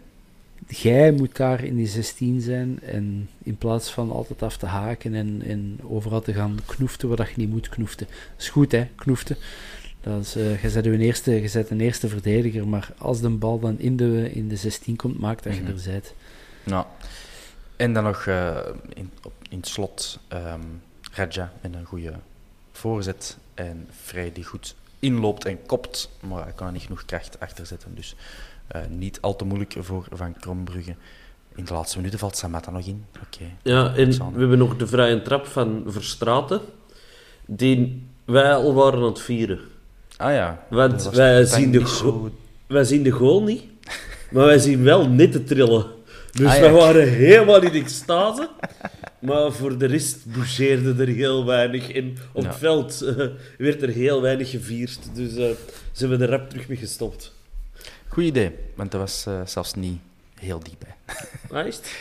Jij 0.69 1.13
moet 1.13 1.37
daar 1.37 1.65
in 1.65 1.77
die 1.77 1.87
16 1.87 2.41
zijn 2.41 2.79
en 2.83 3.29
in 3.43 3.57
plaats 3.57 3.91
van 3.93 4.11
altijd 4.13 4.43
af 4.43 4.57
te 4.57 4.67
haken 4.67 5.15
en, 5.15 5.43
en 5.47 5.81
overal 5.83 6.21
te 6.21 6.33
gaan 6.33 6.59
knoeften 6.67 7.09
waar 7.09 7.17
dat 7.17 7.29
je 7.29 7.35
niet 7.37 7.51
moet 7.51 7.69
knoeften. 7.69 8.07
Dat 8.07 8.43
is 8.43 8.49
goed, 8.49 8.73
hè, 8.73 8.89
knoeften. 8.95 9.37
Dat 10.01 10.21
is, 10.21 10.37
eh, 10.37 10.63
je, 10.63 10.71
bent 10.73 10.87
een 10.87 11.01
eerste, 11.01 11.31
je 11.43 11.51
bent 11.53 11.71
een 11.71 11.81
eerste 11.81 12.09
verdediger, 12.09 12.69
maar 12.69 12.91
als 12.99 13.21
de 13.21 13.29
bal 13.29 13.59
dan 13.59 13.79
in 13.79 13.97
de, 13.97 14.31
in 14.33 14.49
de 14.49 14.57
16 14.57 14.97
komt, 14.97 15.19
maakt 15.19 15.45
dat 15.45 15.55
je 15.55 15.61
Mhm. 15.63 15.71
er 15.71 15.83
bent. 15.87 16.15
Ja. 16.65 16.87
En 17.77 17.93
dan 17.93 18.05
nog 18.05 18.27
eh, 18.27 18.57
in, 18.95 19.11
op, 19.23 19.33
in 19.49 19.57
het 19.59 19.69
slot 19.69 20.19
ehm 20.29 20.61
Raja 21.13 21.53
met 21.61 21.75
een 21.75 21.85
goede 21.85 22.13
voorzet. 22.73 23.37
En 23.55 23.87
Vrij 24.03 24.33
die 24.33 24.45
goed 24.45 24.75
inloopt 24.99 25.45
en 25.45 25.59
kopt, 25.67 26.11
maar 26.21 26.43
hij 26.43 26.53
kan 26.53 26.67
er 26.67 26.73
niet 26.73 26.83
genoeg 26.83 27.05
kracht 27.05 27.41
achter 27.41 27.67
zetten. 27.67 27.95
Dus 27.95 28.15
eh, 28.67 28.81
niet 28.89 29.21
al 29.21 29.37
te 29.37 29.45
moeilijk 29.45 29.75
voor 29.79 30.07
Van 30.13 30.35
Krombrugge. 30.41 30.95
In 31.55 31.65
de 31.65 31.73
laatste 31.73 31.97
minuten 31.97 32.19
valt 32.19 32.37
Samata 32.37 32.71
nog 32.71 32.87
in. 32.87 33.05
Oké. 33.23 33.45
Ja, 33.63 33.95
en 33.95 34.11
we 34.11 34.39
hebben 34.39 34.59
nog 34.59 34.77
de 34.77 34.87
vrije 34.87 35.23
trap 35.23 35.47
van 35.47 35.83
Verstraten, 35.87 36.61
die 37.47 38.07
wij 38.25 38.55
al 38.55 38.75
waren 38.75 38.99
aan 38.99 39.05
het 39.05 39.21
vieren. 39.21 39.61
Ah 40.19 40.33
ja. 40.33 40.65
Want 40.71 41.11
wij 41.11 41.45
zien 41.45 41.71
de 41.73 41.89
zo- 41.89 42.31
Wij 42.67 42.85
zien 42.85 43.03
de 43.03 43.11
goal 43.11 43.43
niet, 43.43 43.63
maar 44.31 44.45
wij 44.47 44.59
zien 44.59 44.83
wel 44.83 45.09
net 45.09 45.33
te 45.33 45.45
trillen. 45.45 45.87
Dus 46.33 46.47
Ah, 46.47 46.55
ja. 46.55 46.61
wij 46.61 46.73
waren 46.73 47.09
helemaal 47.09 47.63
in 47.63 47.73
extase. 47.83 48.49
Maar 49.19 49.53
voor 49.53 49.79
de 49.79 49.87
rest 49.87 50.19
bougeerde 50.33 50.95
er 51.05 51.09
heel 51.09 51.47
weinig. 51.47 51.91
En 51.93 52.17
op 52.33 52.43
Ja. 52.43 52.49
het 52.49 52.59
veld 52.59 53.01
eh, 53.03 53.27
werd 53.59 53.83
er 53.83 53.89
heel 53.89 54.23
weinig 54.23 54.51
gevierd. 54.51 54.99
Dus 55.15 55.31
eh, 55.37 55.49
ze 55.93 56.07
hebben 56.07 56.21
er 56.21 56.29
rap 56.31 56.49
terug 56.51 56.69
mee 56.69 56.77
gestopt. 56.79 57.35
Goed 58.09 58.25
idee, 58.25 58.51
want 58.75 58.91
dat 58.91 59.01
was 59.01 59.25
eh, 59.27 59.41
zelfs 59.47 59.75
niet 59.75 59.99
heel 60.41 60.59
dichtbij. 60.59 60.95
Ah, 61.51 61.67
is 61.67 61.77
het? 61.77 61.97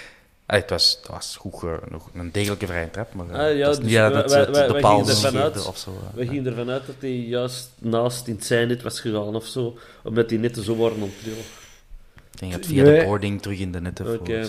Allee, 0.48 0.62
het, 0.62 0.70
was, 0.72 0.98
het 1.02 1.08
was 1.12 1.36
goed, 1.36 1.90
nog 1.92 2.10
een 2.14 2.32
degelijke 2.32 2.66
vrije 2.66 2.90
trap, 2.92 3.14
maar 3.14 3.26
Ah, 3.34 3.58
ja, 3.58 3.68
dus 3.68 3.80
niet 3.80 3.94
dat 3.94 4.12
wij- 4.12 4.22
het, 4.22 4.32
wij- 4.32 4.40
het 4.40 4.50
wij- 4.56 4.68
de 4.68 4.80
paal 4.80 5.08
uit- 5.44 5.68
of 5.68 5.78
zo. 5.78 5.92
eh. 5.92 6.14
We 6.18 6.28
gingen 6.28 6.46
ervan 6.46 6.70
uit 6.70 6.86
dat 6.86 6.96
hij 7.00 7.16
juist 7.16 7.70
naast 7.80 8.28
in 8.28 8.36
het 8.36 8.46
zijnet 8.46 8.82
was 8.82 9.00
gegaan 9.00 9.36
of 9.36 9.46
zo. 9.46 9.78
Omdat 10.04 10.30
hij 10.30 10.40
net 10.40 10.58
zo 10.58 10.76
waren 10.76 10.96
aan 10.98 11.02
het 11.04 11.20
trillen. 11.22 11.40
Ik 12.32 12.40
denk 12.40 12.52
dat 12.52 12.66
via 12.66 12.84
Nee. 12.84 13.00
de 13.00 13.06
boarding 13.06 13.42
terug 13.42 13.60
in 13.60 13.72
de 13.72 13.82
netten 13.82 14.20
ja. 14.24 14.46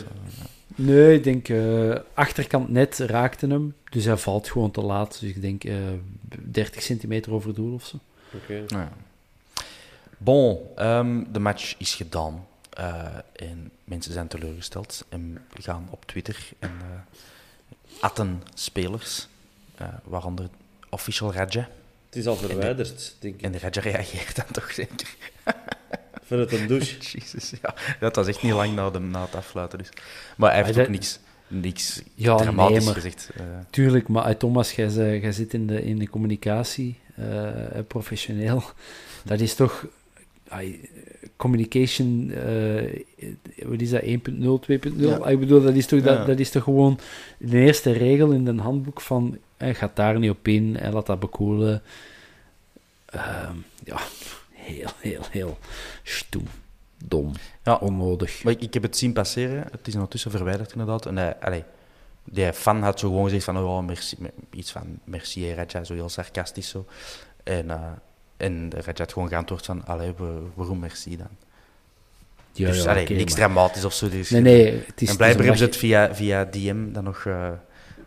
Nee, 0.75 1.15
ik 1.15 1.25
denk 1.25 1.49
eh, 1.49 1.95
achterkant 2.15 2.69
net 2.69 2.99
raakte 2.99 3.47
hem, 3.47 3.75
dus 3.91 4.05
hij 4.05 4.17
valt 4.17 4.49
gewoon 4.49 4.71
te 4.71 4.81
laat. 4.81 5.19
Dus 5.21 5.31
ik 5.31 5.41
denk 5.41 5.65
eh 5.65 5.75
30 6.43 6.83
centimeter 6.83 7.33
over 7.33 7.55
doel 7.55 7.75
of 7.75 7.85
zo. 7.87 7.97
Oké. 8.35 8.65
Nou 8.67 8.83
ja. 8.83 8.93
Bon, 10.19 10.59
ehm, 10.77 11.23
de 11.33 11.39
match 11.39 11.75
is 11.79 11.95
gedaan. 11.95 12.47
Eh, 12.79 13.05
en 13.33 13.71
mensen 13.85 14.13
zijn 14.13 14.29
teleurgesteld 14.29 15.05
en 15.09 15.39
gaan 15.55 15.87
op 15.91 16.05
Twitter 16.07 16.49
en 16.59 16.71
eh 16.81 16.87
atten 18.01 18.43
spelers, 18.55 19.29
eh, 19.75 19.89
waaronder 20.05 20.49
official 20.89 21.33
Raja. 21.33 21.69
Het 22.07 22.17
is 22.17 22.27
al 22.27 22.37
verwijderd, 22.37 23.15
denk 23.19 23.35
ik. 23.35 23.43
En 23.43 23.53
de 23.53 23.59
Raja 23.59 23.81
reageert 23.81 24.37
dan 24.37 24.47
toch 24.53 24.73
zeker. 24.73 25.17
Vanuit 26.23 26.53
een 26.53 26.67
douche. 26.67 26.97
Jezus, 27.19 27.53
ja. 27.63 27.75
Dat 28.01 28.17
was 28.17 28.27
echt 28.27 28.43
niet 28.43 28.53
lang 28.53 28.75
na, 28.75 28.91
de, 28.91 28.99
na 28.99 29.23
het 29.23 29.35
afsluiten. 29.35 29.79
Dus. 29.79 29.89
Maar 30.37 30.53
hij 30.53 30.63
heeft 30.65 30.77
Maar 30.77 30.87
ook 30.87 30.93
dat- 30.93 31.01
niks, 31.01 31.19
niks 31.47 32.03
Ja, 32.15 32.37
dramatisch 32.37 32.77
nee, 32.77 32.85
maar- 32.85 32.95
gezegd. 32.95 33.31
Tuurlijk, 33.71 34.09
maar 34.09 34.37
Thomas, 34.37 34.73
jij, 34.73 34.89
jij 35.21 35.33
zit 35.33 35.55
in 35.55 35.67
de, 35.67 35.83
in 35.85 35.99
de 35.99 36.09
communicatie, 36.09 36.99
eh, 37.17 37.51
professioneel. 37.87 38.63
Dat 39.25 39.41
is 39.41 39.55
toch... 39.55 39.87
communication, 41.39 42.31
eh, 42.31 43.03
wat 43.65 43.81
is 43.81 43.91
dat, 43.91 44.03
1.0, 44.03 44.59
2.0? 44.59 45.09
Ja. 45.09 45.17
Ah, 45.17 45.31
Ik 45.31 45.39
bedoel, 45.41 45.63
dat 45.63 45.75
is, 45.75 45.87
toch, 45.87 45.99
Ja. 45.99 46.05
dat, 46.05 46.27
dat 46.27 46.39
is 46.39 46.51
toch 46.51 46.63
gewoon 46.63 46.99
de 47.39 47.59
eerste 47.59 47.91
regel 47.93 48.31
in 48.31 48.47
een 48.47 48.59
handboek 48.59 49.01
van, 49.01 49.39
hij 49.57 49.75
gaat 49.75 49.97
daar 49.97 50.19
niet 50.19 50.31
op 50.31 50.49
in, 50.49 50.77
en 50.77 50.93
laat 50.93 51.07
dat 51.07 51.21
bekoelen. 51.21 51.83
Ehm, 53.07 53.55
ja, 53.85 53.99
heel, 54.53 54.89
heel, 55.01 55.23
heel 55.31 55.59
stoem, 56.03 56.47
dom, 57.05 57.33
Ja. 57.65 57.75
onnodig. 57.75 58.43
Maar 58.45 58.53
ik, 58.53 58.63
ik 58.63 58.75
heb 58.75 58.83
het 58.83 58.97
zien 58.97 59.13
passeren. 59.13 59.67
Het 59.71 59.87
is 59.87 59.95
ondertussen 59.95 60.31
verwijderd, 60.31 60.73
inderdaad. 60.73 61.07
En 61.07 61.17
hij, 61.17 61.37
allee, 61.41 61.65
die 62.25 62.53
fan 62.53 62.83
had 62.83 62.99
zo 63.01 63.09
gewoon 63.09 63.25
gezegd 63.25 63.45
van, 63.45 63.59
oh, 63.59 63.87
merci, 63.87 64.17
iets 64.51 64.71
van 64.73 64.99
merci, 65.05 65.55
Raja, 65.55 65.85
zo 65.85 65.95
heel 65.95 66.09
sarcastisch 66.09 66.69
zo. 66.69 66.87
En, 67.43 67.71
eh 67.71 67.91
en 68.39 68.71
Raja 68.75 68.93
had 68.97 69.13
gewoon 69.13 69.29
geantwoord 69.29 69.65
van, 69.65 69.87
allee, 69.87 70.13
wa- 70.17 70.27
waarom 70.55 70.79
merci 70.79 71.17
dan? 71.17 71.27
Ja, 72.53 72.67
dus 72.71 72.83
ja, 72.83 72.91
allee, 72.91 73.09
niks 73.09 73.25
maar- 73.25 73.35
dramatisch 73.41 73.85
of 73.85 73.93
zo. 73.95 74.09
Dus 74.09 74.31
Nee, 74.31 74.41
nee, 74.41 74.83
het 74.87 75.03
is... 75.03 75.09
en 75.09 75.17
blijkbaar 75.17 75.43
hebben 75.43 75.59
ze 75.59 75.65
het 75.65 75.77
via, 75.77 76.15
via 76.15 76.45
DM 76.45 76.93
dan 76.93 77.05
nog, 77.05 77.25
eh, 77.27 77.51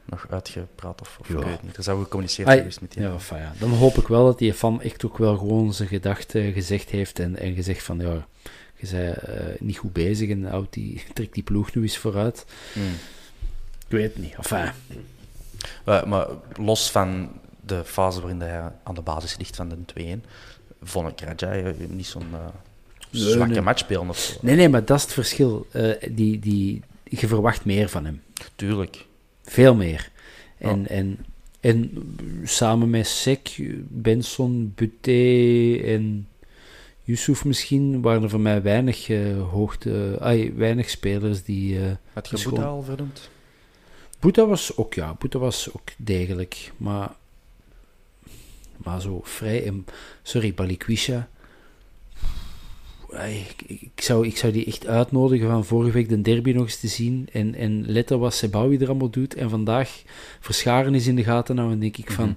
nog 0.05 0.27
uitgepraat, 0.29 1.01
of, 1.01 1.17
of 1.19 1.27
Ja. 1.27 1.37
ik 1.39 1.45
weet 1.45 1.63
niet. 1.63 1.77
Er 1.77 1.83
zou 1.83 2.03
gecommuniceerd 2.03 2.47
Ai, 2.47 2.57
geweest 2.57 2.81
met 2.81 2.91
die. 2.91 3.01
Ja, 3.01 3.15
ja. 3.29 3.53
Dan 3.59 3.69
hoop 3.69 3.97
ik 3.97 4.07
wel 4.07 4.25
dat 4.25 4.37
die 4.37 4.53
fan 4.53 4.81
echt 4.81 5.05
ook 5.05 5.17
wel 5.17 5.37
gewoon 5.37 5.73
zijn 5.73 5.87
gedachten 5.89 6.53
gezegd 6.53 6.89
heeft 6.89 7.19
en, 7.19 7.37
en 7.37 7.53
gezegd 7.53 7.83
van, 7.83 7.99
ja, 7.99 8.27
je 8.75 8.87
bent 8.91 9.17
eh, 9.17 9.45
niet 9.59 9.77
goed 9.77 9.93
bezig 9.93 10.29
en 10.29 10.43
houdt 10.45 10.73
die, 10.73 11.03
trekt 11.13 11.33
die 11.33 11.43
ploeg 11.43 11.75
nu 11.75 11.81
eens 11.81 11.97
vooruit. 11.97 12.45
Mm. 12.73 12.83
Ik 13.87 13.97
weet 13.97 14.13
het 14.13 14.17
niet. 14.23 14.33
Enfin, 14.35 14.71
Eh, 15.85 16.03
maar 16.03 16.27
los 16.57 16.91
van 16.91 17.31
de 17.65 17.83
fase 17.85 18.19
waarin 18.19 18.41
hij 18.41 18.71
aan 18.83 18.95
de 18.95 19.01
basis 19.01 19.37
ligt 19.37 19.55
van 19.55 19.69
de 19.69 20.17
2-1, 20.19 20.27
vond 20.81 21.07
ik 21.07 21.21
Raja 21.21 21.53
eh, 21.53 21.73
niet 21.87 22.07
zo'n 22.07 22.27
eh, 22.33 22.39
Nee, 23.11 23.31
zwakke 23.31 23.53
nee. 23.53 23.61
match 23.61 23.79
spelen 23.79 24.09
of 24.09 24.17
zo. 24.17 24.37
nee, 24.41 24.55
nee, 24.55 24.69
maar 24.69 24.85
dat 24.85 24.97
is 24.97 25.03
het 25.03 25.13
verschil. 25.13 25.67
Eh, 25.71 25.91
die, 26.11 26.39
die, 26.39 26.81
je 27.03 27.27
verwacht 27.27 27.65
meer 27.65 27.89
van 27.89 28.05
hem. 28.05 28.21
Tuurlijk. 28.55 29.05
Veel 29.43 29.75
meer. 29.75 30.11
En, 30.57 30.87
en, 30.87 31.25
en 31.59 31.91
samen 32.43 32.89
met 32.89 33.07
Sek, 33.07 33.55
Benson, 33.87 34.73
Buté 34.75 35.81
en 35.85 36.27
Yusuf 37.03 37.45
misschien, 37.45 38.01
waren 38.01 38.23
er 38.23 38.29
voor 38.29 38.39
mij 38.39 38.61
weinig, 38.61 39.09
eh, 39.09 39.49
hoogte, 39.49 40.17
ai, 40.19 40.53
weinig 40.53 40.89
spelers 40.89 41.43
die... 41.43 41.79
Had 42.13 42.29
je 42.29 42.49
Boeta 42.49 42.63
al 42.63 42.83
vernoemd? 42.83 43.29
Boeta 44.19 44.45
was 44.45 44.77
ook, 44.77 44.93
ja, 44.93 45.15
Boeta 45.19 45.39
was 45.39 45.69
ook 45.73 45.89
degelijk, 45.97 46.71
maar, 46.77 47.09
maar 48.83 49.01
zo 49.01 49.21
vrij. 49.23 49.65
En, 49.65 49.85
sorry, 50.23 50.53
Balikwisha. 50.53 51.29
ik, 53.09 53.63
ik 53.67 54.01
zou, 54.01 54.27
ik 54.27 54.37
zou 54.37 54.53
die 54.53 54.65
echt 54.65 54.87
uitnodigen 54.87 55.47
van 55.47 55.65
vorige 55.65 55.91
week 55.91 56.09
de 56.09 56.21
derby 56.21 56.51
nog 56.51 56.63
eens 56.63 56.79
te 56.79 56.87
zien. 56.87 57.27
En, 57.31 57.55
en 57.55 57.83
letten 57.91 58.19
wat 58.19 58.33
Sebawi 58.33 58.77
er 58.77 58.87
allemaal 58.87 59.09
doet. 59.09 59.35
En 59.35 59.49
vandaag 59.49 60.01
verscharen 60.39 60.95
is 60.95 61.07
in 61.07 61.15
de 61.15 61.23
gaten. 61.23 61.55
Nou, 61.55 61.69
dan 61.69 61.79
denk 61.79 61.97
ik 61.97 62.11
van, 62.11 62.27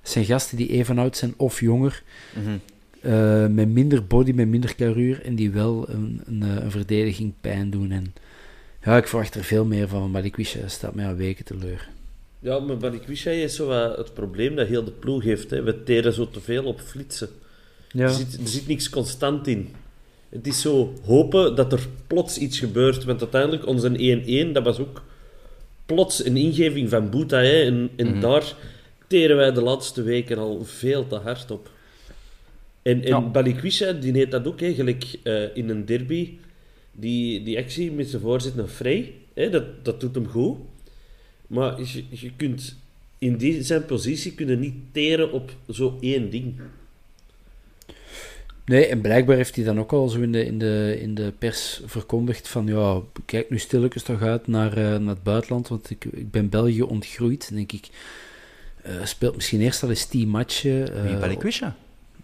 het 0.00 0.10
zijn 0.10 0.24
gasten 0.24 0.56
die 0.56 0.68
even 0.68 0.98
oud 0.98 1.16
zijn 1.16 1.34
of 1.36 1.60
jonger. 1.60 2.02
Mhm. 2.34 2.56
eh, 3.00 3.46
met 3.46 3.68
minder 3.68 4.06
body, 4.06 4.32
met 4.32 4.48
minder 4.48 4.74
karuur. 4.74 5.22
En 5.24 5.34
die 5.34 5.50
wel 5.50 5.88
een, 5.88 6.20
een, 6.24 6.42
eh, 6.42 6.64
een 6.64 6.70
verdediging 6.70 7.32
pijn 7.40 7.70
doen. 7.70 7.90
En 7.90 8.14
ja, 8.84 8.96
ik 8.96 9.06
verwacht 9.06 9.34
er 9.34 9.44
veel 9.44 9.64
meer 9.64 9.88
van. 9.88 10.10
Maar 10.10 10.30
Quisha 10.30 10.68
staat 10.68 10.94
mij 10.94 11.06
al 11.06 11.14
weken 11.14 11.44
teleur. 11.44 11.88
Ja, 12.42 12.58
maar 12.58 12.76
Balikwisha 12.76 13.30
is 13.30 13.54
zo 13.54 13.66
wat 13.66 13.96
het 13.96 14.14
probleem 14.14 14.54
dat 14.54 14.68
heel 14.68 14.84
de 14.84 14.90
ploeg 14.90 15.22
heeft. 15.22 15.50
Hè. 15.50 15.62
We 15.62 15.82
teren 15.82 16.12
zo 16.12 16.30
te 16.30 16.40
veel 16.40 16.64
op 16.64 16.80
flitsen. 16.80 17.28
Ja. 17.92 18.02
Er, 18.02 18.10
zit, 18.10 18.40
er 18.40 18.48
zit 18.48 18.66
niks 18.66 18.90
constant 18.90 19.46
in. 19.46 19.68
Het 20.28 20.46
is 20.46 20.60
zo 20.60 20.92
hopen 21.04 21.54
dat 21.54 21.72
er 21.72 21.86
plots 22.06 22.38
iets 22.38 22.58
gebeurt. 22.58 23.04
Want 23.04 23.20
uiteindelijk, 23.20 23.66
onze 23.66 24.48
1-1, 24.48 24.52
dat 24.52 24.64
was 24.64 24.78
ook 24.78 25.02
plots 25.86 26.24
een 26.24 26.36
ingeving 26.36 26.88
van 26.88 27.10
Boeta. 27.10 27.38
Hè. 27.38 27.62
En, 27.62 27.90
en 27.96 28.20
daar 28.20 28.54
teren 29.06 29.36
wij 29.36 29.52
de 29.52 29.62
laatste 29.62 30.02
weken 30.02 30.38
al 30.38 30.64
veel 30.64 31.06
te 31.06 31.16
hard 31.16 31.50
op. 31.50 31.70
En, 32.82 33.02
en 33.02 33.08
Ja. 33.08 33.20
Balikwisha, 33.20 33.92
die 33.92 34.12
deed 34.12 34.30
dat 34.30 34.46
ook, 34.46 34.60
hè, 34.60 34.74
gelijk 34.74 35.04
eh, 35.22 35.56
in 35.56 35.68
een 35.68 35.84
derby. 35.84 36.38
Die, 36.92 37.42
die 37.42 37.58
actie 37.58 37.92
met 37.92 38.08
zijn 38.08 38.22
voorzet 38.22 38.54
naar 38.54 38.68
Vrij, 38.68 39.12
hè, 39.34 39.50
dat, 39.50 39.84
dat 39.84 40.00
doet 40.00 40.14
hem 40.14 40.26
goed. 40.26 40.56
Maar 41.52 41.80
je, 41.80 42.04
je 42.10 42.30
kunt 42.36 42.76
in 43.18 43.36
die, 43.36 43.62
zijn 43.62 43.84
positie 43.84 44.32
kunnen 44.32 44.60
niet 44.60 44.74
teren 44.92 45.32
op 45.32 45.54
zo 45.70 45.96
één 46.00 46.30
ding. 46.30 46.54
Nee, 48.64 48.86
en 48.86 49.00
blijkbaar 49.00 49.36
heeft 49.36 49.56
hij 49.56 49.64
dan 49.64 49.78
ook 49.78 49.92
al 49.92 50.08
zo 50.08 50.20
in 50.20 50.32
de, 50.32 50.44
in 50.44 50.58
de, 50.58 50.98
in 51.00 51.14
de 51.14 51.32
pers 51.38 51.80
verkondigd 51.84 52.48
van 52.48 52.66
ja, 52.66 53.00
kijk 53.24 53.50
nu 53.50 53.58
stilletjes 53.58 54.02
toch 54.02 54.22
uit 54.22 54.46
naar, 54.46 54.72
eh, 54.76 54.98
naar 54.98 55.14
het 55.14 55.22
buitenland, 55.22 55.68
want 55.68 55.90
ik, 55.90 56.04
ik 56.04 56.30
ben 56.30 56.48
België 56.48 56.82
ontgroeid. 56.82 57.48
Dan 57.48 57.56
denk 57.56 57.72
ik, 57.72 57.88
eh, 58.82 58.92
speelt 59.04 59.34
misschien 59.34 59.60
eerst 59.60 59.82
al 59.82 59.88
eens 59.88 60.04
tien 60.06 60.28
matchen. 60.28 60.94
eh, 60.96 61.02
Wie 61.02 61.16
Balikwisha? 61.16 61.76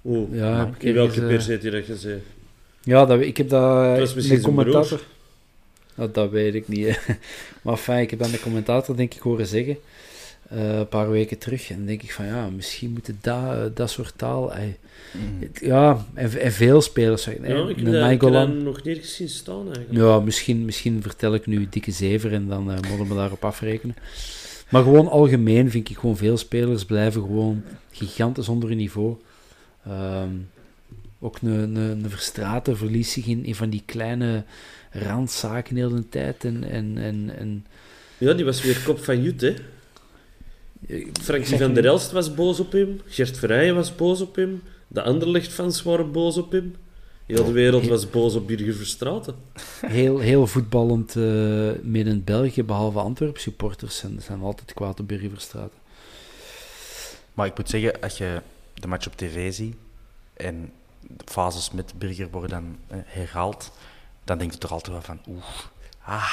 Oeh, 0.05 0.35
Ja, 0.39 0.59
heb 0.67 0.75
ik 0.75 0.83
in 0.83 0.95
welke 0.95 1.21
eh, 1.21 1.27
pers 1.27 1.47
heeft 1.47 1.63
hij 1.63 1.71
dat 1.71 1.85
gezegd? 1.85 2.23
Ja, 2.83 3.05
dat, 3.07 3.21
ik 3.21 3.37
heb 3.37 3.49
dat 3.49 3.97
Dat 3.99 4.09
is 4.09 4.15
misschien 4.15 4.41
zijn 4.41 4.55
commentator... 4.55 5.01
Nou, 5.99 6.11
dat 6.13 6.31
weet 6.31 6.55
ik 6.55 6.69
niet. 6.69 6.87
hè. 6.87 7.15
maar 7.63 7.77
fijn, 7.77 8.03
ik 8.03 8.11
heb 8.11 8.23
in 8.23 8.31
de 8.31 8.41
commentator 8.41 8.97
denk 8.97 9.15
ik 9.15 9.21
horen 9.21 9.47
zeggen. 9.47 9.77
eh, 10.49 10.79
een 10.79 10.89
paar 10.89 11.11
weken 11.11 11.39
terug. 11.39 11.71
En 11.71 11.77
dan 11.77 11.87
denk 11.87 12.03
ik 12.03 12.13
van 12.13 12.25
ja, 12.27 12.49
misschien 12.49 12.91
moeten 12.91 13.19
dat, 13.21 13.77
dat 13.77 13.91
soort 13.91 14.13
taal... 14.17 14.53
het- 14.53 15.59
Ja, 15.61 16.07
en, 16.15 16.41
en 16.41 16.53
veel 16.53 16.81
spelers. 16.81 17.23
zeggen, 17.23 17.43
Ja, 17.49 17.69
ik 17.69 17.77
heb 17.77 17.85
dat 18.33 18.49
nog 18.63 18.83
nergens 18.85 19.15
zien 19.17 19.29
staan 19.29 19.65
eigenlijk. 19.75 19.93
Ja, 20.05 20.21
misschien, 20.21 20.65
misschien 20.65 21.03
vertel 21.03 21.35
ik 21.35 21.47
nu 21.47 21.67
dikke 21.71 21.91
zever 21.91 22.33
en 22.33 22.47
dan 22.49 22.71
eh 22.73 22.79
moeten 22.89 23.09
we 23.09 23.15
daarop 23.15 23.45
afrekenen. 23.45 23.97
Maar 24.71 24.83
gewoon 24.83 25.09
algemeen 25.09 25.71
vind 25.71 25.91
ik 25.91 25.99
gewoon 25.99 26.17
veel 26.17 26.37
spelers 26.37 26.85
blijven 26.85 27.21
gewoon 27.23 27.63
gigantisch 27.91 28.49
onder 28.49 28.69
hun 28.69 28.79
niveau. 28.79 29.17
Ehm, 29.87 30.29
ook 31.21 31.39
een, 31.43 31.51
een, 31.77 31.77
een 31.77 32.11
Verstraeten 32.11 32.77
verliest 32.77 33.11
zich 33.11 33.27
in, 33.27 33.45
in 33.45 33.55
van 33.55 33.71
die 33.71 33.83
kleine 33.87 34.45
randzaken 34.91 35.75
de 35.75 35.81
hele 35.81 36.09
tijd. 36.09 36.45
En, 36.45 36.65
en, 36.65 36.99
en, 36.99 37.31
en 37.39 37.67
Ja, 38.19 38.33
die 38.33 38.45
was 38.45 38.63
weer 38.63 38.83
kop 38.85 39.05
van 39.05 39.23
Jut, 39.23 39.41
hè. 39.41 39.55
Frankie 41.23 41.47
zeg 41.47 41.59
van 41.59 41.75
der 41.75 41.85
Elst 41.85 42.11
was 42.11 42.35
boos 42.35 42.61
op 42.61 42.73
hem. 42.73 43.01
Gert 43.07 43.39
Verheijen 43.39 43.75
was 43.75 43.95
boos 43.95 44.21
op 44.21 44.37
hem. 44.37 44.63
De 44.89 45.03
Anderlecht-fans 45.03 45.83
waren 45.83 46.13
boos 46.13 46.37
op 46.37 46.53
hem. 46.53 46.75
Heel 47.27 47.45
de 47.45 47.53
wereld 47.53 47.87
was 47.87 48.11
boos 48.11 48.35
op 48.35 48.47
Birger 48.47 48.75
Verstraeten. 48.75 49.35
heel, 49.87 50.19
heel 50.19 50.47
voetballend 50.47 51.17
eh 51.17 51.71
midden 51.83 52.25
België, 52.25 52.65
behalve 52.65 52.99
Antwerpen 52.99 53.41
supporters, 53.41 53.97
zijn, 53.97 54.23
zijn 54.23 54.41
altijd 54.41 54.73
kwaad 54.73 55.01
op 55.01 55.09
Burger 55.09 55.31
Verstraeten. 55.31 55.79
Maar 57.35 57.47
ik 57.47 57.57
moet 57.57 57.69
zeggen, 57.69 58.01
als 58.01 58.19
je 58.19 58.41
de 58.75 58.87
match 58.87 59.07
op 59.07 59.17
tv 59.17 59.53
ziet 59.53 59.77
en 60.37 60.73
de 61.01 61.25
fases 61.25 61.71
met 61.71 61.93
Birger 61.99 62.29
worden 62.31 62.51
dan 62.51 62.77
eh, 62.87 62.99
herhaald, 63.05 63.73
dan 64.29 64.39
denk 64.39 64.53
je 64.53 64.59
toch 64.59 64.73
altijd 64.73 64.93
wel 64.93 65.03
van, 65.03 65.21
oeh, 65.29 65.45
ah. 66.05 66.33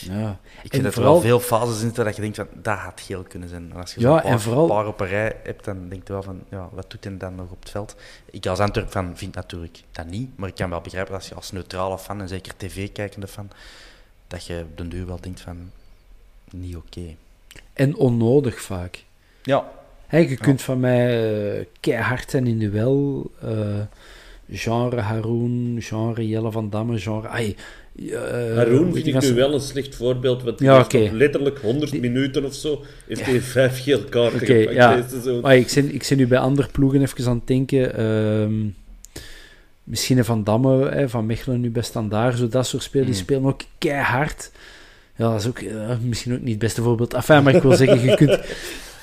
Ja. 0.00 0.38
Ik 0.62 0.70
vind 0.70 0.72
dat 0.72 0.84
er 0.84 0.92
vooral- 0.92 1.12
wel 1.12 1.20
veel 1.22 1.40
fases 1.40 1.74
in 1.74 1.80
zitten 1.80 2.04
dat 2.04 2.16
je 2.16 2.22
denkt 2.22 2.36
van, 2.36 2.48
dat 2.54 2.78
had 2.78 3.00
geel 3.00 3.22
kunnen 3.22 3.48
zijn. 3.48 3.70
En 3.70 3.76
als 3.80 3.94
je 3.94 4.00
Ja, 4.00 4.06
zo'n 4.08 4.16
en 4.20 4.22
paar, 4.30 4.40
vooral- 4.40 4.66
paar 4.66 4.86
op 4.86 5.00
een 5.00 5.06
rij 5.06 5.36
hebt, 5.42 5.64
dan 5.64 5.88
denk 5.88 6.06
je 6.06 6.12
wel 6.12 6.22
van, 6.22 6.42
ja, 6.48 6.68
wat 6.72 6.90
doet 6.90 7.04
hij 7.04 7.16
dan 7.16 7.34
nog 7.34 7.50
op 7.50 7.60
het 7.60 7.70
veld? 7.70 7.96
Ik 8.30 8.46
als 8.46 8.58
Antwerp 8.58 8.92
van 8.92 9.16
vind 9.16 9.34
natuurlijk 9.34 9.82
dat 9.92 10.06
niet, 10.06 10.36
maar 10.38 10.48
ik 10.48 10.54
kan 10.54 10.70
wel 10.70 10.80
begrijpen 10.80 11.14
als 11.14 11.28
je 11.28 11.34
als 11.34 11.50
neutrale 11.52 11.98
fan, 11.98 12.20
en 12.20 12.28
zeker 12.28 12.52
tv-kijkende 12.56 13.28
fan, 13.28 13.50
dat 14.28 14.46
je 14.46 14.60
op 14.70 14.76
den 14.76 14.88
duur 14.88 15.06
wel 15.06 15.20
denkt 15.20 15.40
van, 15.40 15.70
niet 16.50 16.76
oké. 16.76 17.14
En 17.72 17.96
onnodig 17.96 18.60
vaak. 18.60 19.04
Ja. 19.42 19.70
Hè, 20.06 20.18
je 20.18 20.36
kunt 20.36 20.62
van 20.62 20.80
mij 20.80 21.32
eh, 21.58 21.66
keihard 21.80 22.30
zijn 22.30 22.46
in 22.46 22.58
duel. 22.58 23.30
eh 23.40 23.80
genre 24.50 25.00
Haroon, 25.00 25.76
genre 25.80 26.28
Jelle 26.28 26.50
van 26.50 26.70
Damme, 26.70 26.98
genre... 26.98 27.28
Ai, 27.28 27.56
eh, 28.10 28.56
Haroon 28.56 28.92
vind 28.94 29.06
ik 29.06 29.20
nu 29.20 29.34
wel 29.34 29.54
een 29.54 29.60
slecht 29.60 29.94
voorbeeld, 29.94 30.42
want 30.42 30.58
die 30.58 30.66
Ja, 30.66 30.80
op 30.80 30.92
letterlijk 31.12 31.58
100 31.58 32.00
minuten 32.00 32.44
of 32.44 32.54
zo 32.54 32.84
heeft 33.06 33.24
hij 33.24 33.40
vijf 33.40 33.82
geel 33.82 34.04
kaarten 34.04 34.40
Oké, 34.40 34.54
gepakt 34.58 34.74
ja. 34.76 34.96
deze. 34.96 35.38
Ai, 35.42 35.60
ik, 35.60 35.72
ben, 35.74 35.94
ik 35.94 36.06
ben 36.08 36.18
nu 36.18 36.26
bij 36.26 36.38
andere 36.38 36.68
ploegen 36.72 37.00
even 37.02 37.26
aan 37.26 37.36
het 37.36 37.46
denken. 37.46 37.96
ehm, 37.96 38.54
misschien 39.84 40.18
een 40.18 40.24
Van 40.24 40.44
Damme, 40.44 40.88
hè, 40.88 41.08
van 41.08 41.26
Mechelen 41.26 41.60
nu 41.60 41.70
bij 41.70 41.82
Standaard, 41.82 42.38
zo 42.38 42.48
dat 42.48 42.66
soort 42.66 42.82
spelers. 42.82 43.08
Die 43.10 43.16
Mm. 43.18 43.22
spelen 43.22 43.44
ook 43.44 43.60
keihard. 43.78 44.50
Ja, 45.16 45.30
dat 45.30 45.40
is 45.40 45.46
ook 45.46 45.58
eh, 45.58 45.96
misschien 46.02 46.32
ook 46.32 46.40
niet 46.40 46.48
het 46.50 46.58
beste 46.58 46.82
voorbeeld. 46.82 47.14
Enfin, 47.14 47.42
maar 47.42 47.54
ik 47.54 47.62
wil 47.62 47.72
zeggen, 47.76 48.00
je 48.10 48.14
kunt, 48.16 48.30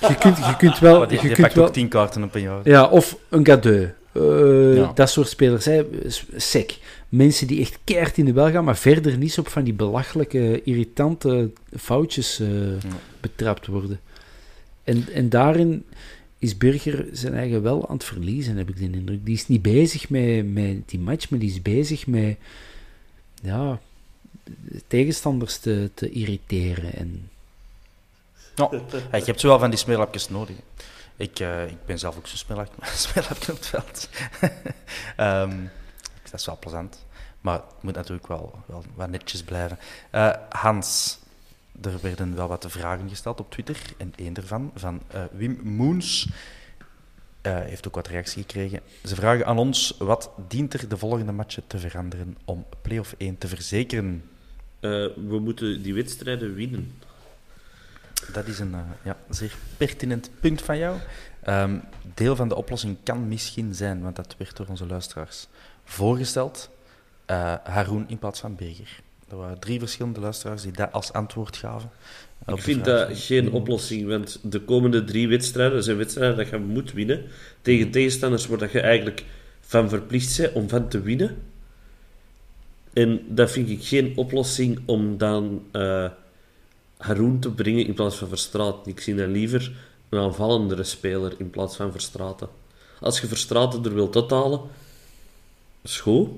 je 0.07 0.15
kunt, 0.19 0.37
je 0.37 0.55
kunt 0.57 0.79
wel... 0.79 0.97
Maar 0.99 1.07
die, 1.07 1.21
je 1.21 1.27
kunt 1.27 1.41
pakt 1.41 1.53
wel 1.53 1.65
ook 1.65 1.73
tien 1.73 1.87
kaarten 1.87 2.23
op 2.23 2.35
een 2.35 2.41
jaar. 2.41 2.59
Ja, 2.63 2.85
of 2.87 3.17
een 3.29 3.45
Gadeu. 3.45 3.87
Eh, 4.19 4.75
Ja. 4.75 4.91
Dat 4.93 5.09
soort 5.09 5.27
spelers. 5.29 5.65
Hè. 5.65 5.85
S- 6.07 6.25
Sec. 6.35 6.77
Mensen 7.09 7.47
die 7.47 7.59
echt 7.61 7.77
keihard 7.83 8.17
in 8.17 8.25
de 8.25 8.33
bel 8.33 8.51
gaan, 8.51 8.63
maar 8.63 8.77
verder 8.77 9.17
niet 9.17 9.37
op 9.37 9.47
van 9.47 9.63
die 9.63 9.73
belachelijke, 9.73 10.63
irritante 10.63 11.49
foutjes 11.77 12.39
eh, 12.39 12.47
betrapt 13.19 13.67
worden. 13.67 13.99
En, 14.83 15.05
en 15.13 15.29
daarin 15.29 15.83
is 16.39 16.57
Burger 16.57 17.05
zijn 17.11 17.33
eigen 17.33 17.61
wel 17.61 17.89
aan 17.89 17.95
het 17.95 18.03
verliezen, 18.05 18.57
heb 18.57 18.69
ik 18.69 18.77
de 18.77 18.83
indruk. 18.83 19.25
Die 19.25 19.35
is 19.35 19.47
niet 19.47 19.61
bezig 19.61 20.09
met, 20.09 20.53
met 20.53 20.89
die 20.89 20.99
match, 20.99 21.29
maar 21.29 21.39
die 21.39 21.49
is 21.49 21.61
bezig 21.61 22.07
met 22.07 22.37
ja, 23.43 23.79
de 24.43 24.81
tegenstanders 24.87 25.57
te, 25.57 25.89
te 25.93 26.09
irriteren. 26.09 26.93
En, 26.93 27.29
Ja, 28.55 28.69
je 29.19 29.23
hebt 29.25 29.39
zo 29.39 29.47
wel 29.47 29.59
van 29.59 29.69
die 29.69 29.79
smeerlapjes 29.79 30.29
nodig. 30.29 30.55
Ik, 31.19 31.39
eh, 31.39 31.67
ik 31.67 31.85
ben 31.85 31.99
zelf 31.99 32.17
ook 32.17 32.27
smeerlap- 32.27 32.73
smeerlapje 32.83 33.51
op 33.53 33.57
het 33.57 33.67
veld. 33.67 34.09
Ehm, 35.15 35.57
dat 36.23 36.39
is 36.39 36.45
wel 36.45 36.57
plezant. 36.59 37.05
Maar 37.41 37.53
het 37.53 37.83
moet 37.83 37.95
natuurlijk 37.95 38.27
wel, 38.27 38.63
wel 38.95 39.07
netjes 39.07 39.43
blijven. 39.43 39.77
Eh, 40.09 40.33
Hans, 40.49 41.19
er 41.81 41.99
werden 42.01 42.35
wel 42.35 42.47
wat 42.47 42.65
vragen 42.69 43.09
gesteld 43.09 43.39
op 43.39 43.51
Twitter. 43.51 43.81
En 43.97 44.13
één 44.15 44.33
daarvan, 44.33 44.71
van 44.75 45.01
eh, 45.07 45.23
Wim 45.31 45.59
Moens, 45.63 46.29
eh, 47.41 47.59
heeft 47.59 47.87
ook 47.87 47.95
wat 47.95 48.07
reactie 48.07 48.41
gekregen. 48.41 48.79
Ze 49.03 49.15
vragen 49.15 49.45
aan 49.45 49.57
ons, 49.57 49.95
wat 49.97 50.31
dient 50.47 50.73
er 50.73 50.89
de 50.89 50.97
volgende 50.97 51.31
matchen 51.31 51.63
te 51.67 51.79
veranderen 51.79 52.37
om 52.45 52.65
play-off 52.81 53.15
1 53.17 53.37
te 53.37 53.47
verzekeren? 53.47 54.23
We 54.79 55.39
moeten 55.41 55.81
die 55.83 55.93
wedstrijden 55.93 56.53
winnen. 56.53 57.01
Dat 58.33 58.47
is 58.47 58.59
een 58.59 58.73
eh, 58.73 58.79
ja, 59.03 59.17
zeer 59.29 59.55
pertinent 59.77 60.29
punt 60.39 60.61
van 60.61 60.77
jou. 60.77 60.97
Ehm, 61.43 61.77
deel 62.13 62.35
van 62.35 62.47
de 62.49 62.55
oplossing 62.55 62.97
kan 63.03 63.27
misschien 63.27 63.75
zijn, 63.75 64.01
want 64.01 64.15
dat 64.15 64.35
werd 64.37 64.57
door 64.57 64.67
onze 64.67 64.85
luisteraars 64.85 65.47
voorgesteld, 65.83 66.69
eh 67.25 67.53
Haroon 67.63 68.05
in 68.07 68.17
plaats 68.19 68.39
van 68.39 68.55
Berger. 68.55 68.99
Er 69.29 69.37
waren 69.37 69.59
drie 69.59 69.79
verschillende 69.79 70.19
luisteraars 70.19 70.61
die 70.61 70.71
dat 70.71 70.91
als 70.91 71.13
antwoord 71.13 71.57
gaven. 71.57 71.89
Ik 72.45 72.61
vind 72.61 72.85
dat 72.85 73.07
geen 73.11 73.51
oplossing, 73.51 74.07
want 74.07 74.39
de 74.43 74.61
komende 74.61 75.03
drie 75.03 75.27
wedstrijden 75.27 75.83
zijn 75.83 75.97
wedstrijden 75.97 76.37
dat 76.37 76.49
je 76.49 76.57
moet 76.57 76.93
winnen. 76.93 77.25
Tegen 77.61 77.91
tegenstanders 77.91 78.47
waar 78.47 78.57
dat 78.57 78.71
je 78.71 78.79
eigenlijk 78.79 79.25
van 79.61 79.89
verplicht 79.89 80.37
bent 80.37 80.53
om 80.53 80.69
van 80.69 80.87
te 80.87 81.01
winnen. 81.01 81.37
En 82.93 83.21
dat 83.27 83.51
vind 83.51 83.69
ik 83.69 83.83
geen 83.83 84.13
oplossing 84.17 84.79
om 84.85 85.17
dan 85.17 85.63
eh 85.71 86.09
Haroon 86.99 87.39
te 87.39 87.51
brengen 87.51 87.85
in 87.85 87.93
plaats 87.93 88.15
van 88.15 88.27
Verstraeten. 88.27 88.91
Ik 88.91 88.99
zie 88.99 89.15
dan 89.15 89.31
liever 89.31 89.71
een 90.09 90.19
aanvallendere 90.19 90.83
speler 90.83 91.33
in 91.37 91.49
plaats 91.49 91.75
van 91.75 91.91
Verstraeten. 91.91 92.49
Als 92.99 93.19
je 93.21 93.27
Verstraeten 93.27 93.85
er 93.85 93.93
wilt 93.93 94.15
uithalen, 94.15 94.61
is 95.81 95.99
goed. 95.99 96.29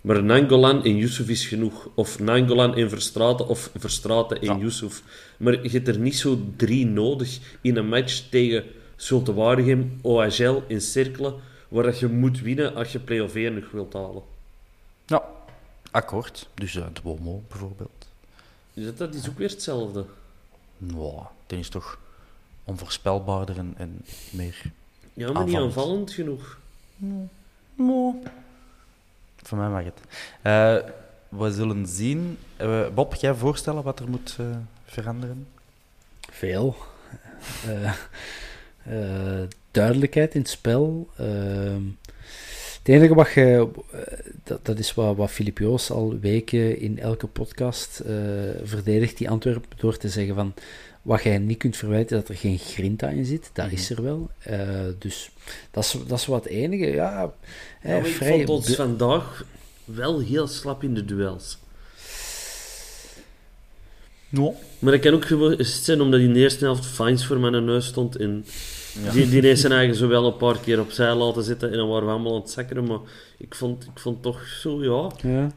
Maar 0.00 0.22
Nangolan 0.24 0.84
en 0.84 0.96
Yusuf 0.96 1.28
is 1.28 1.46
genoeg. 1.46 1.88
Of 1.94 2.18
Nangolan 2.18 2.74
en 2.74 2.88
Verstraten, 2.88 3.48
of 3.48 3.70
Verstraten 3.76 4.40
en 4.40 4.46
Ja. 4.46 4.56
Yusuf. 4.56 5.02
Maar 5.36 5.62
je 5.62 5.68
hebt 5.70 5.88
er 5.88 5.98
niet 5.98 6.16
zo 6.16 6.38
drie 6.56 6.86
nodig 6.86 7.38
in 7.60 7.76
een 7.76 7.88
match 7.88 8.28
tegen 8.30 8.64
Zulte 8.96 9.34
Waregem, 9.34 9.98
OHL 10.02 10.62
en 10.68 10.80
Cerkelen, 10.80 11.34
waar 11.68 11.84
dat 11.84 11.98
je 11.98 12.06
moet 12.08 12.40
winnen 12.40 12.74
als 12.74 12.92
je 12.92 12.98
play-off 12.98 13.34
1 13.34 13.54
nog 13.54 13.70
wilt 13.70 13.92
halen. 13.92 14.22
Ja, 15.06 15.22
akkoord. 15.90 16.48
Dus 16.54 16.74
uh, 16.74 16.86
Duomo 17.02 17.42
bijvoorbeeld. 17.48 18.01
Is 18.74 18.84
dat, 18.84 18.98
dat 18.98 19.14
is 19.14 19.28
ook 19.28 19.38
weer 19.38 19.48
hetzelfde. 19.50 20.04
Nou, 20.78 21.22
dit 21.46 21.58
is 21.58 21.68
toch 21.68 21.98
onvoorspelbaarder 22.64 23.58
en, 23.58 23.74
en 23.76 24.04
meer 24.30 24.62
Ja, 25.12 25.32
maar 25.32 25.44
niet 25.44 25.56
Aanvallend. 25.56 26.10
genoeg. 26.12 26.58
Voor 29.42 29.58
mij 29.58 29.68
mag 29.68 29.84
het. 29.84 30.00
Eh, 30.42 30.90
we 31.28 31.52
zullen 31.52 31.86
zien. 31.86 32.38
Eh, 32.56 32.88
Bob, 32.94 33.14
jij 33.14 33.34
voorstellen 33.34 33.82
wat 33.82 34.00
er 34.00 34.08
moet 34.08 34.36
eh, 34.40 34.46
veranderen? 34.84 35.46
Veel. 36.30 36.76
Eh, 37.66 37.92
eh, 38.82 39.48
duidelijkheid 39.70 40.34
in 40.34 40.40
het 40.40 40.50
spel. 40.50 41.08
Het 42.82 42.94
enige 42.94 43.14
wat 43.14 43.32
je... 43.32 43.68
eh, 43.90 44.00
dat, 44.44 44.64
dat 44.66 44.78
is 44.78 44.94
wat, 44.94 45.16
wat 45.16 45.30
Filip 45.30 45.58
Joos 45.58 45.90
al 45.90 46.18
weken 46.20 46.78
in 46.78 46.98
elke 46.98 47.26
podcast 47.26 48.00
eh, 48.00 48.14
verdedigt, 48.62 49.18
die 49.18 49.30
Antwerpen, 49.30 49.78
door 49.78 49.96
te 49.96 50.08
zeggen 50.08 50.34
van... 50.34 50.54
Wat 51.02 51.22
jij 51.22 51.38
niet 51.38 51.58
kunt 51.58 51.76
verwijten, 51.76 52.16
dat 52.16 52.28
er 52.28 52.34
geen 52.34 52.58
grinta 52.58 53.08
in 53.08 53.24
zit. 53.24 53.50
Dat 53.52 53.70
is 53.70 53.90
er 53.90 54.02
wel. 54.02 54.30
Eh, 54.38 54.58
dus 54.98 55.30
dat 55.70 55.84
is, 55.84 55.96
dat 56.06 56.18
is 56.18 56.26
wat 56.26 56.44
het 56.44 56.52
enige. 56.52 56.86
Ja, 56.86 57.10
Ja, 57.20 57.34
hè, 57.80 57.98
maar 57.98 58.08
ik 58.08 58.14
vrij... 58.14 58.36
vond 58.36 58.48
ons 58.48 58.74
vandaag 58.74 59.44
wel 59.84 60.20
heel 60.20 60.46
slap 60.46 60.82
in 60.82 60.94
de 60.94 61.04
duels. 61.04 61.58
No. 64.28 64.54
Maar 64.78 64.92
dat 64.92 65.00
kan 65.00 65.12
ook 65.14 65.24
gewoon 65.24 65.52
eens 65.52 65.84
zijn 65.84 66.00
omdat 66.00 66.20
in 66.20 66.32
de 66.32 66.40
eerste 66.40 66.64
helft 66.64 66.86
Fines 66.86 67.26
voor 67.26 67.38
mijn 67.38 67.64
neus 67.64 67.86
stond. 67.86 68.16
En 68.16 68.44
die, 69.12 69.28
die 69.28 69.40
heeft 69.40 69.60
zijn 69.60 69.72
eigen 69.72 69.96
zo 69.96 70.08
wel 70.08 70.26
een 70.26 70.36
paar 70.36 70.58
keer 70.58 70.80
opzij 70.80 71.14
laten 71.14 71.42
zitten. 71.42 71.70
En 71.70 71.76
dan 71.76 71.88
waren 71.88 72.06
we 72.06 72.12
allemaal 72.12 72.34
aan 72.34 72.40
het 72.40 72.50
zakkeren. 72.50 72.84
Maar 72.84 72.98
ik 73.38 73.54
vond, 73.54 73.84
ik 73.84 73.98
vond 73.98 74.22
toch 74.22 74.46
zo, 74.46 74.82
ja... 74.82 75.30
Ja. 75.30 75.50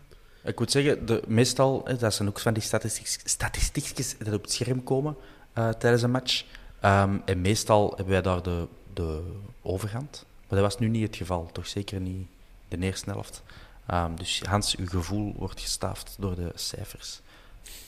Ik 0.44 0.60
moet 0.60 0.72
zeggen, 0.72 1.06
de, 1.06 1.22
meestal, 1.28 1.82
hè, 1.86 1.96
dat 1.96 2.14
zijn 2.14 2.28
ook 2.28 2.40
van 2.40 2.54
die 2.54 2.64
statistiekjes, 2.64 3.20
statistiekjes 3.24 4.18
dat 4.18 4.34
op 4.34 4.42
het 4.42 4.52
scherm 4.52 4.84
komen 4.84 5.16
eh, 5.54 5.70
tijdens 5.70 6.02
een 6.02 6.12
match. 6.12 6.44
Ehm, 6.80 7.18
en 7.26 7.42
meestal 7.42 7.88
hebben 7.88 8.14
wij 8.14 8.22
daar 8.22 8.44
de, 8.44 8.68
de 8.94 9.22
overhand. 9.62 10.26
Maar 10.48 10.60
dat 10.60 10.72
was 10.72 10.80
nu 10.80 10.88
niet 10.88 11.08
het 11.08 11.16
geval, 11.16 11.50
toch 11.52 11.68
zeker 11.68 12.00
niet 12.00 12.28
de 12.68 12.78
eerste 12.78 13.10
helft. 13.10 13.44
Ehm, 13.86 14.16
dus 14.16 14.42
Hans, 14.48 14.76
uw 14.76 14.88
gevoel 14.88 15.34
wordt 15.38 15.62
gestaafd 15.62 16.16
door 16.20 16.36
de 16.36 16.52
cijfers. 16.56 17.20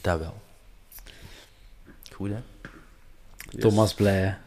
Dat 0.01 0.19
wel. 0.19 0.41
Goed, 2.11 2.29
hè? 2.29 2.41
Thomas 3.59 3.93
blij. 3.93 4.37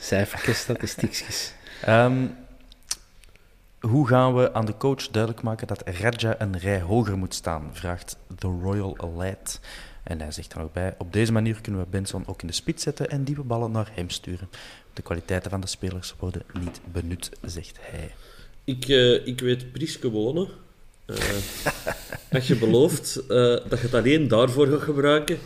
Cijfertjes, 0.00 0.58
statistiekjes. 0.58 1.52
Ehm, 1.82 2.26
hoe 3.80 4.08
gaan 4.08 4.34
we 4.34 4.54
aan 4.54 4.66
de 4.66 4.76
coach 4.76 5.08
duidelijk 5.08 5.42
maken 5.42 5.66
dat 5.66 5.82
Raja 5.84 6.34
een 6.40 6.58
rij 6.58 6.80
hoger 6.80 7.18
moet 7.18 7.34
staan? 7.34 7.70
Vraagt 7.72 8.16
The 8.38 8.58
Royal 8.62 8.96
Elite. 9.00 9.58
En 10.02 10.20
hij 10.20 10.30
zegt 10.30 10.54
dan 10.54 10.62
ook 10.62 10.72
bij: 10.72 10.94
Op 10.98 11.12
deze 11.12 11.32
manier 11.32 11.60
kunnen 11.60 11.80
we 11.80 11.86
Benson 11.90 12.26
ook 12.26 12.40
in 12.40 12.46
de 12.46 12.52
spits 12.52 12.82
zetten 12.82 13.10
en 13.10 13.24
diepe 13.24 13.42
ballen 13.42 13.70
naar 13.70 13.90
hem 13.94 14.10
sturen. 14.10 14.48
De 14.92 15.02
kwaliteiten 15.02 15.50
van 15.50 15.60
de 15.60 15.66
spelers 15.66 16.14
worden 16.18 16.42
niet 16.60 16.80
benut, 16.92 17.30
zegt 17.42 17.78
hij. 17.80 18.14
Ik, 18.64 18.88
eh, 18.88 19.26
ik 19.26 19.40
weet 19.40 19.72
Priske 19.72 20.10
wonen. 20.10 20.48
Eh, 21.06 21.16
als 22.32 22.46
je 22.46 22.56
belooft 22.56 23.16
eh, 23.16 23.28
dat 23.68 23.78
je 23.78 23.86
het 23.86 23.94
alleen 23.94 24.28
daarvoor 24.28 24.66
gaat 24.66 24.80
gebruiken, 24.82 25.38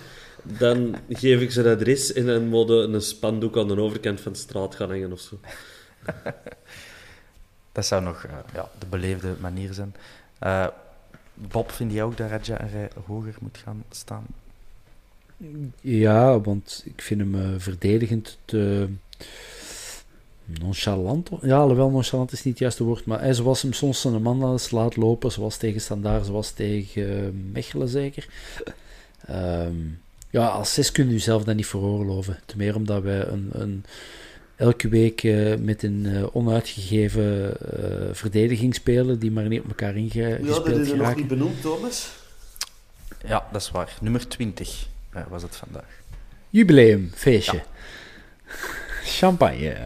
dan 0.43 0.97
geef 1.09 1.41
ik 1.41 1.51
zijn 1.51 1.67
adres 1.67 2.13
en 2.13 2.27
dan 2.27 2.49
moet 2.49 2.69
je 2.69 2.75
een 2.75 3.03
spandoek 3.03 3.57
aan 3.57 3.69
de 3.69 3.81
overkant 3.81 4.21
van 4.21 4.33
de 4.33 4.39
straat 4.39 4.75
gaan 4.75 4.89
hangen 4.89 5.13
of 5.13 5.21
zo. 5.21 5.39
Dat 7.73 7.87
zou 7.87 8.03
nog 8.03 8.25
eh, 8.25 8.33
ja, 8.55 8.69
de 8.79 8.87
beleefde 8.87 9.35
manier 9.41 9.73
zijn. 9.73 9.95
Eh, 10.39 10.67
Bob, 11.35 11.71
vind 11.71 11.93
jij 11.93 12.03
ook 12.03 12.17
dat 12.17 12.31
Raja 12.31 12.61
een 12.61 12.71
rij 12.71 12.91
hoger 13.07 13.35
moet 13.41 13.59
gaan 13.59 13.85
staan? 13.91 14.27
Ja, 15.81 16.41
want 16.41 16.83
ik 16.85 17.03
vind 17.03 17.21
hem 17.21 17.35
eh, 17.35 17.49
verdedigend 17.59 18.39
te 18.45 18.89
nonchalant. 20.45 21.31
Ja, 21.43 21.59
alhoewel 21.59 21.91
nonchalant 21.91 22.33
is 22.33 22.43
niet 22.43 22.53
het 22.53 22.63
juiste 22.63 22.85
woord, 22.85 23.05
maar 23.05 23.21
hij, 23.21 23.35
zoals 23.35 23.63
hem 23.63 23.73
soms 23.73 24.05
een 24.05 24.23
man 24.23 24.39
wel 24.39 24.59
laat 24.71 24.97
lopen, 24.97 25.33
zoals 25.33 25.57
tegen 25.57 25.81
Standaard, 25.81 26.27
zoals 26.27 26.51
tegen 26.51 27.51
Mechelen 27.53 27.89
zeker. 27.89 28.29
Ehm, 29.27 29.77
ja, 30.31 30.47
als 30.47 30.75
zes 30.75 30.93
kun 30.93 31.07
je 31.07 31.13
jezelf 31.13 31.45
dat 31.45 31.57
niet 31.57 31.67
veroorloven. 31.67 32.39
Ten 32.47 32.59
meer 32.59 32.75
omdat 32.75 33.03
wij 33.03 33.27
een, 33.27 33.49
een, 33.53 33.85
elke 34.57 34.89
week 34.89 35.23
eh, 35.23 35.57
met 35.57 35.83
een 35.83 36.07
eh, 36.07 36.37
onuitgegeven 36.37 37.57
eh, 37.61 38.09
verdediging 38.13 38.75
spelen, 38.75 39.19
die 39.19 39.31
maar 39.31 39.49
niet 39.49 39.61
op 39.61 39.69
elkaar 39.69 39.97
ingespeeld 39.97 40.89
geraken. 40.89 41.27
benoemd, 41.27 41.61
Thomas. 41.61 42.19
Ja, 43.27 43.47
dat 43.53 43.61
is 43.61 43.71
waar. 43.71 43.97
Nummer 44.01 44.29
20 44.29 44.87
eh, 45.11 45.23
was 45.29 45.43
het 45.43 45.57
vandaag. 45.57 45.99
Jubileum, 46.51 47.11
feestje. 47.15 47.63
Champagne. 49.19 49.77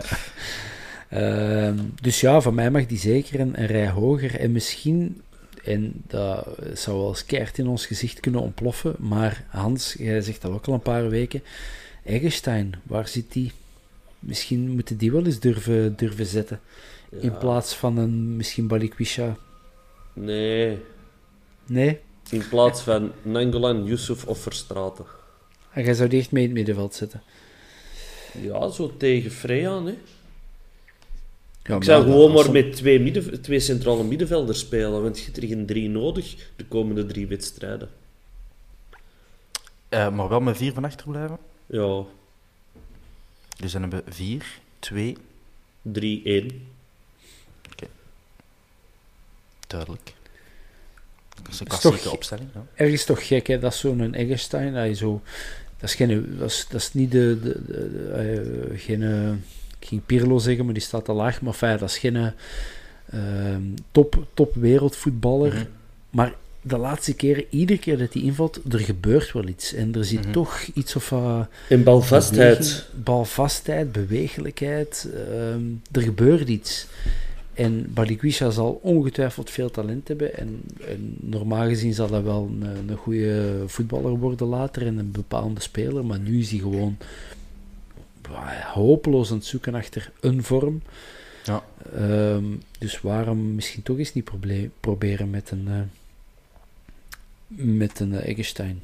Ehm, 1.09 1.79
dus 2.01 2.21
ja, 2.21 2.41
van 2.41 2.55
mij 2.55 2.71
mag 2.71 2.87
die 2.87 2.99
zeker 2.99 3.41
een, 3.41 3.61
een 3.61 3.67
rij 3.67 3.89
hoger. 3.89 4.41
En 4.41 4.53
misschien, 4.53 5.23
en 5.65 6.03
dat 6.07 6.47
zou 6.75 6.99
wel 6.99 7.09
eens 7.09 7.25
keihard 7.27 7.59
in 7.59 7.67
ons 7.67 7.87
gezicht 7.87 8.21
kunnen 8.21 8.41
ontploffen, 8.41 8.95
maar 8.99 9.45
Hans, 9.49 9.95
jij 9.99 10.21
zegt 10.21 10.43
dat 10.43 10.53
ook 10.53 10.67
al 10.67 10.75
een 10.75 10.81
paar 10.81 11.09
weken. 11.09 11.43
Eggestein, 12.05 12.73
waar 12.83 13.09
zit 13.09 13.33
die? 13.33 13.53
Misschien 14.19 14.71
moeten 14.71 14.97
die 14.97 15.13
wel 15.13 15.25
eens 15.25 15.41
durven, 15.41 15.97
durven 15.97 16.27
zetten. 16.27 16.61
In 17.21 17.39
plaats 17.39 17.75
van 17.75 17.97
een 17.97 18.37
misschien 18.37 18.67
Balikwisha. 18.67 19.37
Nee, 20.13 20.79
Nee? 21.67 22.01
in 22.31 22.49
plaats 22.49 22.81
van 22.81 23.13
Nangolan, 23.23 23.85
Yusuf 23.85 24.25
of 24.25 24.39
Verstraten. 24.39 25.05
En 25.73 25.85
jij 25.85 25.95
zou 25.95 26.09
die 26.09 26.21
echt 26.21 26.31
mee 26.33 26.43
in 26.43 26.49
het 26.49 26.59
middenveld 26.59 26.95
zetten. 26.95 27.23
Ja, 28.41 28.69
zo 28.69 28.97
tegen 28.97 29.31
Freya, 29.31 29.85
hè. 29.85 29.95
Ja, 31.65 31.77
Ik 31.77 31.85
zou 31.85 32.03
gewoon 32.05 32.33
maar 32.33 32.51
met 32.53 32.77
twee, 32.77 33.01
midden, 33.01 33.41
twee 33.43 33.61
centrale 33.61 34.05
middenvelders 34.05 34.59
spelen, 34.59 35.03
want 35.03 35.19
je 35.19 35.25
hebt 35.25 35.37
er 35.37 35.47
geen 35.49 35.67
drie 35.67 35.89
nodig 35.89 36.35
de 36.57 36.65
komende 36.65 37.07
drie 37.07 37.27
wedstrijden. 37.27 37.89
Eh, 39.89 40.11
maar 40.15 40.29
wel 40.29 40.41
met 40.41 40.57
vier 40.57 40.73
van 40.73 40.85
achter 40.85 41.09
blijven. 41.11 41.39
Ja, 41.67 42.03
Dus 43.61 43.73
dan 43.73 43.81
hebben 43.81 44.03
we 44.05 44.13
4, 44.13 44.45
2, 44.79 45.17
3-1. 45.83 46.69
duidelijk. 49.67 50.15
Dat 51.43 51.53
is 51.53 51.61
een 51.61 51.67
klassieke 51.67 51.99
toch- 51.99 52.13
opstelling. 52.13 52.49
Ja. 52.55 52.65
ergens 52.75 53.05
toch 53.05 53.27
gek, 53.27 53.47
hè? 53.47 53.59
Dat 53.59 53.73
is 53.73 53.79
zo'n 53.81 54.15
Eggestein. 54.15 54.73
Dat, 54.75 54.87
je 54.87 54.95
zo, 54.95 55.23
dat, 55.79 55.89
is 55.89 55.95
geen, 55.95 56.37
dat, 56.39 56.51
is, 56.51 56.67
dat 56.71 56.81
is 56.81 56.93
niet 56.95 57.11
de... 57.11 57.39
de, 57.43 57.65
de, 57.67 57.91
de- 57.93 58.71
eh, 58.73 58.81
geen, 58.81 59.03
eh, 59.03 59.33
ik 59.85 59.91
ging 59.91 60.01
Pirlo 60.07 60.39
zeggen, 60.39 60.65
maar 60.65 60.75
die 60.75 60.83
staat 60.83 61.05
te 61.05 61.13
laag. 61.13 61.41
Maar 61.43 61.53
fijn, 61.53 61.79
dat 61.79 61.89
is 61.89 61.99
geen 61.99 62.17
ehm, 63.11 63.63
top, 63.93 64.27
top 64.35 64.55
wereldvoetballer. 64.55 65.53
Mhm. 65.53 65.65
Maar 66.11 66.35
de 66.63 66.77
laatste 66.79 67.15
keren, 67.15 67.45
iedere 67.51 67.79
keer 67.79 67.99
dat 67.99 68.13
hij 68.13 68.23
invalt, 68.23 68.61
er 68.73 68.79
gebeurt 68.79 69.33
wel 69.33 69.49
iets. 69.49 69.73
En 69.75 69.95
er 69.95 70.05
zit 70.05 70.21
Mhm. 70.23 70.33
toch 70.33 70.61
iets 70.75 70.97
of... 70.97 71.13
eh, 71.13 71.41
En 71.69 71.83
balvastheid. 71.83 72.59
beweging, 72.59 73.05
balvastheid, 73.05 73.93
bewegelijkheid. 73.93 75.09
ehm, 75.15 75.63
er 75.93 76.01
gebeurt 76.03 76.49
iets. 76.49 76.87
En 77.55 77.91
Balikwisha 77.95 78.51
zal 78.51 78.81
ongetwijfeld 78.83 79.51
veel 79.51 79.71
talent 79.71 80.09
hebben. 80.09 80.37
En, 80.39 80.61
en 80.89 81.15
normaal 81.21 81.69
gezien 81.69 81.95
zal 81.95 82.11
hij 82.11 82.23
wel 82.23 82.51
een, 82.61 82.69
een 82.89 82.97
goede 82.97 83.55
voetballer 83.67 84.19
worden 84.19 84.47
later 84.47 84.87
en 84.87 84.99
een 84.99 85.11
bepaalde 85.11 85.61
speler. 85.61 86.05
Maar 86.05 86.19
nu 86.19 86.39
is 86.41 86.51
hij 86.51 86.59
gewoon 86.59 86.97
hopeloos 88.73 89.31
aan 89.31 89.37
het 89.37 89.47
zoeken 89.47 89.75
achter 89.75 90.13
een 90.21 90.43
vorm. 90.43 90.83
Ja. 91.45 91.63
Ehm, 91.95 92.45
dus 92.79 93.01
waarom 93.01 93.55
misschien 93.55 93.83
toch 93.83 93.99
eens 93.99 94.15
niet 94.15 94.31
proberen 94.81 95.31
met 95.31 95.51
een, 95.51 95.69
eh 95.69 95.81
met 97.47 98.01
een 98.01 98.15
eh, 98.15 98.29
Eggestein? 98.29 98.83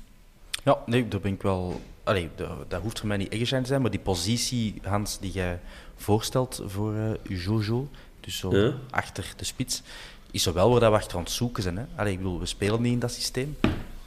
Ja, 0.64 0.78
nee, 0.86 1.08
daar 1.08 1.20
ben 1.20 1.32
ik 1.32 1.42
wel... 1.42 1.80
Allee, 2.04 2.28
dat, 2.34 2.70
dat 2.70 2.82
hoeft 2.82 2.98
voor 2.98 3.08
mij 3.08 3.16
niet 3.16 3.32
Eggestein 3.32 3.62
te 3.62 3.68
zijn, 3.68 3.82
maar 3.82 3.90
die 3.90 4.00
positie, 4.00 4.74
Hans, 4.82 5.18
die 5.20 5.32
jij 5.32 5.60
voorstelt 5.96 6.62
voor 6.66 6.94
eh 6.94 7.10
Jojo, 7.38 7.88
dus 8.20 8.38
zo 8.38 8.56
Ja. 8.56 8.74
achter 8.90 9.32
de 9.36 9.44
spits, 9.44 9.82
is 10.30 10.42
zo 10.42 10.52
wel 10.52 10.70
waar 10.70 10.80
dat 10.80 10.90
we 10.90 10.96
achter 10.96 11.16
aan 11.16 11.22
het 11.22 11.32
zoeken 11.32 11.62
zijn. 11.62 11.76
Hè? 11.76 11.84
Allee, 11.96 12.12
ik 12.12 12.18
bedoel, 12.18 12.38
we 12.38 12.46
spelen 12.46 12.82
niet 12.82 12.92
in 12.92 12.98
dat 12.98 13.12
systeem. 13.12 13.56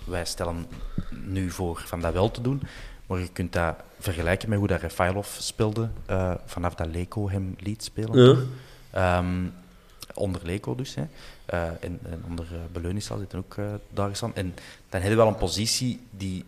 Wij 0.06 0.26
stellen 0.26 0.66
nu 1.26 1.52
voor 1.52 1.82
van 1.86 2.02
dat 2.02 2.14
wel 2.14 2.32
te 2.32 2.42
doen, 2.42 2.62
maar 3.08 3.20
je 3.20 3.30
kunt 3.32 3.54
dat 3.54 3.76
vergelijken 4.04 4.50
met 4.50 4.58
hoe 4.58 4.68
dat 4.68 4.82
Rafailov 4.82 5.28
speelde, 5.38 5.90
eh, 6.06 6.34
vanaf 6.46 6.76
dat 6.76 6.88
Leko 6.88 7.30
hem 7.30 7.56
liet 7.60 7.84
spelen. 7.84 8.26
Ja. 8.26 8.38
Ehm, 8.92 9.46
onder 10.14 10.42
Leko 10.44 10.76
dus. 10.76 10.96
Hè. 10.96 11.04
Eh, 11.46 11.64
en, 11.64 12.00
en 12.10 12.24
onder 12.30 12.46
uh, 12.52 12.58
Beleunisal 12.72 13.18
zit 13.18 13.36
ook 13.36 13.56
uh, 13.56 13.66
daar 13.94 14.10
gestaan. 14.10 14.36
En 14.36 14.54
dan 14.90 15.02
hebben 15.02 15.10
we 15.10 15.24
wel 15.24 15.28
een 15.28 15.40
positie 15.40 16.02
die, 16.10 16.46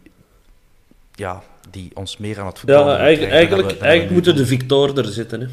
ja, 1.15 1.43
die 1.69 1.91
ons 1.93 2.17
meer 2.17 2.39
aan 2.39 2.45
het 2.45 2.59
voetbal 2.59 2.89
Ja, 2.89 2.97
eigenlijk, 2.97 3.33
eigenlijk, 3.33 3.79
eigenlijk 3.79 4.11
moeten 4.11 4.35
de 4.35 4.45
Victor 4.45 4.97
er 4.97 5.05
zitten. 5.05 5.41
Hè. 5.41 5.47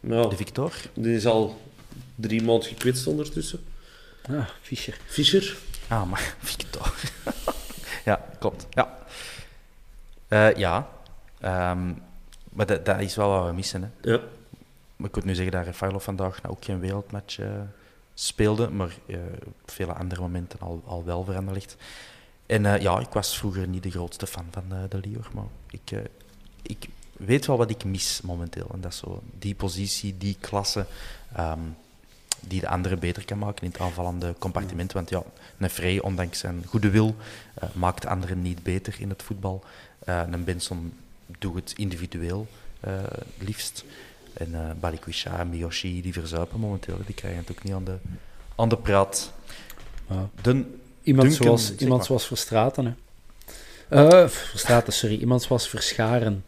Ja, 0.00 0.26
De 0.26 0.36
Victor? 0.36 0.72
die 0.94 1.16
is 1.16 1.26
al 1.26 1.60
drie 2.14 2.42
maanden 2.42 2.68
gekwetst 2.68 3.06
ondertussen. 3.06 3.60
Ah, 4.30 4.48
Fischer. 4.62 4.98
Fischer. 5.06 5.56
Ah, 5.88 6.10
maar 6.10 6.34
Victor. 6.42 6.94
ja, 8.10 8.24
klopt. 8.38 8.66
Ja. 8.70 8.98
Eh, 10.28 10.54
ja. 10.54 10.88
Ehm, 11.44 11.92
maar 12.50 12.66
dat, 12.66 12.86
dat 12.86 13.00
is 13.00 13.16
wel 13.16 13.28
wat 13.28 13.46
we 13.46 13.52
missen. 13.52 13.82
Hè. 13.82 14.10
Ja. 14.10 14.20
Maar 14.96 15.08
ik 15.08 15.14
moet 15.14 15.24
nu 15.24 15.34
zeggen 15.34 15.52
dat 15.52 15.64
Rafaelov 15.64 16.04
vandaag 16.04 16.42
nou 16.42 16.54
ook 16.54 16.64
geen 16.64 16.80
wereldmatch 16.80 17.38
eh, 17.38 17.48
speelde, 18.14 18.70
maar 18.70 18.96
eh, 19.06 19.16
op 19.44 19.70
vele 19.70 19.92
andere 19.92 20.20
momenten 20.20 20.60
al, 20.60 20.82
al 20.86 21.04
wel 21.04 21.24
voor 21.24 21.36
Anderlecht. 21.36 21.76
En 22.46 22.66
eh, 22.66 22.80
ja, 22.80 22.98
ik 22.98 23.08
was 23.08 23.38
vroeger 23.38 23.68
niet 23.68 23.82
de 23.82 23.90
grootste 23.90 24.26
fan 24.26 24.46
van 24.50 24.64
de 24.88 24.98
Lior, 24.98 25.28
maar 25.34 25.44
ik, 25.70 25.92
ik 26.62 26.88
weet 27.12 27.46
wel 27.46 27.56
wat 27.56 27.70
ik 27.70 27.84
mis 27.84 28.20
momenteel. 28.20 28.68
En 28.72 28.80
dat 28.80 28.92
is 28.92 28.98
zo 28.98 29.22
die 29.38 29.54
positie, 29.54 30.18
die 30.18 30.36
klasse, 30.40 30.86
ehm, 31.34 31.60
die 32.40 32.60
de 32.60 32.68
andere 32.68 32.96
beter 32.96 33.24
kan 33.24 33.38
maken 33.38 33.64
in 33.64 33.70
het 33.70 33.80
aanvallende 33.80 34.34
compartiment. 34.38 34.92
Want 34.92 35.10
ja, 35.10 35.22
een 35.58 35.70
Frey, 35.70 36.00
ondanks 36.00 36.38
zijn 36.38 36.64
goede 36.66 36.90
wil, 36.90 37.16
maakt 37.72 38.02
de 38.02 38.08
anderen 38.08 38.42
niet 38.42 38.62
beter 38.62 38.96
in 38.98 39.08
het 39.08 39.22
voetbal. 39.22 39.64
Een 40.04 40.44
Benson 40.44 40.92
doet 41.38 41.54
het 41.54 41.72
individueel 41.76 42.46
eh, 42.80 42.92
liefst. 43.38 43.84
En 44.32 44.54
eh 44.54 44.70
Balikwisha 44.80 45.38
en 45.38 45.48
Miyoshi, 45.48 46.02
die 46.02 46.12
verzuipen 46.12 46.60
momenteel. 46.60 46.96
Die 47.06 47.14
krijgen 47.14 47.40
het 47.40 47.50
ook 47.50 47.62
niet 47.62 47.72
aan 47.72 47.84
de, 47.84 47.96
aan 48.56 48.68
de 48.68 48.76
praat. 48.76 49.32
Ja. 50.08 50.28
Iemand, 51.02 51.34
zoals, 51.34 51.66
zeg 51.66 51.76
iemand 51.76 52.04
zoals 52.04 52.26
Verstraten, 52.26 52.84
hè. 52.84 52.92
Eh, 53.88 54.28
Verstraten, 54.28 54.92
sorry. 54.92 55.16
Iemand 55.18 55.42
zoals 55.42 55.68
Verscharen. 55.68 56.44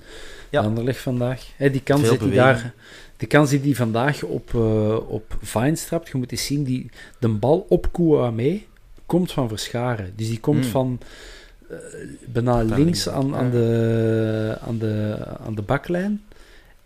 Ja. 0.50 0.60
Anderlecht 0.60 1.00
vandaag. 1.00 1.46
Die 1.58 1.82
kans 1.82 2.18
die, 2.18 2.30
daar... 2.30 2.74
Die 3.16 3.28
kans 3.28 3.50
die 3.50 3.60
die 3.60 3.76
vandaag 3.76 4.22
op, 4.22 4.54
eh 4.54 5.10
op 5.10 5.36
Vines 5.42 5.84
trapt, 5.84 6.08
je 6.08 6.18
moet 6.18 6.32
eens 6.32 6.46
zien, 6.46 6.64
die, 6.64 6.90
de 7.18 7.28
bal 7.28 7.66
op 7.68 7.92
Kouame 7.92 8.62
komt 9.06 9.32
van 9.32 9.48
Verscharen. 9.48 10.12
Dus 10.16 10.28
die 10.28 10.40
komt 10.40 10.62
Hmm. 10.62 10.70
van 10.70 11.00
bijna 12.26 12.66
Van 12.66 12.78
links 12.78 13.08
aan, 13.08 13.36
aan, 13.36 13.50
de, 13.50 14.58
aan, 14.60 14.78
de, 14.78 15.24
aan 15.40 15.54
de 15.54 15.62
baklijn. 15.62 16.22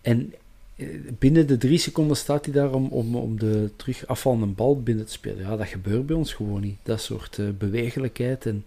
En 0.01 0.35
eh, 0.77 0.87
binnen 1.19 1.47
de 1.47 1.57
drie 1.57 1.79
seconden 1.79 2.17
staat 2.17 2.45
hij 2.45 2.55
daar 2.55 2.73
om, 2.73 2.87
om, 2.87 3.17
om 3.17 3.39
de 3.39 3.71
terug 3.77 4.07
afvallende 4.07 4.47
bal 4.47 4.83
binnen 4.83 5.07
te 5.07 5.13
spelen. 5.13 5.39
Ja, 5.39 5.57
dat 5.57 5.67
gebeurt 5.69 6.07
bij 6.07 6.17
ons 6.17 6.33
gewoon 6.33 6.61
niet. 6.61 6.79
Dat 6.83 7.01
soort 7.01 7.39
eh, 7.39 7.47
bewegelijkheid. 7.59 8.47
En, 8.47 8.65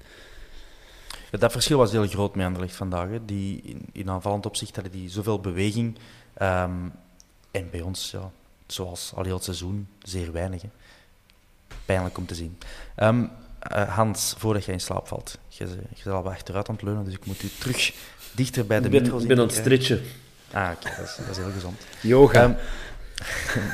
Ja, 1.31 1.37
dat 1.37 1.51
verschil 1.51 1.77
was 1.77 1.91
heel 1.91 2.07
groot 2.07 2.35
met 2.35 2.45
Anderlecht 2.45 2.75
vandaag. 2.75 3.09
Hè. 3.09 3.25
Die, 3.25 3.61
in, 3.63 3.81
in 3.91 4.09
aanvallend 4.09 4.45
opzicht 4.45 4.75
hadden 4.75 4.93
die 4.93 5.09
zoveel 5.09 5.39
beweging. 5.39 5.97
ehm, 6.33 6.71
en 7.51 7.69
bij 7.71 7.81
ons, 7.81 8.11
ja, 8.11 8.31
zoals 8.67 9.11
al 9.15 9.23
heel 9.23 9.35
het 9.35 9.43
seizoen, 9.43 9.87
zeer 10.01 10.31
weinig. 10.31 10.61
Hè. 10.61 10.69
Pijnlijk 11.85 12.17
om 12.17 12.25
te 12.25 12.35
zien. 12.35 12.57
Ehm, 12.95 13.25
eh, 13.63 13.95
Hans, 13.95 14.35
voordat 14.37 14.65
jij 14.65 14.73
in 14.73 14.79
slaap 14.79 15.07
valt, 15.07 15.37
je, 15.47 15.65
je 15.65 16.03
bent 16.03 16.15
al 16.15 16.23
wat 16.23 16.31
achteruit 16.31 16.69
aan 16.69 16.75
het 16.75 16.83
leunen, 16.83 17.03
dus 17.03 17.13
ik 17.13 17.25
moet 17.25 17.43
u 17.43 17.49
terug 17.59 17.93
dichter 18.31 18.65
bij 18.65 18.79
de 18.79 18.85
Ik 18.85 18.91
ben, 18.91 19.01
micro 19.01 19.19
ik 19.19 19.27
ben 19.27 19.39
aan 19.39 19.45
het 19.45 19.55
stretchen. 19.55 20.01
Ah, 20.51 20.71
oké, 20.75 20.95
dat, 20.97 21.05
is, 21.05 21.15
dat 21.15 21.29
is 21.29 21.37
heel 21.37 21.51
gezond. 21.53 21.81
Yoga. 22.01 22.41
Ehm, 22.41 22.53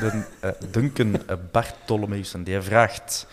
de, 0.00 0.22
eh, 0.40 0.50
Duncan 0.70 1.26
eh, 1.26 1.36
Bartolomeusen, 1.52 2.44
die 2.44 2.60
vraagt 2.60 3.26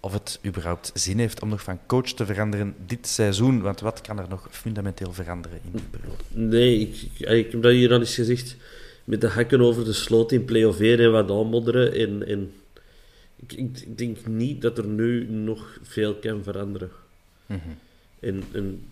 of 0.00 0.12
het 0.12 0.40
überhaupt 0.46 0.90
zin 0.94 1.18
heeft 1.18 1.42
om 1.42 1.48
nog 1.48 1.62
van 1.62 1.78
coach 1.86 2.12
te 2.12 2.26
veranderen 2.26 2.74
dit 2.86 3.06
seizoen. 3.06 3.60
Want 3.60 3.80
wat 3.80 4.00
kan 4.00 4.18
er 4.18 4.28
nog 4.28 4.48
fundamenteel 4.50 5.12
veranderen 5.12 5.58
in 5.64 5.70
die 5.72 5.88
periode? 5.90 6.22
Nee, 6.28 6.78
ik, 6.80 6.96
ik, 7.18 7.28
ik 7.28 7.52
heb 7.52 7.62
dat 7.62 7.72
hier 7.72 7.92
al 7.92 8.00
eens 8.00 8.14
gezegd. 8.14 8.56
Met 9.04 9.20
de 9.20 9.28
hakken 9.28 9.60
over 9.60 9.84
de 9.84 9.92
sloot 9.92 10.32
in 10.32 10.44
play-off 10.44 10.80
1 10.80 10.98
en 10.98 11.12
wat 11.12 11.30
aanmodderen. 11.30 11.94
En, 11.94 12.26
en 12.26 12.52
ik, 13.46 13.98
denk 13.98 14.26
niet 14.26 14.62
dat 14.62 14.78
er 14.78 14.86
nu 14.86 15.30
nog 15.30 15.78
veel 15.82 16.14
kan 16.14 16.42
veranderen. 16.42 16.90
En, 18.20 18.42
en 18.52 18.82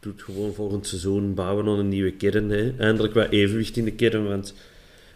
doet 0.00 0.22
gewoon 0.22 0.54
volgend 0.54 0.86
seizoen 0.86 1.34
bouwen 1.34 1.66
aan 1.66 1.78
een 1.78 1.88
nieuwe 1.88 2.12
kern. 2.12 2.50
Hè. 2.50 2.76
Eindelijk 2.78 3.14
wat 3.14 3.30
evenwicht 3.30 3.76
in 3.76 3.84
de 3.84 3.92
kern, 3.92 4.28
want 4.28 4.54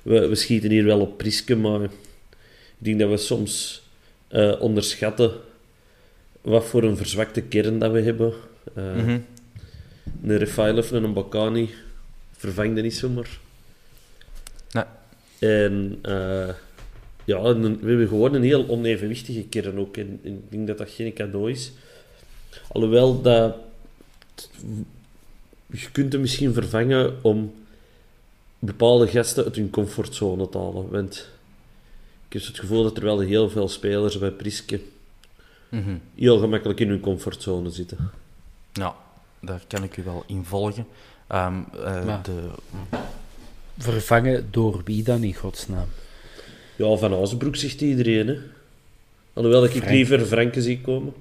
we, 0.03 0.29
we 0.29 0.35
schieten 0.35 0.71
hier 0.71 0.85
wel 0.85 1.01
op 1.01 1.19
Priske, 1.19 1.57
maar 1.57 1.83
ik 1.83 1.91
denk 2.79 2.99
dat 2.99 3.11
we 3.11 3.17
soms 3.17 3.83
eh, 4.29 4.61
onderschatten 4.61 5.33
wat 6.41 6.65
voor 6.65 6.83
een 6.83 6.97
verzwakte 6.97 7.41
kern 7.41 7.79
dat 7.79 7.93
we 7.93 8.01
hebben. 8.01 8.33
Mhm. 8.75 9.19
Een 10.23 10.39
Refailov 10.39 10.93
en 10.93 11.05
een 11.05 11.13
Bakani 11.13 11.71
vervangde 12.37 12.83
niet 12.83 12.95
zomaar. 12.95 13.39
Nee. 14.71 14.85
En 15.39 15.99
eh, 16.03 16.49
ja, 17.25 17.37
en 17.39 17.63
een- 17.63 17.79
we 17.81 17.89
hebben 17.89 18.09
gewoon 18.09 18.35
een 18.35 18.43
heel 18.43 18.69
onevenwichtige 18.69 19.43
kern 19.43 19.79
ook. 19.79 19.97
En, 19.97 20.21
en 20.25 20.33
ik 20.33 20.51
denk 20.51 20.67
dat 20.67 20.79
dat 20.79 20.91
geen 20.91 21.13
cadeau 21.13 21.51
is. 21.51 21.73
Alhoewel 22.73 23.23
dat... 23.23 23.57
Je 25.67 25.91
kunt 25.93 26.13
hem 26.13 26.21
misschien 26.21 26.53
vervangen 26.53 27.15
om 27.23 27.55
bepaalde 28.59 29.07
gasten 29.07 29.45
uit 29.45 29.57
hun 29.57 29.71
comfortzone 29.71 30.49
te 30.49 30.59
halen. 30.59 30.91
Want 30.91 31.29
ik 32.27 32.33
heb 32.33 32.43
het 32.47 32.59
gevoel 32.59 32.83
dat 32.83 32.97
er 32.97 33.03
wel 33.05 33.19
heel 33.19 33.51
veel 33.51 33.69
spelers 33.69 34.19
bij 34.19 34.31
Priske 34.31 34.81
Mhm. 35.69 35.97
heel 36.15 36.39
gemakkelijk 36.39 36.81
in 36.81 36.89
hun 36.89 37.01
comfortzone 37.01 37.71
zitten. 37.71 38.11
Ja, 38.73 38.95
daar 39.41 39.63
kan 39.69 39.83
ik 39.83 39.97
u 39.97 40.03
wel 40.03 40.23
in 40.27 40.45
volgen. 40.45 40.87
Ehm, 41.27 41.55
eh, 41.85 42.05
Maar- 42.05 42.23
de, 42.23 42.49
Vervangen 43.79 44.49
door 44.51 44.81
wie 44.85 45.03
dan 45.03 45.23
in 45.23 45.35
godsnaam? 45.35 45.87
Ja, 46.77 46.97
Van 46.97 47.15
Azenbroek 47.15 47.57
zegt 47.57 47.81
iedereen, 47.81 48.27
hè. 48.29 48.37
Alhoewel 49.33 49.65
ik 49.65 49.91
liever 49.91 50.27
Franke 50.27 50.63
zie 50.63 50.81
komen. 50.81 51.13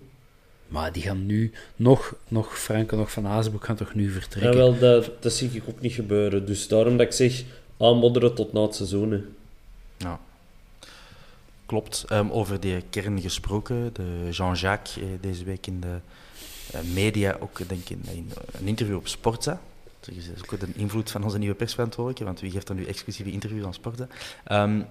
Maar 0.67 0.91
die 0.91 1.01
gaan 1.03 1.25
nu, 1.25 1.51
nog, 1.75 2.15
nog 2.27 2.59
Franke, 2.59 2.95
nog 2.95 3.11
Van 3.11 3.27
Azenbroek 3.27 3.65
gaan 3.65 3.75
toch 3.75 3.93
nu 3.93 4.05
Ja, 4.05 4.11
vertrekken? 4.11 4.55
wel, 4.55 4.79
dat, 4.79 5.09
dat 5.19 5.33
zie 5.33 5.49
ik 5.53 5.63
ook 5.69 5.81
niet 5.81 5.93
gebeuren. 5.93 6.45
Dus 6.45 6.67
daarom 6.67 6.97
dat 6.97 7.05
ik 7.07 7.13
zeg, 7.13 7.43
aanmodderen 7.77 8.35
tot 8.35 8.53
na 8.53 8.61
het 8.61 8.75
seizoen. 8.75 9.11
hè. 9.11 9.19
ja. 9.97 10.19
Klopt. 11.65 12.05
Ehm, 12.07 12.29
over 12.29 12.59
die 12.59 12.83
kern 12.89 13.21
gesproken, 13.21 13.89
de 13.93 14.27
Jean-Jacques 14.31 14.97
eh, 14.97 15.09
deze 15.21 15.43
week 15.43 15.67
in 15.67 15.79
de 15.79 15.95
eh, 16.71 16.79
media, 16.93 17.37
ook 17.39 17.57
denk 17.69 17.81
ik 17.81 17.89
in, 17.89 18.01
in 18.11 18.31
een 18.51 18.67
interview 18.67 18.95
op 18.95 19.07
Sportza. 19.07 19.61
Dat 19.99 20.15
is 20.15 20.29
ook 20.51 20.59
de 20.59 20.67
invloed 20.75 21.11
van 21.11 21.23
onze 21.23 21.37
nieuwe 21.37 21.55
persverantwoordelijke, 21.55 22.23
want 22.25 22.39
wie 22.39 22.51
geeft 22.51 22.67
dan 22.67 22.75
nu 22.75 22.85
exclusieve 22.85 23.31
interviews 23.31 23.65
aan 23.65 23.73
Sportza? 23.73 24.07
Ehm, 24.43 24.81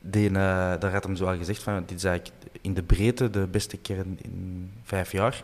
die, 0.00 0.26
eh, 0.28 0.32
daar 0.80 0.92
had 0.92 1.04
hem 1.04 1.16
zo 1.16 1.24
al 1.24 1.36
gezegd 1.36 1.62
van, 1.62 1.82
dit 1.86 1.96
is 1.96 2.04
eigenlijk 2.04 2.36
in 2.60 2.74
de 2.74 2.82
breedte 2.82 3.30
de 3.30 3.46
beste 3.50 3.76
kern 3.76 4.18
in 4.22 4.70
vijf 4.84 5.12
jaar. 5.12 5.42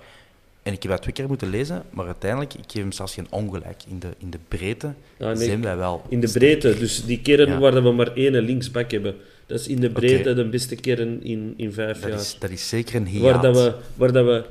En 0.62 0.72
ik 0.72 0.82
heb 0.82 0.92
dat 0.92 1.02
twee 1.02 1.14
keer 1.14 1.26
moeten 1.28 1.50
lezen, 1.50 1.82
maar 1.90 2.06
uiteindelijk, 2.06 2.54
ik 2.54 2.64
geef 2.66 2.82
hem 2.82 2.92
zelfs 2.92 3.14
geen 3.14 3.26
ongelijk. 3.30 3.82
In 3.88 3.98
de, 3.98 4.08
in 4.18 4.30
de 4.30 4.38
breedte 4.48 4.94
Ja, 5.18 5.32
nee, 5.32 5.44
zijn 5.44 5.62
wij 5.62 5.76
wel... 5.76 6.02
In 6.08 6.20
de 6.20 6.30
breedte, 6.32 6.78
dus 6.78 7.04
die 7.04 7.20
kern 7.20 7.48
Ja. 7.50 7.58
waar 7.58 7.82
we 7.82 7.92
maar 7.92 8.12
één 8.12 8.32
linksback 8.32 8.90
hebben. 8.90 9.14
Dat 9.46 9.60
is 9.60 9.68
in 9.68 9.80
de 9.80 9.90
breedte 9.90 10.34
de 10.34 10.44
beste 10.48 10.74
kern 10.76 11.22
in, 11.24 11.54
in 11.56 11.72
vijf 11.72 12.00
Dat 12.00 12.10
jaar. 12.10 12.18
is, 12.20 12.36
dat 12.38 12.50
is 12.50 12.68
zeker 12.68 12.94
een 12.94 13.06
hiaat. 13.06 13.32
waar, 13.32 13.42
dat 13.42 13.56
we, 13.56 13.74
waar 13.94 14.12
dat 14.12 14.24
we 14.24 14.44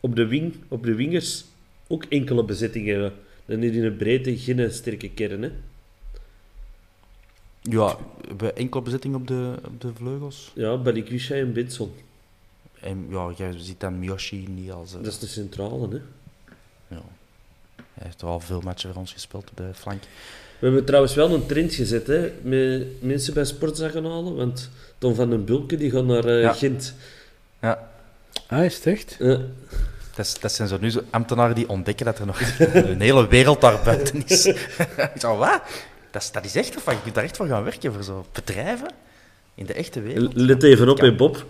op 0.00 0.16
de, 0.16 0.26
wing, 0.26 0.54
op 0.68 0.84
de 0.84 0.94
wingers 0.94 1.44
ook 1.88 2.04
enkele 2.08 2.44
bezetting 2.44 2.86
hebben. 2.86 3.12
Dan 3.46 3.62
is 3.62 3.74
in 3.76 3.82
de 3.82 3.90
breedte 3.92 4.36
geen 4.38 4.70
sterke 4.72 5.10
kern. 5.10 5.42
Hè? 5.42 5.50
Ja, 7.62 7.96
we 8.20 8.26
hebben 8.28 8.56
enkel 8.56 8.82
bezetting 8.82 9.14
op 9.14 9.26
de, 9.26 9.52
op 9.66 9.80
de 9.80 9.90
vleugels. 9.94 10.50
Ja, 10.54 10.76
Balikwisha 10.76 11.34
en 11.34 11.52
Benson. 11.52 11.92
En 12.80 13.06
ja, 13.10 13.32
jij 13.36 13.54
ziet 13.58 13.80
dan 13.80 13.98
Miyoshi 13.98 14.46
niet 14.48 14.70
als... 14.70 14.90
eh, 14.94 15.02
Dat 15.02 15.12
is 15.12 15.18
de 15.18 15.26
centrale. 15.26 15.88
Hè? 15.90 15.96
ja. 16.94 17.02
Hij 17.76 18.04
heeft 18.06 18.22
wel 18.22 18.40
veel 18.40 18.60
matchen 18.60 18.90
voor 18.92 19.00
ons 19.00 19.12
gespeeld 19.12 19.50
op 19.50 19.56
de 19.56 19.70
flank. 19.74 20.02
We 20.58 20.66
hebben 20.68 20.84
trouwens 20.84 21.14
wel 21.14 21.34
een 21.34 21.46
trend 21.46 21.74
gezet, 21.74 22.06
hè, 22.06 22.32
met 22.42 23.02
mensen 23.02 23.34
bij 23.34 23.44
Sportza 23.44 23.88
gaan 23.88 24.04
halen, 24.06 24.36
want 24.36 24.70
Tom 24.98 25.14
van 25.14 25.30
den 25.30 25.44
Bulke 25.44 25.76
die 25.76 25.90
gaat 25.90 26.04
naar 26.04 26.24
eh, 26.24 26.40
Ja. 26.42 26.52
Gent. 26.52 26.94
Ja, 27.60 27.90
Ah, 28.46 28.64
is 28.64 28.74
het 28.74 28.86
echt? 28.86 29.16
Eh, 29.20 29.28
dat, 30.14 30.26
is, 30.26 30.38
dat 30.40 30.52
zijn 30.52 30.68
zo 30.68 30.78
nu 30.80 30.90
zo 30.90 31.00
ambtenaren 31.10 31.54
die 31.54 31.68
ontdekken 31.68 32.04
dat 32.06 32.18
er 32.18 32.26
nog 32.26 32.40
een 32.58 33.00
hele 33.00 33.28
wereld 33.28 33.60
daar 33.60 33.80
buiten 33.84 34.22
is. 34.26 34.46
ik 34.96 35.10
zou 35.14 35.38
wat? 35.38 35.62
Dat 36.12 36.22
is, 36.22 36.30
dat 36.32 36.44
is 36.44 36.54
echt 36.56 36.76
of 36.76 36.84
wat? 36.84 36.94
Je 36.94 37.02
kunt 37.02 37.14
daar 37.14 37.24
echt 37.24 37.36
voor 37.36 37.46
gaan 37.46 37.64
werken, 37.64 37.92
voor 37.92 38.02
zo 38.02 38.26
bedrijven 38.32 38.90
in 39.54 39.66
de 39.66 39.72
echte 39.74 40.00
wereld. 40.00 40.32
let 40.34 40.62
even 40.62 40.88
op, 40.88 40.98
hè, 41.00 41.14
Bob. 41.14 41.36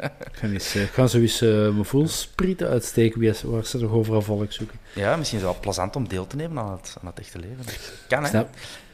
Ik 0.00 0.36
ga, 0.36 0.46
eens, 0.46 0.74
eh, 0.74 0.82
ik 0.82 0.90
ga 0.90 1.06
zo 1.06 1.18
eens 1.18 1.40
eh, 1.40 1.48
mijn 1.50 1.84
voelsprieten 1.84 2.68
uitsteken 2.68 3.20
wie, 3.20 3.32
waar 3.44 3.64
ze 3.64 3.78
toch 3.78 3.90
overal 3.92 4.22
volk 4.22 4.52
zoeken. 4.52 4.78
Ja, 4.94 5.16
misschien 5.16 5.38
is 5.38 5.44
het 5.44 5.52
wel 5.52 5.60
plezant 5.62 5.96
om 5.96 6.08
deel 6.08 6.26
te 6.26 6.36
nemen 6.36 6.62
aan 6.62 6.72
het, 6.72 6.96
aan 7.00 7.06
het 7.06 7.18
echte 7.18 7.38
leven. 7.38 7.56
Dat 7.56 7.92
kan, 8.08 8.18
Ik 8.18 8.24
hè? 8.24 8.30
snap, 8.30 8.48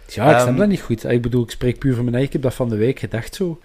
ja, 0.06 0.30
ik 0.30 0.36
snap 0.36 0.46
Ehm, 0.48 0.56
dat 0.56 0.68
niet 0.68 0.80
goed. 0.80 1.04
Ik 1.04 1.22
bedoel, 1.22 1.42
ik 1.44 1.50
spreek 1.50 1.78
puur 1.78 1.94
van 1.94 2.04
mijn 2.04 2.16
eigen. 2.16 2.34
Ik 2.34 2.42
heb 2.42 2.50
dat 2.50 2.54
van 2.54 2.68
de 2.68 2.76
week 2.76 2.98
gedacht 2.98 3.34
zo. 3.34 3.60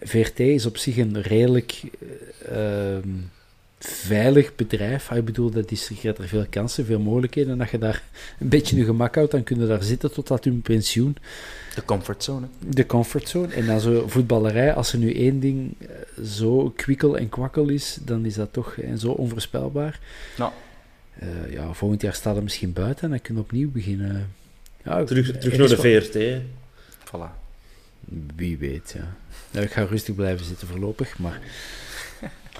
VRT 0.00 0.38
is 0.38 0.66
op 0.66 0.76
zich 0.76 0.96
een 0.96 1.22
redelijk... 1.22 1.80
eh, 2.48 2.96
ehm, 2.96 3.08
veilig 3.78 4.54
bedrijf. 4.54 5.10
Ah, 5.10 5.16
Ik 5.16 5.24
bedoel, 5.24 5.50
dat 5.50 5.70
is, 5.70 5.90
je 6.00 6.12
er 6.12 6.28
veel 6.28 6.46
kansen, 6.50 6.84
veel 6.84 6.98
mogelijkheden. 7.00 7.52
En 7.52 7.60
als 7.60 7.70
je 7.70 7.78
daar 7.78 8.02
een 8.38 8.48
beetje 8.48 8.76
je 8.76 8.84
gemak 8.84 9.14
houdt, 9.14 9.30
dan 9.30 9.42
kun 9.42 9.60
je 9.60 9.66
daar 9.66 9.82
zitten 9.82 10.12
totdat 10.12 10.44
je 10.44 10.50
pensioen. 10.52 11.16
De 11.74 11.84
comfortzone. 11.84 12.46
De 12.68 12.86
comfortzone. 12.86 13.54
En 13.54 13.66
dan 13.66 13.80
zo 13.80 14.04
voetballerij, 14.08 14.74
als 14.74 14.92
er 14.92 14.98
nu 14.98 15.14
één 15.14 15.40
ding 15.40 15.74
eh, 15.80 16.24
zo 16.24 16.72
kwikkel 16.76 17.16
en 17.18 17.28
kwakkel 17.28 17.68
is, 17.68 17.98
dan 18.04 18.24
is 18.24 18.34
dat 18.34 18.52
toch 18.52 18.76
eh, 18.76 18.94
zo 18.96 19.10
onvoorspelbaar. 19.10 20.00
Nou, 20.36 20.52
Eh, 21.18 21.52
ja, 21.52 21.72
volgend 21.72 22.02
jaar 22.02 22.14
staat 22.14 22.34
het 22.34 22.44
misschien 22.44 22.72
buiten 22.72 23.04
en 23.04 23.10
dan 23.10 23.20
kun 23.20 23.34
je 23.34 23.40
opnieuw 23.40 23.70
beginnen. 23.70 24.32
Ja, 24.84 25.04
Terug, 25.04 25.28
er 25.28 25.38
terug 25.38 25.58
naar 25.58 25.68
de 25.68 25.76
VRT. 25.76 26.14
hè. 26.14 26.40
voilà. 27.06 27.30
Wie 28.36 28.58
weet, 28.58 28.92
ja. 28.96 29.16
Nou, 29.50 29.64
ik 29.64 29.72
ga 29.72 29.82
rustig 29.82 30.14
blijven 30.14 30.46
zitten 30.46 30.68
voorlopig, 30.68 31.18
maar 31.18 31.40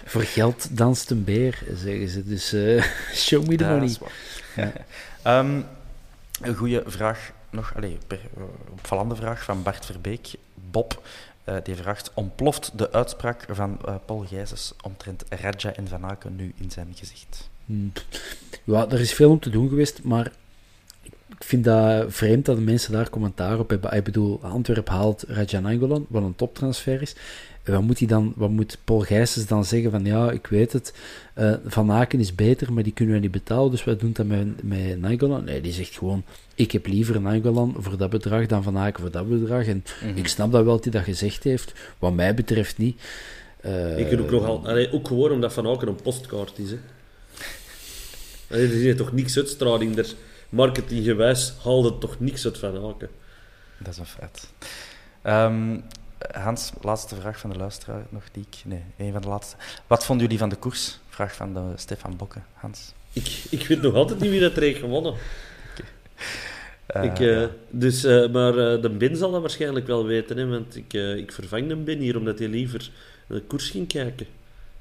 voor 0.05 0.23
geld 0.23 0.77
danst 0.77 1.11
een 1.11 1.25
beer, 1.25 1.63
zeggen 1.75 2.09
ze. 2.09 2.25
Dus 2.25 2.53
eh, 2.53 2.85
show 3.27 3.47
me 3.47 3.57
the 3.57 3.65
Ja, 3.65 3.71
money. 3.71 3.97
waar. 4.01 4.73
Ehm, 5.23 5.61
een 6.41 6.55
goede 6.55 6.83
vraag 6.87 7.31
nog, 7.51 7.73
allee, 7.77 7.99
per, 8.07 8.21
opvallende 8.73 9.17
vraag 9.17 9.45
van 9.45 9.63
Bart 9.63 9.87
Verbeek. 9.87 10.31
Bob, 10.71 11.03
eh, 11.45 11.57
die 11.63 11.75
vraagt, 11.75 12.11
ontploft 12.15 12.73
de 12.79 12.93
uitspraak 12.93 13.45
van 13.51 13.79
eh, 13.85 13.95
Paul 14.05 14.25
Gijsens 14.29 14.75
omtrent 14.83 15.25
Raja 15.29 15.75
en 15.75 15.89
Van 15.89 16.05
Aken 16.05 16.37
nu 16.37 16.55
in 16.61 16.71
zijn 16.71 16.93
gezicht? 16.95 17.49
Hmm. 17.65 17.93
Ja, 18.65 18.87
er 18.89 19.01
is 19.01 19.13
veel 19.13 19.31
om 19.31 19.41
te 19.41 19.51
doen 19.51 19.69
geweest, 19.69 20.03
maar 20.03 20.33
ik 21.03 21.45
vind 21.45 21.65
dat 21.65 22.05
vreemd 22.13 22.45
dat 22.45 22.57
de 22.57 22.63
mensen 22.63 22.93
daar 22.93 23.11
commentaar 23.11 23.59
op 23.59 23.71
hebben. 23.71 23.93
Ik 23.93 24.05
bedoel, 24.05 24.41
Antwerp 24.43 24.89
haalt 24.89 25.25
Raja 25.29 25.61
Nainggolan, 25.61 26.07
wat 26.09 26.23
een 26.23 26.37
toptransfer 26.37 27.03
is. 27.03 27.15
En 27.69 27.75
wat 27.75 27.83
moet, 27.83 27.99
hij 27.99 28.09
dan, 28.09 28.33
wat 28.37 28.51
moet 28.51 28.79
Paul 28.85 29.01
Gijsens 29.01 29.47
dan 29.47 29.65
zeggen 29.65 29.91
van, 29.91 30.05
ja, 30.05 30.31
ik 30.31 30.47
weet 30.47 30.73
het, 30.73 30.95
eh, 31.35 31.55
Van 31.67 31.91
Aken 31.93 32.21
is 32.21 32.35
beter, 32.35 32.73
maar 32.73 32.83
die 32.83 32.93
kunnen 32.93 33.15
we 33.15 33.21
niet 33.21 33.31
betalen, 33.31 33.71
dus 33.71 33.85
wat 33.85 34.01
doen 34.01 34.13
dat 34.13 34.27
met, 34.27 34.63
met 34.63 35.01
Nainggolan? 35.01 35.45
Nee, 35.45 35.61
die 35.61 35.73
zegt 35.73 35.97
gewoon, 35.97 36.25
ik 36.55 36.73
heb 36.73 36.87
liever 36.87 37.21
Nainggolan 37.21 37.75
voor 37.79 37.97
dat 37.97 38.11
bedrag 38.11 38.47
dan 38.47 38.63
Van 38.63 38.79
Aken 38.79 39.01
voor 39.01 39.11
dat 39.11 39.29
bedrag. 39.29 39.67
En 39.67 39.85
ik 40.15 40.29
snap 40.29 40.53
dat 40.53 40.65
wel 40.65 40.75
dat 40.75 40.85
hij 40.85 40.93
dat 40.93 41.03
gezegd 41.03 41.45
heeft, 41.45 41.73
wat 41.99 42.15
mij 42.15 42.35
betreft 42.35 42.79
niet. 42.79 43.01
Eh, 43.61 43.99
Ik 43.99 44.09
kan 44.09 44.21
ook, 44.21 44.31
nogal, 44.31 44.67
allee, 44.69 44.93
ook 44.93 45.07
gewoon 45.07 45.31
omdat 45.31 45.53
Van 45.53 45.69
Aken 45.69 45.89
een 45.89 46.03
postkaart 46.03 46.59
is. 46.59 46.71
Hè. 46.71 46.79
Allee, 48.51 48.67
er 48.67 48.87
is 48.87 48.97
toch 48.97 49.13
niks 49.13 49.37
uitstraling. 49.37 49.99
Er, 49.99 50.15
marketinggewijs 50.49 51.53
haalde 51.65 51.99
toch 51.99 52.21
niks 52.21 52.45
uit 52.45 52.59
Van 52.59 52.89
Aken. 52.89 53.09
Dat 53.79 53.93
is 53.93 53.99
een 53.99 54.07
feit. 54.07 54.49
Ehm, 55.23 55.77
Hans, 56.33 56.73
laatste 56.83 57.15
vraag 57.15 57.39
van 57.39 57.51
de 57.51 57.57
luisteraar 57.57 58.03
nog 58.09 58.23
die 58.33 58.45
ik... 58.51 58.57
Nee, 58.65 58.83
een 58.97 59.13
van 59.13 59.21
de 59.23 59.29
laatste. 59.29 59.57
Wat 59.87 60.05
vonden 60.05 60.25
jullie 60.25 60.39
van 60.41 60.49
de 60.49 60.57
koers? 60.57 60.99
Vraag 61.09 61.35
van 61.35 61.55
de 61.55 61.61
Stefan 61.77 62.17
Bokke. 62.17 62.39
Hans? 62.55 62.93
Ik, 63.13 63.43
ik 63.51 63.67
weet 63.67 63.83
nog 63.83 63.95
altijd 63.95 64.21
niet 64.21 64.31
wie 64.31 64.41
dat 64.41 64.57
er 64.57 64.63
heeft 64.63 64.79
gewonnen. 64.81 65.15
Eh, 66.87 67.03
ik, 67.05 67.19
eh, 67.19 67.41
ja. 67.41 67.49
dus, 67.71 68.05
eh, 68.05 68.29
maar 68.29 68.59
eh, 68.59 68.83
de 68.83 68.91
Bin 68.91 69.17
zal 69.17 69.31
dat 69.31 69.41
waarschijnlijk 69.41 69.87
wel 69.87 70.05
weten, 70.07 70.37
hè, 70.37 70.47
want 70.49 70.77
ik, 70.77 70.95
eh, 70.95 71.17
ik 71.17 71.33
vervang 71.33 71.69
de 71.69 71.77
Bin 71.77 71.99
hier 71.99 72.17
omdat 72.17 72.39
hij 72.39 72.49
liever 72.49 72.91
naar 73.27 73.39
de 73.39 73.45
koers 73.45 73.71
ging 73.71 73.89
kijken 73.89 74.27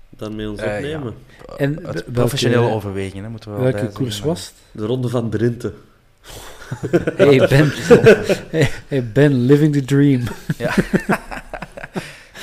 dan 0.10 0.36
met 0.36 0.48
ons 0.48 0.60
Eh, 0.62 0.76
opnemen. 0.76 1.14
En 1.58 1.76
Uit 1.76 1.84
welke- 1.94 2.12
professionele 2.12 2.70
overwegingen, 2.70 3.24
hè, 3.24 3.30
moeten 3.30 3.52
we 3.56 3.62
wel 3.62 3.72
Welke 3.72 3.92
koers 3.92 4.20
was 4.20 4.46
het? 4.46 4.54
De 4.72 4.86
Ronde 4.86 5.10
van 5.10 5.30
Drenthe. 5.30 5.74
Hey 7.18 7.38
Ben, 7.48 7.72
hey, 8.88 9.04
Ben, 9.14 9.46
living 9.46 9.74
the 9.74 9.86
dream. 9.86 10.24
Ja. 10.58 10.74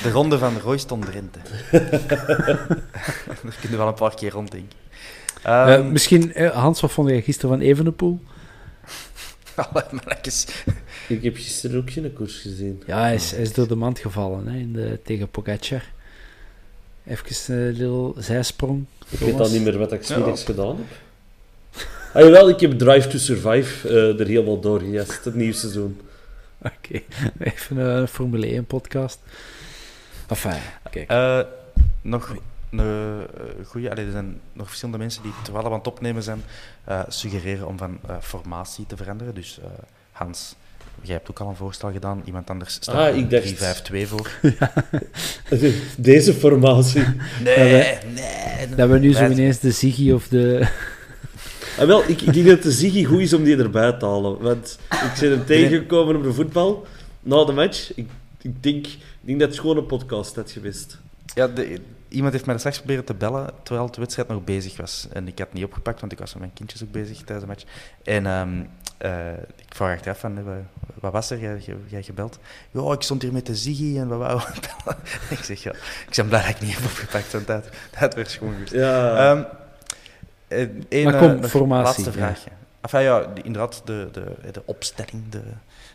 De 0.03 0.11
ronde 0.11 0.39
van 0.39 0.59
Royston 0.59 1.01
Drenthe. 1.01 1.39
Daar 1.70 2.66
kunnen 3.37 3.70
we 3.70 3.77
wel 3.77 3.87
een 3.89 3.95
paar 3.95 4.14
keer 4.14 4.31
ronddenken. 4.31 4.79
Eh, 5.43 5.75
Ehm 5.75 5.93
misschien, 5.93 6.35
eh, 6.35 6.51
Hans, 6.51 6.81
wat 6.81 6.93
vond 6.93 7.09
jij 7.09 7.22
gisteren 7.22 7.51
van 7.51 7.66
Evenepoel? 7.66 8.20
mannetjes. 9.72 10.47
Ik 11.09 11.22
heb 11.22 11.37
gisteren 11.37 11.81
ook 11.81 11.91
geen 11.91 12.12
koers 12.12 12.41
gezien. 12.41 12.83
Ja, 12.87 13.01
hij 13.01 13.14
is, 13.14 13.31
hij 13.31 13.41
is 13.41 13.53
door 13.53 13.68
de 13.68 13.75
mand 13.75 13.99
gevallen 13.99 14.47
hè, 14.47 14.59
in 14.59 14.72
de, 14.72 14.99
tegen 15.05 15.29
Pogacar. 15.31 15.83
Even 17.07 17.55
een 17.57 17.70
little 17.72 18.22
zijsprong. 18.22 18.85
Ik 19.09 19.18
weet 19.18 19.41
al 19.41 19.51
niet 19.51 19.62
meer 19.62 19.79
wat 19.79 19.93
ik 19.93 20.03
smiddags 20.05 20.45
gedaan 20.45 20.77
heb. 20.77 20.87
Ah, 22.15 22.23
jawel, 22.23 22.49
ik 22.49 22.61
heb 22.61 22.79
Drive 22.79 23.09
to 23.09 23.19
Survive 23.19 23.89
eh, 23.89 24.21
er 24.21 24.27
helemaal 24.27 24.61
doorgejast, 24.61 25.25
het 25.25 25.35
nieuwe 25.35 25.53
seizoen. 25.55 26.01
Oké, 26.62 27.01
even 27.39 27.77
een 27.77 28.09
Formule 28.09 28.47
1 28.47 28.65
podcast. 28.65 29.19
Enfin, 30.29 30.53
kijk. 30.91 31.11
Eh, 31.11 31.41
nog 32.03 32.29
een 32.71 32.79
eh, 32.81 33.91
allee, 33.91 34.05
er 34.05 34.11
zijn 34.12 34.41
nog 34.53 34.67
verschillende 34.67 34.99
mensen 35.01 35.23
die 35.23 35.33
terwijl 35.43 35.65
we 35.65 35.71
aan 35.71 35.79
het 35.79 35.87
opnemen 35.87 36.23
zijn, 36.23 36.43
eh, 36.85 37.01
suggereren 37.09 37.67
om 37.67 37.79
van 37.79 37.99
eh, 38.09 38.17
formatie 38.21 38.87
te 38.87 38.97
veranderen. 38.97 39.35
Dus 39.35 39.59
eh, 39.62 39.67
Hans, 40.12 40.55
jij 41.01 41.15
hebt 41.15 41.31
ook 41.31 41.39
al 41.41 41.49
een 41.49 41.57
voorstel 41.57 41.93
gedaan. 41.93 42.23
Iemand 42.25 42.51
anders 42.51 42.75
stelt 42.75 42.97
Ah, 42.97 43.07
er 43.07 43.15
ik 43.17 43.31
dacht- 43.31 43.83
3-5-2 43.93 44.07
voor. 44.07 44.31
Deze 45.99 46.35
formatie. 46.35 47.05
Nee, 47.43 47.95
nee. 48.15 48.69
Dat 48.77 48.89
we 48.89 48.99
nu 48.99 49.12
zo 49.12 49.27
ineens 49.29 49.59
de 49.59 49.71
Ziggy 49.71 50.11
of 50.12 50.29
de... 50.29 50.67
Ah, 51.79 51.87
wel, 51.87 52.03
ik, 52.09 52.20
ik 52.20 52.33
denk 52.33 52.47
dat 52.47 52.62
de 52.62 52.72
Ziggy 52.72 53.05
goed 53.05 53.20
is 53.20 53.33
om 53.33 53.45
die 53.45 53.57
erbij 53.57 53.93
te 53.93 54.05
halen. 54.07 54.41
Want 54.41 54.79
ik 54.91 55.12
ben 55.20 55.31
hem 55.31 55.45
tegengekomen 55.45 56.16
op 56.16 56.22
de 56.22 56.33
voetbal, 56.33 56.87
na 57.20 57.45
de 57.45 57.53
match. 57.53 57.93
Ik, 57.97 58.09
ik, 58.43 58.62
denk, 58.62 58.87
ik 58.87 58.99
denk 59.20 59.41
dat 59.41 59.49
het 59.49 59.59
gewoon 59.59 59.77
een 59.77 59.87
podcast 59.87 60.37
had 60.37 60.51
geweest. 60.51 60.99
Ja, 61.35 61.47
de- 61.49 61.79
iemand 62.09 62.33
heeft 62.33 62.47
mij 62.47 62.59
straks 62.59 62.77
proberen 62.77 63.05
te 63.05 63.14
bellen 63.14 63.51
terwijl 63.62 63.91
de 63.91 64.01
wedstrijd 64.01 64.29
nog 64.29 64.45
bezig 64.45 64.77
was. 64.77 65.07
En 65.12 65.27
ik 65.29 65.39
had 65.39 65.47
het 65.47 65.57
niet 65.57 65.64
opgepakt, 65.64 66.01
want 66.01 66.12
ik 66.12 66.18
was 66.18 66.31
met 66.33 66.41
mijn 66.41 66.53
kindjes 66.55 66.83
ook 66.83 66.91
bezig 66.93 67.16
tijdens 67.16 67.41
de 67.41 67.47
match. 67.47 67.64
En 68.03 68.27
ehm, 68.27 68.49
eh, 68.99 69.33
ik 69.57 69.75
vraag 69.75 69.95
achteraf 69.97 70.18
van, 70.18 70.39
eh, 70.39 70.45
wat, 71.01 71.12
was 71.12 71.31
er? 71.31 71.39
Jij, 71.39 71.61
jij- 71.87 72.03
gebeld? 72.03 72.39
Ja, 72.70 72.93
ik 72.93 73.03
stond 73.03 73.22
hier 73.22 73.33
met 73.33 73.47
de 73.47 73.57
Ziggy 73.57 73.99
en 73.99 74.09
wat 74.09 74.18
wou 74.18 74.41
bellen? 74.85 75.01
ik 75.31 75.39
zeg, 75.45 75.62
ja, 75.62 75.72
ik 76.09 76.12
ben 76.16 76.29
blij 76.29 76.41
dat 76.41 76.51
ik 76.51 76.61
niet 76.61 76.75
heb 76.75 76.85
opgepakt, 76.85 77.33
want 77.33 77.47
dat, 77.47 77.68
dat 78.01 78.14
werd 78.14 78.31
gewoon 78.31 78.55
goed. 78.59 78.70
Ja. 78.70 79.16
Ehm, 79.31 79.43
eh, 80.61 80.69
één, 80.89 81.05
Maar 81.05 81.19
kom, 81.19 81.31
eh, 81.31 81.41
nog 81.41 81.51
formatie, 81.51 81.85
Laatste 81.85 82.05
ja. 82.05 82.13
vraagje. 82.13 82.51
Enfin, 82.81 83.01
ja, 83.01 83.27
die- 83.35 83.45
inderdaad, 83.45 83.83
de, 83.85 84.09
de, 84.13 84.51
de 84.53 84.63
opstelling, 84.65 85.23
de, 85.31 85.41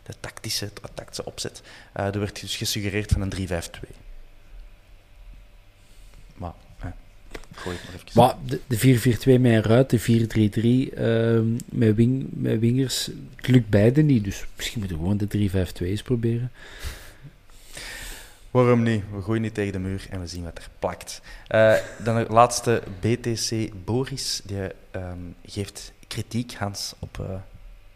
de 0.04 0.14
tactische, 0.20 0.70
tactische 0.94 1.26
opzet. 1.26 1.62
Eh, 1.94 2.06
er 2.06 2.20
werd 2.20 2.42
dus 2.42 2.56
gesuggereerd 2.58 3.12
van 3.12 3.22
een 3.22 3.30
3-5-2. 3.30 3.90
Maar, 6.36 6.54
eh, 6.80 6.88
gooi 7.56 7.76
het 7.76 7.86
maar 7.86 7.94
even. 7.96 8.10
Maar 8.14 8.36
de, 8.46 8.60
de 8.68 8.78
4-4-2 9.38 9.42
met 9.42 9.52
een 9.54 9.62
ruit, 9.64 9.90
de 9.90 10.00
4-3-3 10.90 10.94
ehm, 10.96 11.46
met, 11.66 11.96
wing, 11.96 12.28
met 12.32 12.60
wingers, 12.60 13.10
het 13.36 13.48
lukt 13.48 13.70
beide 13.70 14.02
niet. 14.02 14.24
Dus 14.24 14.46
misschien 14.56 14.80
moeten 14.80 14.98
we 14.98 15.04
gewoon 15.04 15.18
de 15.18 15.28
3-5-2 15.84 15.88
eens 15.88 16.02
proberen. 16.02 16.52
Waarom 18.52 18.84
niet? 18.84 19.04
We 19.12 19.22
gooien 19.22 19.42
niet 19.42 19.54
tegen 19.54 19.74
de 19.74 19.80
muur 19.80 20.08
en 20.10 20.20
we 20.20 20.28
zien 20.28 20.44
wat 20.44 20.58
er 20.58 20.70
plakt. 20.80 21.22
Eh, 21.48 21.76
dan 22.04 22.16
de 22.16 22.26
laatste 22.30 22.82
BTC 23.00 23.70
Boris. 23.86 24.42
Die 24.44 24.58
ehm, 24.92 25.18
geeft 25.46 25.94
kritiek, 26.08 26.54
Hans, 26.54 26.94
op 27.00 27.20
eh, 27.20 27.36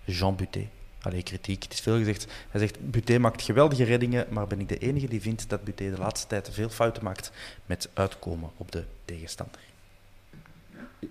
Jean 0.03 0.35
Buté. 0.35 0.67
Allee, 1.01 1.23
kritiek. 1.23 1.63
Het 1.63 1.73
is 1.73 1.79
veel 1.79 1.97
gezegd. 1.97 2.27
Hij 2.49 2.59
zegt, 2.59 2.91
Buté 2.91 3.17
maakt 3.17 3.41
geweldige 3.41 3.83
reddingen, 3.83 4.25
maar 4.29 4.47
ben 4.47 4.59
ik 4.59 4.69
de 4.69 4.77
enige 4.77 5.07
die 5.07 5.21
vindt 5.21 5.49
dat 5.49 5.63
Buté 5.63 5.89
de 5.89 5.97
laatste 5.97 6.27
tijd 6.27 6.49
veel 6.51 6.69
fouten 6.69 7.03
maakt 7.03 7.31
met 7.65 7.89
uitkomen 7.93 8.51
op 8.57 8.71
de 8.71 8.83
tegenstander. 9.05 9.59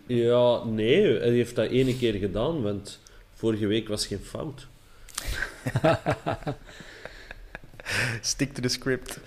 ja, 0.07 0.65
nee, 0.65 1.19
hij 1.19 1.31
heeft 1.31 1.57
dat 1.57 1.71
ene 1.71 1.97
keer 1.97 2.15
gedaan, 2.15 2.63
want 2.63 3.01
vorige 3.35 3.67
week 3.67 3.89
was 3.89 4.07
geen 4.07 4.25
fout. 4.25 4.67
Stick 8.21 8.55
to 8.55 8.63
the 8.63 8.69
script. 8.69 9.19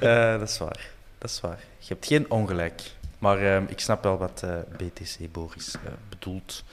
Eh, 0.00 0.38
dat 0.38 0.48
is 0.48 0.58
waar. 0.58 0.90
Dat 1.18 1.30
is 1.30 1.40
waar. 1.40 1.58
Je 1.78 1.86
hebt 1.88 2.06
geen 2.06 2.30
ongelijk. 2.30 2.82
Maar 3.18 3.38
ehm, 3.38 3.64
ik 3.68 3.80
snap 3.80 4.02
wel 4.02 4.18
wat 4.18 4.42
eh, 4.42 4.58
BTC 4.76 5.32
Boris 5.32 5.74
eh, 5.74 5.92
bedoelt. 6.08 6.64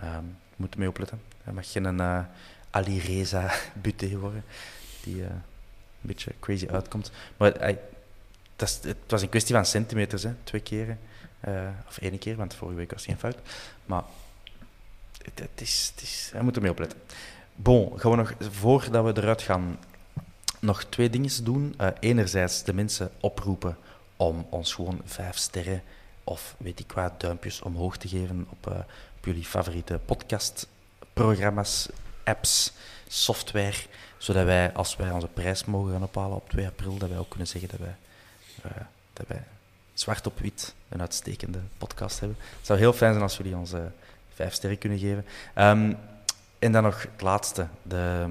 Je 0.00 0.06
moet 0.56 0.72
ermee 0.72 0.88
opletten. 0.88 1.20
Hij 1.42 1.52
mag 1.52 1.72
geen 1.72 1.98
uh, 1.98 2.20
Ali 2.70 3.00
Reza 3.00 3.52
Buté 3.82 4.18
worden, 4.18 4.44
die 5.02 5.22
een 5.22 5.42
beetje 6.00 6.32
crazy 6.40 6.66
uitkomt. 6.66 7.12
Maar 7.36 7.76
dat 8.56 8.80
het 8.82 8.96
was 9.06 9.22
een 9.22 9.28
kwestie 9.28 9.54
van 9.54 9.66
centimeters, 9.66 10.22
hè. 10.22 10.34
twee 10.44 10.60
keren. 10.60 10.98
Of 11.88 11.98
één 11.98 12.18
keer, 12.18 12.36
want 12.36 12.54
vorige 12.54 12.76
week 12.76 12.92
was 12.92 13.04
geen 13.04 13.18
fout. 13.18 13.36
Maar 13.84 14.02
het, 15.34 15.60
is, 15.60 15.92
het 15.94 16.02
is, 16.02 16.32
moet 16.40 16.68
opletten. 16.68 16.98
Bon, 17.54 18.00
gaan 18.00 18.16
nog, 18.16 18.34
voordat 18.38 19.04
we 19.04 19.22
eruit 19.22 19.42
gaan, 19.42 19.78
nog 20.62 20.84
twee 20.84 21.10
dingen 21.10 21.44
doen. 21.44 21.74
Uh, 21.80 21.88
enerzijds 22.00 22.64
de 22.64 22.74
mensen 22.74 23.10
oproepen 23.20 23.76
om 24.16 24.46
ons 24.50 24.74
gewoon 24.74 25.00
vijf 25.04 25.36
sterren 25.36 25.82
of 26.24 26.54
weet 26.58 26.80
ik 26.80 26.92
wat, 26.92 27.20
duimpjes 27.20 27.62
omhoog 27.62 27.96
te 27.96 28.08
geven 28.08 28.46
op, 28.50 28.66
op 29.16 29.24
jullie 29.24 29.44
favoriete 29.44 30.00
podcastprogramma's, 30.04 31.88
apps, 32.24 32.72
software, 33.08 33.76
zodat 34.18 34.44
wij, 34.44 34.72
als 34.72 34.96
wij 34.96 35.10
onze 35.10 35.26
prijs 35.26 35.64
mogen 35.64 35.92
gaan 35.92 36.02
ophalen 36.02 36.36
op 36.36 36.50
2 36.50 36.66
april, 36.66 36.96
dat 36.96 37.08
wij 37.08 37.18
ook 37.18 37.28
kunnen 37.28 37.48
zeggen 37.48 37.70
dat 37.70 37.80
wij, 37.80 37.96
uh, 38.66 38.82
dat 39.12 39.26
wij 39.26 39.44
zwart 39.94 40.26
op 40.26 40.38
wit 40.38 40.74
een 40.88 41.00
uitstekende 41.00 41.60
podcast 41.78 42.20
hebben. 42.20 42.38
Het 42.56 42.66
zou 42.66 42.78
heel 42.78 42.92
fijn 42.92 43.10
zijn 43.10 43.22
als 43.22 43.36
jullie 43.36 43.56
ons 43.56 43.72
eh, 43.72 43.80
vijf 44.34 44.54
sterren 44.54 44.78
kunnen 44.78 44.98
geven. 44.98 45.24
Ehm, 45.54 45.92
en 46.58 46.72
dan 46.72 46.82
nog 46.82 47.02
het 47.02 47.20
laatste. 47.20 47.66
De, 47.82 48.26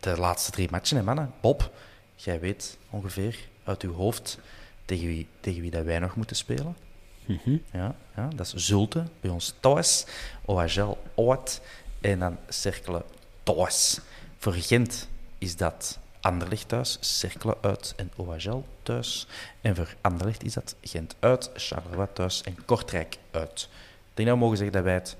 de 0.00 0.18
laatste 0.18 0.50
drie 0.50 0.70
matchen, 0.70 0.96
hè, 0.96 1.02
mannen. 1.02 1.32
Bob, 1.40 1.70
jij 2.14 2.40
weet 2.40 2.78
ongeveer 2.90 3.38
uit 3.64 3.82
uw 3.82 3.94
hoofd 3.94 4.38
tegen 4.84 5.06
wie, 5.06 5.28
tegen 5.40 5.60
wie 5.60 5.70
dat 5.70 5.84
wij 5.84 5.98
nog 5.98 6.16
moeten 6.16 6.36
spelen. 6.36 6.76
Mhm. 7.24 7.56
Ja, 7.72 7.94
ja, 8.16 8.28
dat 8.34 8.46
is 8.46 8.66
Zulte, 8.66 9.04
bij 9.20 9.30
ons 9.30 9.54
thuis. 9.60 10.06
OHL 10.44 10.98
Oud 11.14 11.60
en 12.00 12.18
dan 12.18 12.38
Cerkelen 12.48 13.02
thuis. 13.42 14.00
Voor 14.38 14.52
Gent 14.52 15.08
is 15.38 15.56
dat 15.56 15.98
Anderlecht 16.20 16.68
thuis, 16.68 16.96
Cerkelen 17.00 17.56
uit 17.60 17.92
en 17.96 18.10
OHL 18.16 18.64
thuis. 18.82 19.26
En 19.60 19.76
voor 19.76 19.94
Anderlecht 20.00 20.44
is 20.44 20.54
dat 20.54 20.74
Gent 20.82 21.14
uit, 21.18 21.50
Charleroi 21.54 22.08
thuis 22.12 22.42
en 22.42 22.64
Kortrijk 22.64 23.18
uit. 23.30 23.68
Ik 24.10 24.16
denk 24.16 24.28
dat 24.28 24.38
we 24.38 24.44
mogen 24.44 24.56
zeggen 24.56 24.76
dat 24.76 24.84
wij 24.84 24.94
het 24.94 25.16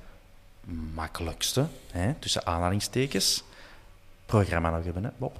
makkelijkste, 0.94 1.66
hè, 1.90 2.14
tussen 2.14 2.46
aanhalingstekens, 2.46 3.42
programma 4.30 4.70
nog 4.70 4.84
hebben, 4.84 5.04
hè, 5.04 5.10
Bob? 5.16 5.38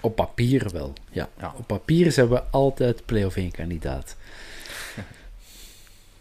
Op 0.00 0.16
papier 0.16 0.70
wel, 0.72 0.92
ja. 1.10 1.28
Ja. 1.38 1.54
Op 1.56 1.66
papier 1.66 2.12
zijn 2.12 2.28
we 2.28 2.42
altijd 2.50 3.06
play-off 3.06 3.36
1 3.36 3.50
kandidaat. 3.50 4.16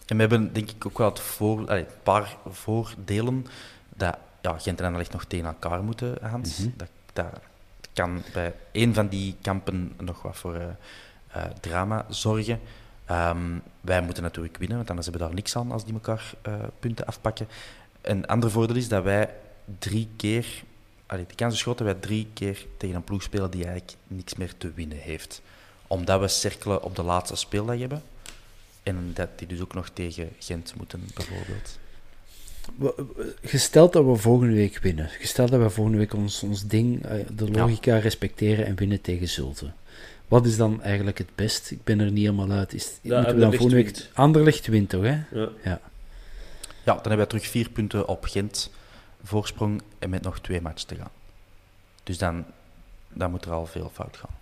En 0.08 0.16
we 0.16 0.22
hebben 0.22 0.54
denk 0.54 0.70
ik 0.70 0.86
ook 0.86 0.98
wel 0.98 1.10
het 1.10 1.20
voor, 1.20 1.68
allee, 1.68 1.80
een 1.82 2.02
paar 2.04 2.36
voordelen 2.50 3.46
dat 3.96 4.18
ja, 4.42 4.60
Gent 4.60 4.80
en 4.80 4.86
Anderlecht 4.86 5.12
nog 5.12 5.26
tegen 5.26 5.46
elkaar 5.46 5.84
moeten, 5.84 6.18
Hans. 6.22 6.68
dat, 6.76 6.90
dat 7.14 7.40
kan 7.94 8.22
bij 8.34 8.54
één 8.72 8.94
van 8.94 9.08
die 9.08 9.36
kampen 9.42 9.94
nog 9.98 10.22
wat 10.22 10.38
voor 10.38 10.56
eh, 10.56 10.68
eh, 11.28 11.52
drama 11.60 12.06
zorgen. 12.10 12.60
Ehm, 13.06 13.60
wij 13.82 14.02
moeten 14.02 14.24
natuurlijk 14.24 14.58
winnen, 14.58 14.78
want 14.78 14.90
anders 14.90 15.08
hebben 15.08 15.24
we 15.24 15.30
daar 15.30 15.38
niks 15.42 15.56
aan 15.56 15.72
als 15.72 15.86
die 15.86 15.94
elkaar 15.94 16.34
eh, 16.42 16.54
punten 16.80 17.06
afpakken. 17.06 17.48
Een 18.02 18.28
ander 18.28 18.52
voordeel 18.52 18.76
is 18.76 18.88
dat 18.88 19.04
wij 19.04 19.30
drie 19.80 20.10
keer... 20.16 20.64
Allee, 21.14 21.26
de 21.28 21.36
kans 21.36 21.54
is 21.54 21.62
groot 21.62 21.78
dat 21.78 21.88
wij 21.88 21.96
drie 21.96 22.28
keer 22.34 22.66
tegen 22.78 22.96
een 22.96 23.04
ploeg 23.04 23.24
spelen 23.24 23.52
die 23.52 23.64
eigenlijk 23.66 23.98
niks 24.08 24.36
meer 24.36 24.54
te 24.58 24.72
winnen 24.76 24.98
heeft. 24.98 25.42
Omdat 25.88 26.20
we 26.20 26.28
cirkelen 26.28 26.84
op 26.84 26.96
de 26.96 27.04
laatste 27.04 27.36
speeldag 27.36 27.80
hebben. 27.80 28.02
En 28.84 29.12
dat 29.14 29.30
die 29.36 29.48
dus 29.48 29.60
ook 29.62 29.74
nog 29.74 29.90
tegen 29.90 30.30
Gent 30.40 30.74
moeten, 30.78 31.02
bijvoorbeeld. 31.16 31.80
We- 32.78 33.06
we- 33.16 33.36
Gesteld 33.42 33.94
dat 33.94 34.06
we 34.06 34.16
volgende 34.16 34.54
week 34.54 34.78
winnen, 34.80 35.10
gesteld 35.10 35.50
dat 35.52 35.62
we 35.62 35.70
volgende 35.70 35.98
week 36.00 36.14
ons, 36.14 36.44
ons 36.44 36.66
ding, 36.68 37.06
eh, 37.06 37.26
de 37.36 37.52
logica 37.52 37.98
respecteren 37.98 38.66
en 38.66 38.76
winnen 38.76 39.02
tegen 39.02 39.28
Zulte. 39.30 39.72
Wat 40.28 40.46
is 40.46 40.58
dan 40.58 40.82
eigenlijk 40.82 41.18
het 41.18 41.36
best? 41.36 41.72
Ik 41.72 41.84
ben 41.84 42.00
er 42.00 42.12
niet 42.12 42.26
helemaal 42.26 42.52
uit. 42.58 42.74
Is, 42.74 42.92
moeten 43.02 43.34
we 43.36 43.40
dan 43.40 43.50
volgende 43.52 43.76
week... 43.76 43.86
wint. 43.86 44.10
Anderlecht 44.14 44.68
wint 44.68 44.90
toch, 44.90 45.04
hè? 45.04 45.10
Ja. 45.32 45.50
Ja. 45.64 45.80
Ja, 46.84 46.94
dan 46.94 46.96
hebben 46.96 47.18
wij 47.18 47.26
terug 47.26 47.48
vier 47.48 47.70
punten 47.70 48.08
op 48.08 48.26
Gent 48.26 48.72
voorsprong 49.24 49.82
en 50.00 50.10
met 50.10 50.22
nog 50.22 50.40
twee 50.40 50.62
matches 50.62 50.84
te 50.84 50.96
gaan. 50.96 51.12
Dus 52.04 52.18
dan, 52.18 52.46
dan 53.10 53.32
moet 53.32 53.46
er 53.46 53.52
al 53.52 53.66
veel 53.66 53.92
fout 53.94 54.18
gaan. 54.18 54.36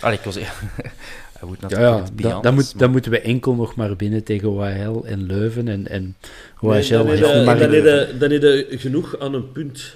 Allee, 0.00 0.16
ik 0.16 0.22
wil 0.22 0.32
zeggen... 0.32 0.68
Hij 1.38 1.48
moet 1.48 1.60
Ja, 1.60 1.62
natuurlijk 1.68 2.20
ja 2.20 2.40
dan, 2.40 2.54
moet, 2.54 2.64
maar- 2.72 2.80
dan 2.82 2.90
moeten 2.90 3.10
we 3.10 3.20
enkel 3.20 3.54
nog 3.54 3.74
maar 3.74 3.96
winnen 3.96 4.24
tegen 4.24 4.48
OHL 4.48 5.04
en 5.04 5.22
Leuven. 5.26 5.68
En, 5.68 5.88
en 5.88 6.16
OHL 6.60 6.70
Nee, 6.72 6.88
dan 6.88 7.06
heeft 7.06 7.20
nog 7.20 7.44
maar... 7.44 7.58
dan 7.58 7.72
heb 7.72 7.84
je- 7.84 8.16
dan 8.18 8.30
heb 8.30 8.42
je 8.42 8.66
genoeg 8.78 9.18
aan 9.18 9.34
een 9.34 9.52
punt. 9.52 9.94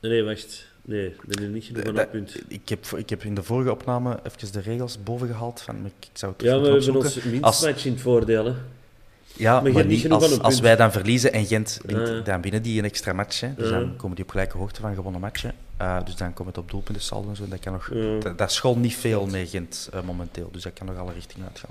Nee, 0.00 0.22
wacht. 0.22 0.66
Nee, 0.82 1.08
dan 1.08 1.24
heb 1.28 1.38
je 1.38 1.46
niet 1.46 1.64
genoeg 1.64 1.82
aan 1.82 1.88
een 1.88 1.94
Dat- 1.94 2.10
punt. 2.10 2.36
ik, 2.48 2.68
heb, 2.68 2.84
ik 2.86 3.10
heb 3.10 3.22
in 3.22 3.34
de 3.34 3.42
vorige 3.42 3.70
opname 3.70 4.20
even 4.22 4.52
de 4.52 4.60
regels 4.60 5.02
boven 5.02 5.26
gehaald. 5.28 5.60
Van, 5.60 5.86
ik 5.86 6.08
zou 6.12 6.32
het 6.32 6.42
Ja, 6.42 6.50
maar 6.52 6.60
we 6.62 6.82
hebben 6.82 6.96
ons 6.96 7.04
Als- 7.14 7.24
minstmatch 7.24 7.84
in 7.84 7.92
het 7.92 8.00
voordeel. 8.00 8.44
Hè. 8.44 8.54
Ja, 9.38 9.60
Maar 9.60 9.86
niet 9.86 10.10
als, 10.10 10.60
wij 10.60 10.76
dan 10.76 10.92
verliezen 10.92 11.32
en 11.32 11.46
Gent 11.46 11.80
wint, 11.84 12.00
Ah, 12.00 12.06
ja. 12.14 12.20
dan 12.20 12.40
winnen 12.40 12.62
die 12.62 12.78
een 12.78 12.84
extra 12.84 13.12
match. 13.12 13.40
Hè. 13.40 13.54
Dus 13.54 13.70
dan 13.70 13.96
komen 13.96 14.16
die 14.16 14.24
op 14.24 14.30
gelijke 14.30 14.56
hoogte 14.58 14.80
van 14.80 14.94
gewonnen 14.94 15.20
matchen. 15.20 15.54
Uh, 15.80 16.04
dus 16.04 16.16
dan 16.16 16.32
komt 16.32 16.48
het 16.48 16.58
op 16.58 16.70
doelpunten 16.70 17.02
saldo 17.02 17.28
en 17.28 17.36
zo. 17.36 17.48
Dat, 17.48 17.58
kan 17.60 17.72
nog, 17.72 17.90
Ja. 17.92 18.18
dat, 18.18 18.38
dat 18.38 18.52
school 18.52 18.76
niet 18.78 18.96
veel 18.96 19.26
met 19.26 19.48
Gent 19.48 19.88
eh, 19.92 20.00
momenteel. 20.02 20.48
Dus 20.52 20.62
dat 20.62 20.72
kan 20.72 20.86
nog 20.86 20.96
alle 20.96 21.12
richtingen 21.12 21.46
uitgaan. 21.46 21.70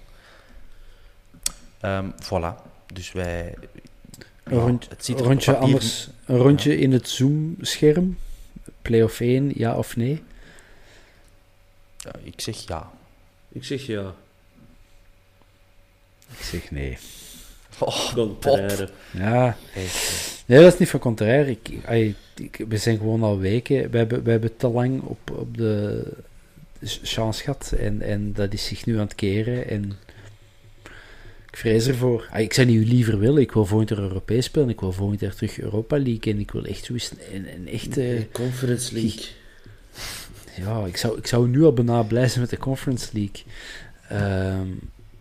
Ehm 1.79 2.09
voilà. 2.23 2.61
Dus 2.93 3.11
wij... 3.11 3.53
Een, 4.43 4.59
rond- 4.59 4.89
het 4.89 5.05
ziet 5.05 5.15
een 5.15 5.21
op 5.21 5.27
rondje, 5.27 5.51
papier- 5.51 5.65
anders, 5.67 6.09
een 6.25 6.37
rondje 6.37 6.77
in 6.77 6.91
het 6.91 7.09
Zoom-scherm. 7.09 8.17
Play-off 8.81 9.19
1, 9.19 9.51
ja 9.55 9.75
of 9.77 9.95
nee? 9.95 10.23
Ja, 11.97 12.11
ik 12.23 12.41
zeg 12.41 12.67
ja. 12.67 12.91
Ik 13.49 13.63
zeg 13.63 13.85
ja. 13.85 14.13
Ik 16.37 16.43
zeg 16.43 16.71
nee. 16.71 16.97
Oh, 17.79 18.13
Contraire. 18.13 18.89
Ja, 19.11 19.57
nee, 20.45 20.59
dat 20.59 20.73
is 20.73 20.79
niet 20.79 20.89
van 20.89 20.99
contrair. 20.99 21.47
Ik, 21.47 21.69
we 22.67 22.77
zijn 22.77 22.97
gewoon 22.97 23.23
al 23.23 23.39
weken. 23.39 23.91
We 23.91 23.97
hebben, 23.97 24.23
we 24.23 24.31
hebben 24.31 24.57
te 24.57 24.67
lang 24.67 25.01
op, 25.01 25.31
op 25.31 25.57
de 25.57 26.03
chance 26.81 27.43
gehad. 27.43 27.73
En, 27.79 28.01
en 28.01 28.33
dat 28.33 28.53
is 28.53 28.65
zich 28.65 28.85
nu 28.85 28.93
aan 28.93 29.05
het 29.05 29.15
keren. 29.15 29.69
En 29.69 29.91
ik 31.51 31.57
vrees 31.57 31.87
ervoor. 31.87 32.29
Ik 32.35 32.53
zou 32.53 32.67
niet 32.67 32.87
liever 32.87 33.19
willen. 33.19 33.41
Ik 33.41 33.51
wil 33.51 33.65
volgend 33.65 33.89
jaar 33.89 33.99
Europees 33.99 34.45
spelen. 34.45 34.69
Ik 34.69 34.79
wil 34.79 34.91
volgend 34.91 35.19
jaar 35.19 35.35
terug 35.35 35.59
Europa 35.59 35.97
League. 35.97 36.33
En 36.33 36.39
ik 36.39 36.51
wil 36.51 36.65
echt 36.65 36.85
zoiets. 36.85 37.11
Een, 37.33 37.53
een 37.55 37.67
echte. 37.67 38.27
Conference 38.31 38.93
League. 38.93 39.23
Ja, 40.57 40.85
ik 40.85 40.97
zou, 40.97 41.17
ik 41.17 41.27
zou 41.27 41.47
nu 41.47 41.63
al 41.63 41.73
bijna 41.73 42.03
blij 42.03 42.27
zijn 42.27 42.39
met 42.39 42.49
de 42.49 42.57
Conference 42.57 43.09
League. 43.13 43.43
Ehm, 44.09 44.67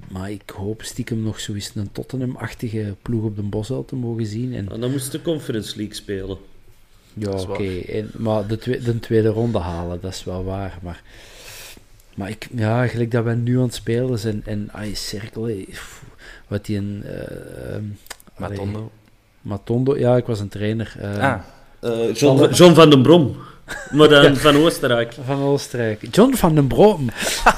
maar 0.09 0.31
ik 0.31 0.51
hoop 0.55 0.83
stiekem 0.83 1.23
nog 1.23 1.41
zoiets 1.41 1.71
een 1.75 1.93
Tottenham-achtige 1.93 2.95
ploeg 3.03 3.25
op 3.25 3.37
de 3.37 3.43
Bosuil 3.43 3.85
te 3.85 3.97
mogen 3.97 4.27
zien. 4.27 4.55
En, 4.55 4.73
En 4.73 4.81
dan 4.81 4.91
moest 4.91 5.13
de 5.13 5.23
Conference 5.23 5.77
League 5.77 5.95
spelen. 5.95 6.37
ja, 7.15 7.31
oké. 7.31 8.05
Maar 8.17 8.47
de, 8.47 8.59
twe- 8.59 8.81
de 8.83 8.99
tweede 9.01 9.29
ronde 9.29 9.59
halen, 9.59 9.99
dat 10.01 10.13
is 10.13 10.25
wel 10.25 10.45
waar. 10.45 10.79
Maar, 10.83 11.03
maar 12.15 12.29
ik, 12.31 12.49
ja, 12.57 12.87
gelijk 12.87 13.11
dat 13.11 13.25
wij 13.25 13.35
nu 13.35 13.57
aan 13.57 13.63
het 13.63 13.75
spelen 13.75 14.19
zijn. 14.19 14.43
En 14.45 14.69
ai, 14.73 14.95
cirkel, 14.95 15.43
pff, 15.71 16.05
wat 16.47 16.67
die 16.67 16.77
een... 16.77 17.03
eh, 17.05 17.75
ehm, 17.75 17.83
allee, 18.35 18.59
Matondo. 18.59 18.91
Matondo, 19.41 19.99
ja, 19.99 20.17
ik 20.17 20.27
was 20.27 20.41
een 20.41 20.49
trainer. 20.49 20.95
eh, 21.01 21.19
Ah, 21.19 21.41
Eh, 21.81 22.15
John, 22.15 22.53
John 22.55 22.75
van 22.75 22.91
den 22.91 23.03
Brom. 23.03 23.37
Maar 23.91 24.09
dan 24.09 24.37
van 24.47 24.57
Oostenrijk. 24.57 25.15
Van 25.25 25.43
Oostenrijk. 25.43 26.09
John 26.11 26.35
van 26.35 26.55
den 26.55 26.67
Brom. 26.67 27.09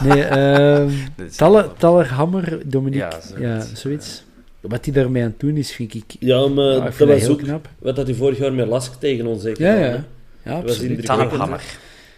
Nee, 0.01 0.23
ehm 0.39 0.91
Taller, 1.37 1.73
Tallerhammer, 1.77 2.59
Dominique. 2.65 3.21
Ja, 3.39 3.65
zoiets. 3.75 4.23
Wat 4.61 4.85
hij 4.85 4.95
daarmee 4.95 5.23
aan 5.23 5.29
het 5.29 5.41
doen 5.41 5.57
is, 5.57 5.73
vind 5.73 5.95
ik... 5.95 6.05
Ja, 6.19 6.47
maar 6.47 6.65
dat 6.65 6.97
was 6.97 7.21
heel 7.21 7.31
ook 7.31 7.39
knap. 7.39 7.69
wat 7.79 7.97
dat 7.97 8.07
hij 8.07 8.17
vorig 8.17 8.39
jaar 8.39 8.53
met 8.53 8.67
Lask 8.67 8.93
tegen 9.01 9.27
ons 9.27 9.43
heeft 9.43 9.59
Ja, 9.59 9.75
ja. 9.75 10.05
Ja, 10.43 10.53
absoluut. 10.53 11.07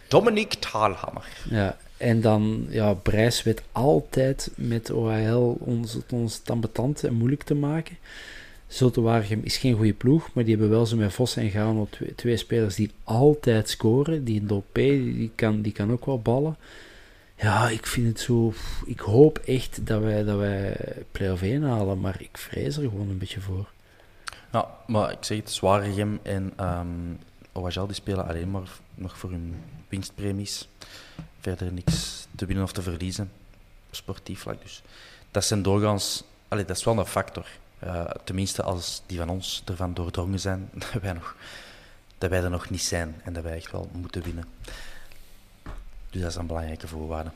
Dominique 0.09 0.59
Taalhammer. 0.59 1.27
Ja, 1.51 1.77
en 1.97 2.21
dan, 2.21 2.67
ja, 2.69 2.95
Brijs 2.95 3.43
weet 3.43 3.63
altijd 3.73 4.51
met 4.55 4.91
OHL 4.91 5.57
ons, 5.61 5.99
ons 6.13 6.43
en 7.03 7.15
moeilijk 7.15 7.43
te 7.43 7.55
maken. 7.55 7.97
Zultewaregem 8.71 9.41
is 9.45 9.57
geen 9.57 9.77
goede 9.77 9.93
ploeg, 9.93 10.33
maar 10.33 10.45
die 10.45 10.53
hebben 10.53 10.73
wel 10.73 10.87
zo 10.87 10.97
met 10.97 11.13
Vos 11.13 11.37
en 11.37 11.51
Gaano 11.51 11.87
twee, 11.91 12.15
twee 12.15 12.37
spelers 12.37 12.75
die 12.75 12.91
altijd 13.05 13.69
scoren. 13.69 14.25
Die 14.25 14.45
Dopé, 14.45 14.89
die 14.89 15.31
kan, 15.35 15.63
die 15.63 15.73
kan 15.73 15.93
ook 15.93 16.07
wel 16.07 16.21
ballen. 16.21 16.57
Ja, 17.37 17.69
ik 17.69 17.87
vind 17.87 18.07
het 18.07 18.21
zo... 18.21 18.53
Ik 18.85 19.01
hoop 19.01 19.39
echt 19.39 19.87
dat 19.87 20.03
wij, 20.03 20.25
dat 20.25 20.39
wij 20.39 20.77
play-off 21.13 21.43
1 21.43 21.63
halen, 21.63 22.01
maar 22.01 22.17
ik 22.21 22.39
vrees 22.39 22.77
er 22.77 22.83
gewoon 22.83 23.09
een 23.09 23.19
beetje 23.19 23.41
voor. 23.41 23.71
Ja, 24.53 24.69
maar 24.87 25.11
ik 25.11 25.19
zeg 25.21 25.37
het, 25.37 25.51
Zwaregem 25.51 26.19
en 26.23 26.53
OHL 27.53 27.87
die 27.87 27.95
spelen 27.95 28.29
alleen 28.29 28.51
maar 28.51 28.69
nog 28.95 29.19
voor 29.19 29.31
hun 29.31 29.55
winstpremies. 29.89 30.69
Verder 31.41 31.73
niks 31.73 32.27
te 32.37 32.47
winnen 32.47 32.65
of 32.65 32.73
te 32.73 32.83
verliezen, 32.83 33.31
sportief 33.91 34.41
vlak. 34.41 34.63
Dus 34.63 34.83
dat 35.31 35.45
zijn 35.45 35.63
doorgaans, 35.63 36.25
allee, 36.49 36.65
dat 36.65 36.77
is 36.77 36.85
wel 36.85 36.99
een 36.99 37.07
factor. 37.07 37.47
Eh, 37.81 38.05
tenminste, 38.25 38.63
als 38.63 39.03
die 39.07 39.19
van 39.19 39.29
ons 39.29 39.63
ervan 39.65 39.95
doordrongen 39.95 40.41
zijn, 40.41 40.69
dat 40.93 41.03
wij, 41.03 41.13
nog, 41.13 41.37
dat 42.19 42.31
wij 42.31 42.43
er 42.43 42.51
nog 42.51 42.71
niet 42.71 42.83
zijn 42.83 43.15
en 43.25 43.33
dat 43.33 43.43
wij 43.43 43.57
echt 43.57 43.73
wel 43.73 43.89
moeten 43.93 44.23
winnen. 44.23 44.45
Dus 46.11 46.21
dat 46.21 46.31
is 46.31 46.37
een 46.37 46.47
belangrijke 46.47 46.89
voorwaarde. 46.89 47.31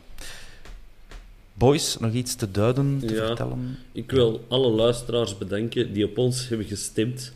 Boys, 1.54 1.96
nog 1.98 2.12
iets 2.12 2.34
te 2.34 2.50
duiden, 2.50 2.98
te 3.06 3.14
Ja. 3.14 3.26
vertellen? 3.26 3.78
Ik 3.92 4.10
wil 4.10 4.44
alle 4.48 4.68
luisteraars 4.70 5.38
bedanken 5.38 5.92
die 5.92 6.04
op 6.04 6.18
ons 6.18 6.48
hebben 6.48 6.66
gestemd. 6.66 7.32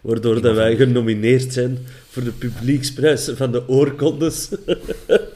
Waardoor 0.00 0.40
dat 0.40 0.54
wij 0.54 0.76
genomineerd 0.76 1.52
zijn 1.52 1.78
voor 2.08 2.24
de 2.24 2.30
publieksprijs 2.32 3.30
van 3.34 3.52
de 3.52 3.68
oorkondes. 3.68 4.48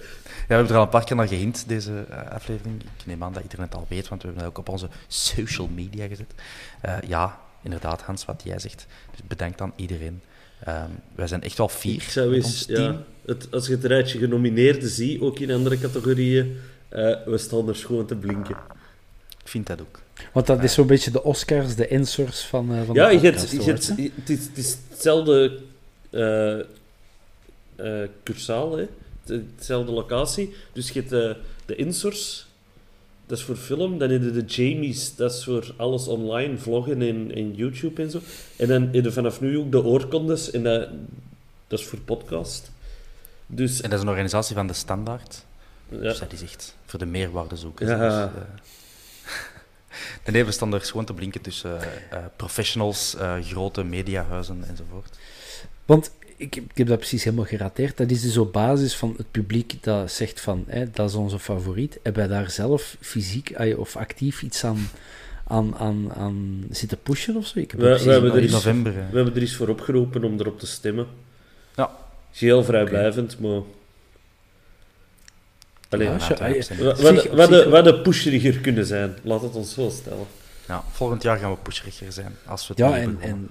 Ja, 0.48 0.50
we 0.50 0.54
hebben 0.54 0.72
er 0.72 0.78
al 0.78 0.82
een 0.84 0.88
paar 0.90 1.04
keer 1.04 1.16
naar 1.16 1.28
gehint, 1.28 1.64
deze 1.68 2.04
eh, 2.10 2.30
aflevering. 2.30 2.82
Ik 2.82 3.06
neem 3.06 3.22
aan 3.22 3.32
dat 3.32 3.42
iedereen 3.42 3.64
het 3.64 3.74
al 3.74 3.86
weet, 3.88 4.08
want 4.08 4.22
we 4.22 4.26
hebben 4.28 4.44
het 4.46 4.52
ook 4.52 4.58
op 4.66 4.68
onze 4.72 4.88
social 5.08 5.68
media 5.74 6.06
gezet. 6.06 6.34
Eh, 6.80 6.96
ja, 7.06 7.40
inderdaad, 7.62 8.02
Hans, 8.02 8.24
wat 8.24 8.42
jij 8.44 8.58
zegt. 8.58 8.86
Dus 9.10 9.20
bedankt 9.26 9.60
aan 9.60 9.72
iedereen. 9.76 10.20
Ehm, 10.64 10.90
wij 11.14 11.26
zijn 11.26 11.42
echt 11.42 11.58
wel 11.58 11.68
fier 11.68 11.94
Ik 11.94 12.02
zou 12.02 12.34
eens, 12.34 12.44
ons 12.46 12.64
ja, 12.66 12.74
team. 12.74 13.04
het, 13.26 13.48
als 13.50 13.66
je 13.66 13.72
het 13.72 13.84
rijtje 13.84 14.18
genomineerden 14.18 14.88
ziet, 14.88 15.20
ook 15.20 15.38
in 15.38 15.50
andere 15.50 15.78
categorieën, 15.78 16.56
Eh, 16.88 17.16
we 17.26 17.38
staan 17.38 17.68
er 17.68 17.74
gewoon 17.74 18.06
te 18.06 18.14
blinken. 18.14 18.56
Ik 19.42 19.48
vind 19.50 19.66
dat 19.66 19.80
ook. 19.80 20.00
Want 20.32 20.46
dat 20.46 20.62
is 20.62 20.72
zo'n 20.74 20.86
beetje 20.86 21.10
de 21.10 21.22
Oscars, 21.22 21.74
de 21.74 21.88
insors 21.88 22.40
van, 22.44 22.74
eh, 22.74 22.82
van 22.86 22.94
Ja, 22.94 23.08
de 23.08 23.14
podcast. 23.20 23.50
hebt, 23.66 23.88
hè? 23.88 24.10
het, 24.14 24.30
is, 24.30 24.46
het 24.46 24.58
is 24.58 24.76
hetzelfde 24.90 25.60
eh 26.10 26.58
eh, 27.76 28.08
cursaal, 28.22 28.76
hè? 28.76 28.86
Hetzelfde 29.26 29.92
locatie. 29.92 30.54
Dus 30.72 30.90
je 30.90 30.98
hebt 30.98 31.10
de, 31.10 31.36
de 31.66 31.76
insors, 31.76 32.46
dat 33.26 33.38
is 33.38 33.44
voor 33.44 33.56
film. 33.56 33.98
Dan 33.98 34.10
heb 34.10 34.22
je 34.22 34.30
de 34.30 34.44
Jamies, 34.44 35.16
dat 35.16 35.32
is 35.32 35.44
voor 35.44 35.74
alles 35.76 36.06
online, 36.08 36.58
vloggen 36.58 37.02
en, 37.02 37.34
en 37.34 37.54
YouTube 37.54 38.02
en 38.02 38.10
zo. 38.10 38.20
En 38.56 38.68
dan 38.68 38.82
heb 38.82 39.04
je 39.04 39.12
vanaf 39.12 39.40
nu 39.40 39.58
ook 39.58 39.72
de 39.72 39.84
oorkondes, 39.84 40.50
en 40.50 40.62
dat, 40.62 40.88
dat 41.66 41.78
is 41.78 41.86
voor 41.86 42.00
podcast. 42.00 42.70
Dus 43.46 43.80
En 43.80 43.90
dat 43.90 43.98
is 43.98 44.04
een 44.04 44.10
organisatie 44.10 44.54
van 44.54 44.66
de 44.66 44.72
Standaard. 44.72 45.44
ja, 45.88 45.98
Dus 45.98 46.18
dat 46.18 46.32
is 46.32 46.42
echt 46.42 46.76
voor 46.86 46.98
de 46.98 47.06
meerwaardezoekers. 47.06 47.90
Ja. 47.90 48.26
Dus, 48.26 48.42
eh, 50.24 50.32
nee, 50.32 50.44
we 50.44 50.52
staan 50.52 50.74
er 50.74 50.80
gewoon 50.80 51.04
te 51.04 51.14
blinken 51.14 51.40
tussen 51.40 51.80
eh, 51.80 51.86
eh, 52.10 52.24
professionals, 52.36 53.14
eh, 53.14 53.34
grote 53.40 53.82
mediahuizen 53.82 54.64
enzovoort. 54.68 55.18
Want 55.84 56.10
ik, 56.36 56.56
ik 56.56 56.70
heb 56.74 56.86
dat 56.86 56.98
precies 56.98 57.24
helemaal 57.24 57.44
gerateerd. 57.44 57.96
Dat 57.96 58.10
is 58.10 58.22
dus 58.22 58.36
op 58.36 58.52
basis 58.52 58.94
van 58.96 59.14
het 59.16 59.30
publiek 59.30 59.82
dat 59.82 60.10
zegt 60.12 60.40
van, 60.40 60.64
hè, 60.66 60.90
dat 60.90 61.08
is 61.08 61.14
onze 61.14 61.38
favoriet. 61.38 61.98
Hebben 62.02 62.28
wij 62.28 62.38
daar 62.38 62.50
zelf 62.50 62.96
fysiek 63.00 63.54
of 63.76 63.96
actief 63.96 64.42
iets 64.42 64.64
aan, 64.64 64.88
aan, 65.46 65.74
aan, 65.76 66.12
aan 66.14 66.64
zitten 66.70 66.98
pushen 67.02 67.36
of 67.36 67.46
zo? 67.46 67.58
Ik 67.58 67.70
heb 67.70 67.80
We- 67.80 68.10
hebben 68.10 68.30
er 68.30 68.36
in 68.38 68.44
is- 68.44 68.52
november. 68.52 68.92
we 68.92 69.16
hebben 69.16 69.34
er 69.34 69.40
eens 69.40 69.56
voor 69.56 69.68
opgeroepen 69.68 70.24
om 70.24 70.38
erop 70.40 70.58
te 70.58 70.66
stemmen. 70.66 71.06
Ja. 71.76 71.90
Is 72.32 72.40
heel 72.40 72.64
vrijblijvend, 72.64 73.40
maar... 73.40 73.60
Allee, 75.88 76.08
Ja, 76.08 76.16
Ja, 76.48 77.34
Wat 77.34 77.48
de- 77.48 77.66
wat 77.68 77.84
de 77.84 78.00
pusheriger 78.00 78.58
kunnen 78.58 78.86
zijn. 78.86 79.14
Laat 79.22 79.42
het 79.42 79.54
ons 79.54 79.74
zo 79.74 79.88
stellen. 79.90 80.26
Ja, 80.68 80.84
volgend 80.92 81.22
jaar 81.22 81.38
gaan 81.38 81.50
we 81.50 81.56
pusheriger 81.62 82.12
zijn. 82.12 82.36
Als 82.46 82.60
we 82.68 82.74
het 82.76 82.78
Ja, 82.78 82.96
en, 82.98 83.16
en 83.20 83.48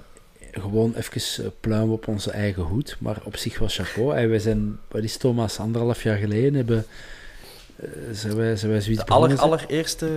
gewoon 0.61 0.93
even 0.95 1.43
eh, 1.45 1.49
pluimen 1.59 1.93
op 1.93 2.07
onze 2.07 2.31
eigen 2.31 2.63
hoed. 2.63 2.95
Maar 2.99 3.17
op 3.23 3.35
zich 3.37 3.59
was 3.59 3.77
chapeau. 3.77 4.15
En 4.17 4.29
wij 4.29 4.39
zijn, 4.39 4.77
wat 4.87 5.03
is 5.03 5.17
Thomas, 5.17 5.59
anderhalf 5.59 6.03
jaar 6.03 6.17
geleden 6.17 6.53
hebben... 6.53 6.85
eh, 7.75 7.87
zijn, 8.11 8.35
wij, 8.35 8.55
zijn 8.55 8.71
wij 8.71 8.81
zoiets 8.81 9.05
De 9.05 9.11
aller, 9.11 9.37
allereerste 9.39 10.07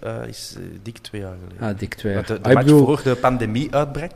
eh, 0.00 0.22
is 0.28 0.56
dik 0.82 0.98
twee 0.98 1.20
jaar 1.20 1.36
geleden. 1.46 1.68
Ah, 1.68 1.78
dik 1.78 1.94
twee 1.94 2.14
Want 2.14 2.28
jaar. 2.28 2.36
de, 2.36 2.42
de 2.42 2.48
Ah, 2.48 2.54
match 2.54 2.66
bedoel- 2.66 2.84
voor 2.86 3.02
de 3.04 3.16
pandemie 3.16 3.74
uitbrak, 3.74 4.12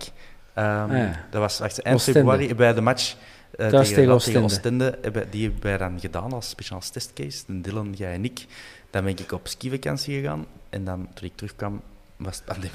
ehm, 0.55 0.66
Ah, 0.91 0.97
ja. 0.99 1.26
dat 1.31 1.41
was 1.41 1.59
wacht, 1.59 1.83
eind 1.83 1.97
Oostende. 1.97 2.18
februari, 2.18 2.55
bij 2.55 2.74
de 2.74 2.81
match 2.81 3.14
was 3.57 3.70
tegen 3.70 3.85
tegen, 3.95 4.12
Oostende. 4.12 4.39
Oostende, 4.41 4.99
hebben, 5.03 5.31
die 5.31 5.43
hebben 5.45 5.62
wij 5.62 5.79
dan 5.79 6.01
gedaan 6.01 6.33
als 6.33 6.49
speciaal 6.49 6.81
testcase. 6.93 7.43
De 7.47 7.61
Dylan, 7.61 7.93
jij 7.97 8.12
en 8.12 8.24
ik. 8.24 8.47
Dan 8.91 9.05
ben 9.05 9.16
ik 9.18 9.33
op 9.33 9.49
skivakantie 9.49 10.20
gegaan 10.20 10.47
en 10.70 10.85
dan, 10.85 11.09
toen 11.14 11.26
ik 11.29 11.37
terugkwam, 11.37 11.81
was 12.18 12.36
het 12.36 12.44
pandemie. 12.44 12.70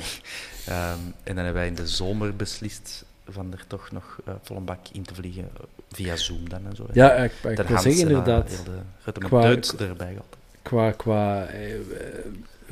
Ehm, 0.66 0.98
en 1.24 1.36
dan 1.36 1.44
hebben 1.44 1.54
wij 1.54 1.68
in 1.68 1.76
de 1.76 1.88
zomer 1.88 2.36
beslist 2.36 3.06
van 3.30 3.52
er 3.54 3.64
toch 3.68 3.92
nog 3.92 4.20
volle 4.42 4.60
bak 4.60 4.80
in 4.92 5.04
te 5.04 5.14
vliegen, 5.16 5.44
eh, 5.44 5.64
via 5.92 6.16
Zoom 6.16 6.50
dan 6.50 6.66
en 6.70 6.76
zo. 6.76 6.86
Ja, 6.94 7.14
ik, 7.14 7.32
ik 7.32 7.58
zeggen 7.58 7.84
en, 7.84 7.92
eh, 7.94 8.00
inderdaad. 8.00 8.50
heel 9.04 9.14
de 9.14 9.20
Qua- 9.20 9.42
Deut 9.42 9.76
erbij 9.82 10.08
gehad. 10.12 10.38
qua, 10.62 10.92
qua 10.92 11.46
eh, 11.46 11.74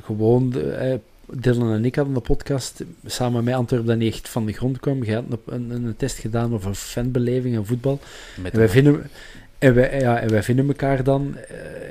gewoon, 0.03 0.61
eh, 0.61 0.95
Dylan 1.33 1.71
en 1.73 1.85
ik 1.85 1.95
hadden 1.95 2.13
de 2.13 2.19
podcast 2.19 2.83
samen 3.05 3.43
met 3.43 3.53
Antwerp 3.55 3.85
dat 3.85 3.97
niet 3.97 4.13
echt 4.13 4.29
van 4.29 4.45
de 4.45 4.53
grond 4.53 4.79
kwam. 4.79 5.03
Je 5.03 5.13
had 5.13 5.23
een, 5.45 5.71
een, 5.71 5.83
een 5.85 5.95
test 5.97 6.17
gedaan 6.17 6.53
over 6.53 6.73
fanbeleving 6.73 7.55
en 7.55 7.65
voetbal. 7.65 7.99
Met 8.41 8.51
En 8.51 8.59
wij 8.59 8.69
vinden, 8.69 9.09
en 9.61 9.73
wij, 9.73 9.99
ja, 9.99 10.19
en 10.19 10.29
wij 10.29 10.43
vinden 10.43 10.67
elkaar 10.67 11.03
dan, 11.03 11.35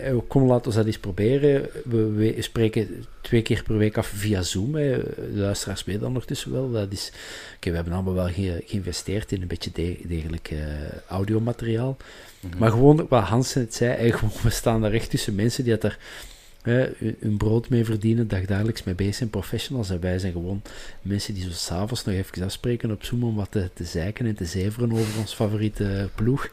we 0.05 0.23
kom 0.29 0.47
laten 0.47 0.71
we 0.71 0.77
dat 0.77 0.87
eens 0.87 0.99
proberen. 0.99 1.69
We, 1.85 2.11
we 2.11 2.37
spreken 2.39 3.05
twee 3.21 3.43
keer 3.43 3.63
per 3.63 3.77
week 3.79 3.97
af 3.99 4.07
via 4.07 4.43
Zoom. 4.43 4.75
Hè. 4.75 4.99
De 4.99 5.31
luisteraars 5.33 5.85
weten 5.85 6.01
dat 6.01 6.09
ondertussen 6.11 6.53
wel. 6.53 6.71
Dat 6.71 6.93
is, 6.93 7.13
oké, 7.57 7.69
we 7.71 7.75
hebben 7.77 7.93
allemaal 7.95 8.15
wel 8.15 8.29
ge- 8.29 8.63
geïnvesteerd 8.67 9.33
in 9.33 9.41
een 9.43 9.49
beetje 9.49 9.71
de- 9.75 9.99
degelijk 10.05 10.51
eh, 10.51 10.59
audiomateriaal. 11.09 11.97
Mhm. 12.41 12.59
Maar 12.59 12.71
gewoon, 12.71 13.07
wat 13.09 13.23
Hans 13.25 13.55
net 13.55 13.75
zei, 13.75 14.13
gewoon, 14.13 14.33
we 14.43 14.51
staan 14.51 14.81
daar 14.81 14.93
echt 14.93 15.11
tussen 15.11 15.35
mensen 15.35 15.65
die 15.65 15.73
dat 15.79 15.85
er 15.85 15.99
hun- 16.63 17.17
hun 17.21 17.37
brood 17.37 17.69
mee 17.69 17.85
verdienen, 17.85 18.29
dagdagelijks 18.29 18.85
mee 18.85 18.95
bezig 18.95 19.15
zijn, 19.15 19.31
professionals. 19.31 19.91
En 19.91 20.01
wij 20.01 20.19
zijn 20.19 20.33
gewoon 20.33 20.63
mensen 21.03 21.35
die 21.35 21.43
zo 21.43 21.51
s'avonds 21.51 22.05
nog 22.05 22.15
even 22.15 22.43
afspreken 22.43 22.91
op 22.91 23.05
Zoom 23.05 23.25
om 23.25 23.37
wat 23.37 23.51
te, 23.51 23.71
te 23.75 23.85
zeiken 23.85 24.27
en 24.27 24.35
te 24.35 24.45
zeveren 24.45 24.93
over 24.93 25.19
ons 25.19 25.35
favoriete 25.35 26.09
ploeg. 26.15 26.51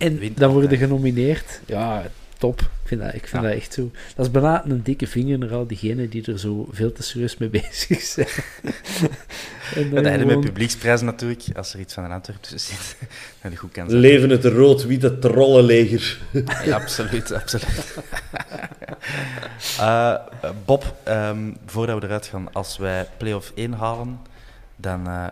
En 0.00 0.32
dan 0.34 0.52
worden 0.52 0.78
genomineerd. 0.78 1.60
Ja, 1.66 2.02
top. 2.38 2.60
Ik 2.60 2.68
vind 2.98 3.00
dat, 3.00 3.14
ik 3.14 3.26
vind 3.26 3.42
Ja. 3.42 3.48
dat 3.48 3.58
echt 3.58 3.72
zo. 3.72 3.90
Dat 4.16 4.26
is 4.26 4.32
bijna 4.32 4.64
een 4.64 4.82
dikke 4.82 5.06
vinger 5.06 5.38
naar 5.38 5.52
al 5.54 5.66
diegenen 5.66 6.10
die 6.10 6.24
er 6.32 6.38
zo 6.38 6.68
veel 6.70 6.92
te 6.92 7.02
serieus 7.02 7.36
mee 7.36 7.48
bezig 7.60 8.00
zijn. 8.02 8.26
en 9.74 9.84
Ja, 9.84 9.90
dat 9.94 10.04
hele 10.04 10.16
met 10.18 10.26
gewoon- 10.26 10.40
publieksprijs 10.44 11.00
natuurlijk, 11.00 11.42
als 11.56 11.74
er 11.74 11.80
iets 11.80 11.94
van 11.94 12.04
een 12.04 12.10
Antwerp 12.12 12.42
tussen 12.42 12.76
zit, 12.76 12.96
dat 13.42 13.56
goed 13.58 13.72
kan 13.72 13.88
zijn. 13.88 14.00
Leven 14.00 14.30
het 14.30 14.44
rood-witte 14.44 15.18
trollenleger. 15.18 16.18
Ja, 16.64 16.74
absoluut, 16.76 17.32
absoluut. 17.32 17.96
Eh, 19.78 20.14
Bob, 20.64 20.96
ehm, 21.02 21.50
voordat 21.66 22.00
we 22.00 22.06
eruit 22.06 22.26
gaan, 22.26 22.52
als 22.52 22.76
wij 22.78 23.06
play-off 23.16 23.52
1 23.54 23.72
halen, 23.72 24.18
dan 24.76 25.06
eh, 25.06 25.26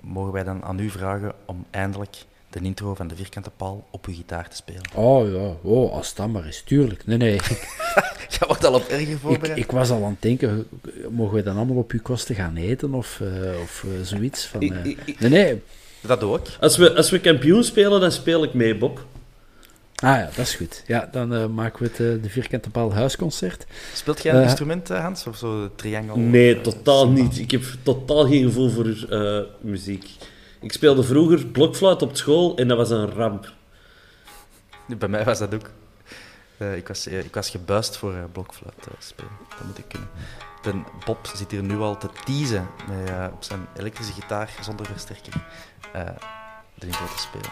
mogen 0.00 0.32
wij 0.32 0.44
dan 0.44 0.64
aan 0.64 0.78
u 0.78 0.90
vragen 0.90 1.32
om 1.44 1.64
eindelijk 1.70 2.16
de 2.50 2.60
intro 2.62 2.94
van 2.94 3.08
de 3.08 3.16
vierkante 3.16 3.50
paal 3.56 3.86
op 3.90 4.06
uw 4.06 4.14
gitaar 4.14 4.48
te 4.48 4.56
spelen. 4.56 4.82
Oh 4.94 5.32
ja, 5.32 5.56
oh, 5.62 5.92
als 5.92 6.14
dat 6.14 6.28
maar 6.28 6.46
is, 6.46 6.62
tuurlijk. 6.66 7.06
Nee, 7.06 7.16
nee. 7.16 7.40
Jij 8.38 8.46
wordt 8.46 8.64
al 8.64 8.74
op 8.74 8.88
erger 8.88 9.18
voorbereid. 9.18 9.58
ik 9.58 9.70
was 9.70 9.90
al 9.90 10.04
aan 10.04 10.10
het 10.10 10.22
denken, 10.22 10.66
mogen 11.10 11.34
we 11.34 11.42
dan 11.42 11.56
allemaal 11.56 11.76
op 11.76 11.90
uw 11.90 12.02
kosten 12.02 12.34
gaan 12.34 12.56
eten 12.56 12.94
of, 12.94 13.20
eh, 13.20 13.60
of 13.62 13.84
eh, 13.84 13.90
zoiets? 14.02 14.46
Van, 14.46 14.60
eh, 14.60 14.96
nee, 15.18 15.30
nee. 15.30 15.62
Dat 16.00 16.20
doe 16.20 16.36
ik. 16.38 16.56
Als 16.60 16.76
we, 16.76 16.94
als 16.94 17.10
we 17.10 17.20
kampioen 17.20 17.64
spelen, 17.64 18.00
dan 18.00 18.12
speel 18.12 18.42
ik 18.42 18.54
mee, 18.54 18.76
Bob. 18.76 19.04
Ah 20.02 20.16
ja, 20.16 20.24
dat 20.24 20.46
is 20.46 20.54
goed. 20.54 20.82
Ja, 20.86 21.08
dan 21.12 21.34
eh, 21.34 21.46
maken 21.46 21.82
we 21.82 21.88
het 22.04 22.22
de 22.22 22.28
Vierkante 22.28 22.70
Paal 22.70 22.94
huisconcert. 22.94 23.66
Speelt 23.94 24.22
jij 24.22 24.34
een 24.34 24.42
instrument, 24.42 24.88
Hans? 24.88 25.26
Of 25.26 25.36
zo 25.36 25.62
de 25.62 25.70
triangel? 25.76 26.16
Nee, 26.16 26.60
totaal 26.60 27.08
niet. 27.08 27.38
Ik 27.38 27.50
heb 27.50 27.62
totaal 27.82 28.26
geen 28.26 28.42
gevoel 28.44 28.68
voor 28.68 28.86
eh, 28.86 29.40
muziek. 29.60 30.08
Ik 30.60 30.72
speelde 30.72 31.02
vroeger 31.02 31.46
blokfluit 31.46 32.02
op 32.02 32.16
school 32.16 32.56
en 32.56 32.68
dat 32.68 32.76
was 32.76 32.90
een 32.90 33.10
ramp. 33.10 33.52
Bij 34.86 35.08
mij 35.08 35.24
was 35.24 35.38
dat 35.38 35.54
ook. 35.54 35.70
Eh, 36.56 36.76
ik, 36.76 36.88
was, 36.88 37.06
eh, 37.06 37.18
ik 37.18 37.34
was 37.34 37.50
gebuist 37.50 37.96
voor 37.96 38.14
eh, 38.14 38.24
blokfluit 38.32 38.82
te 38.82 38.90
spelen. 38.98 39.32
Dat 39.48 39.66
moet 39.66 39.78
ik 39.78 39.84
kunnen. 39.88 40.08
De 40.62 40.82
Bob 41.04 41.30
zit 41.34 41.50
hier 41.50 41.62
nu 41.62 41.78
al 41.78 41.98
te 41.98 42.08
teasen 42.24 42.68
met, 42.88 43.32
op 43.32 43.42
zijn 43.42 43.66
elektrische 43.76 44.12
gitaar 44.12 44.56
zonder 44.60 44.86
versterker 44.86 45.44
eh 45.92 46.02
erin 46.78 46.94
voor 46.94 47.14
te 47.14 47.18
spelen. 47.18 47.50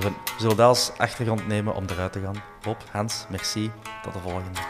We 0.00 0.12
zullen 0.38 0.56
dat 0.56 0.68
als 0.68 0.92
achtergrond 0.96 1.46
nemen 1.46 1.74
om 1.74 1.84
eruit 1.90 2.12
te 2.12 2.20
gaan. 2.20 2.42
Bob, 2.62 2.84
Hans, 2.90 3.26
merci. 3.28 3.70
Tot 4.02 4.12
de 4.12 4.18
volgende. 4.18 4.60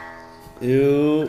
Yo. 0.58 1.28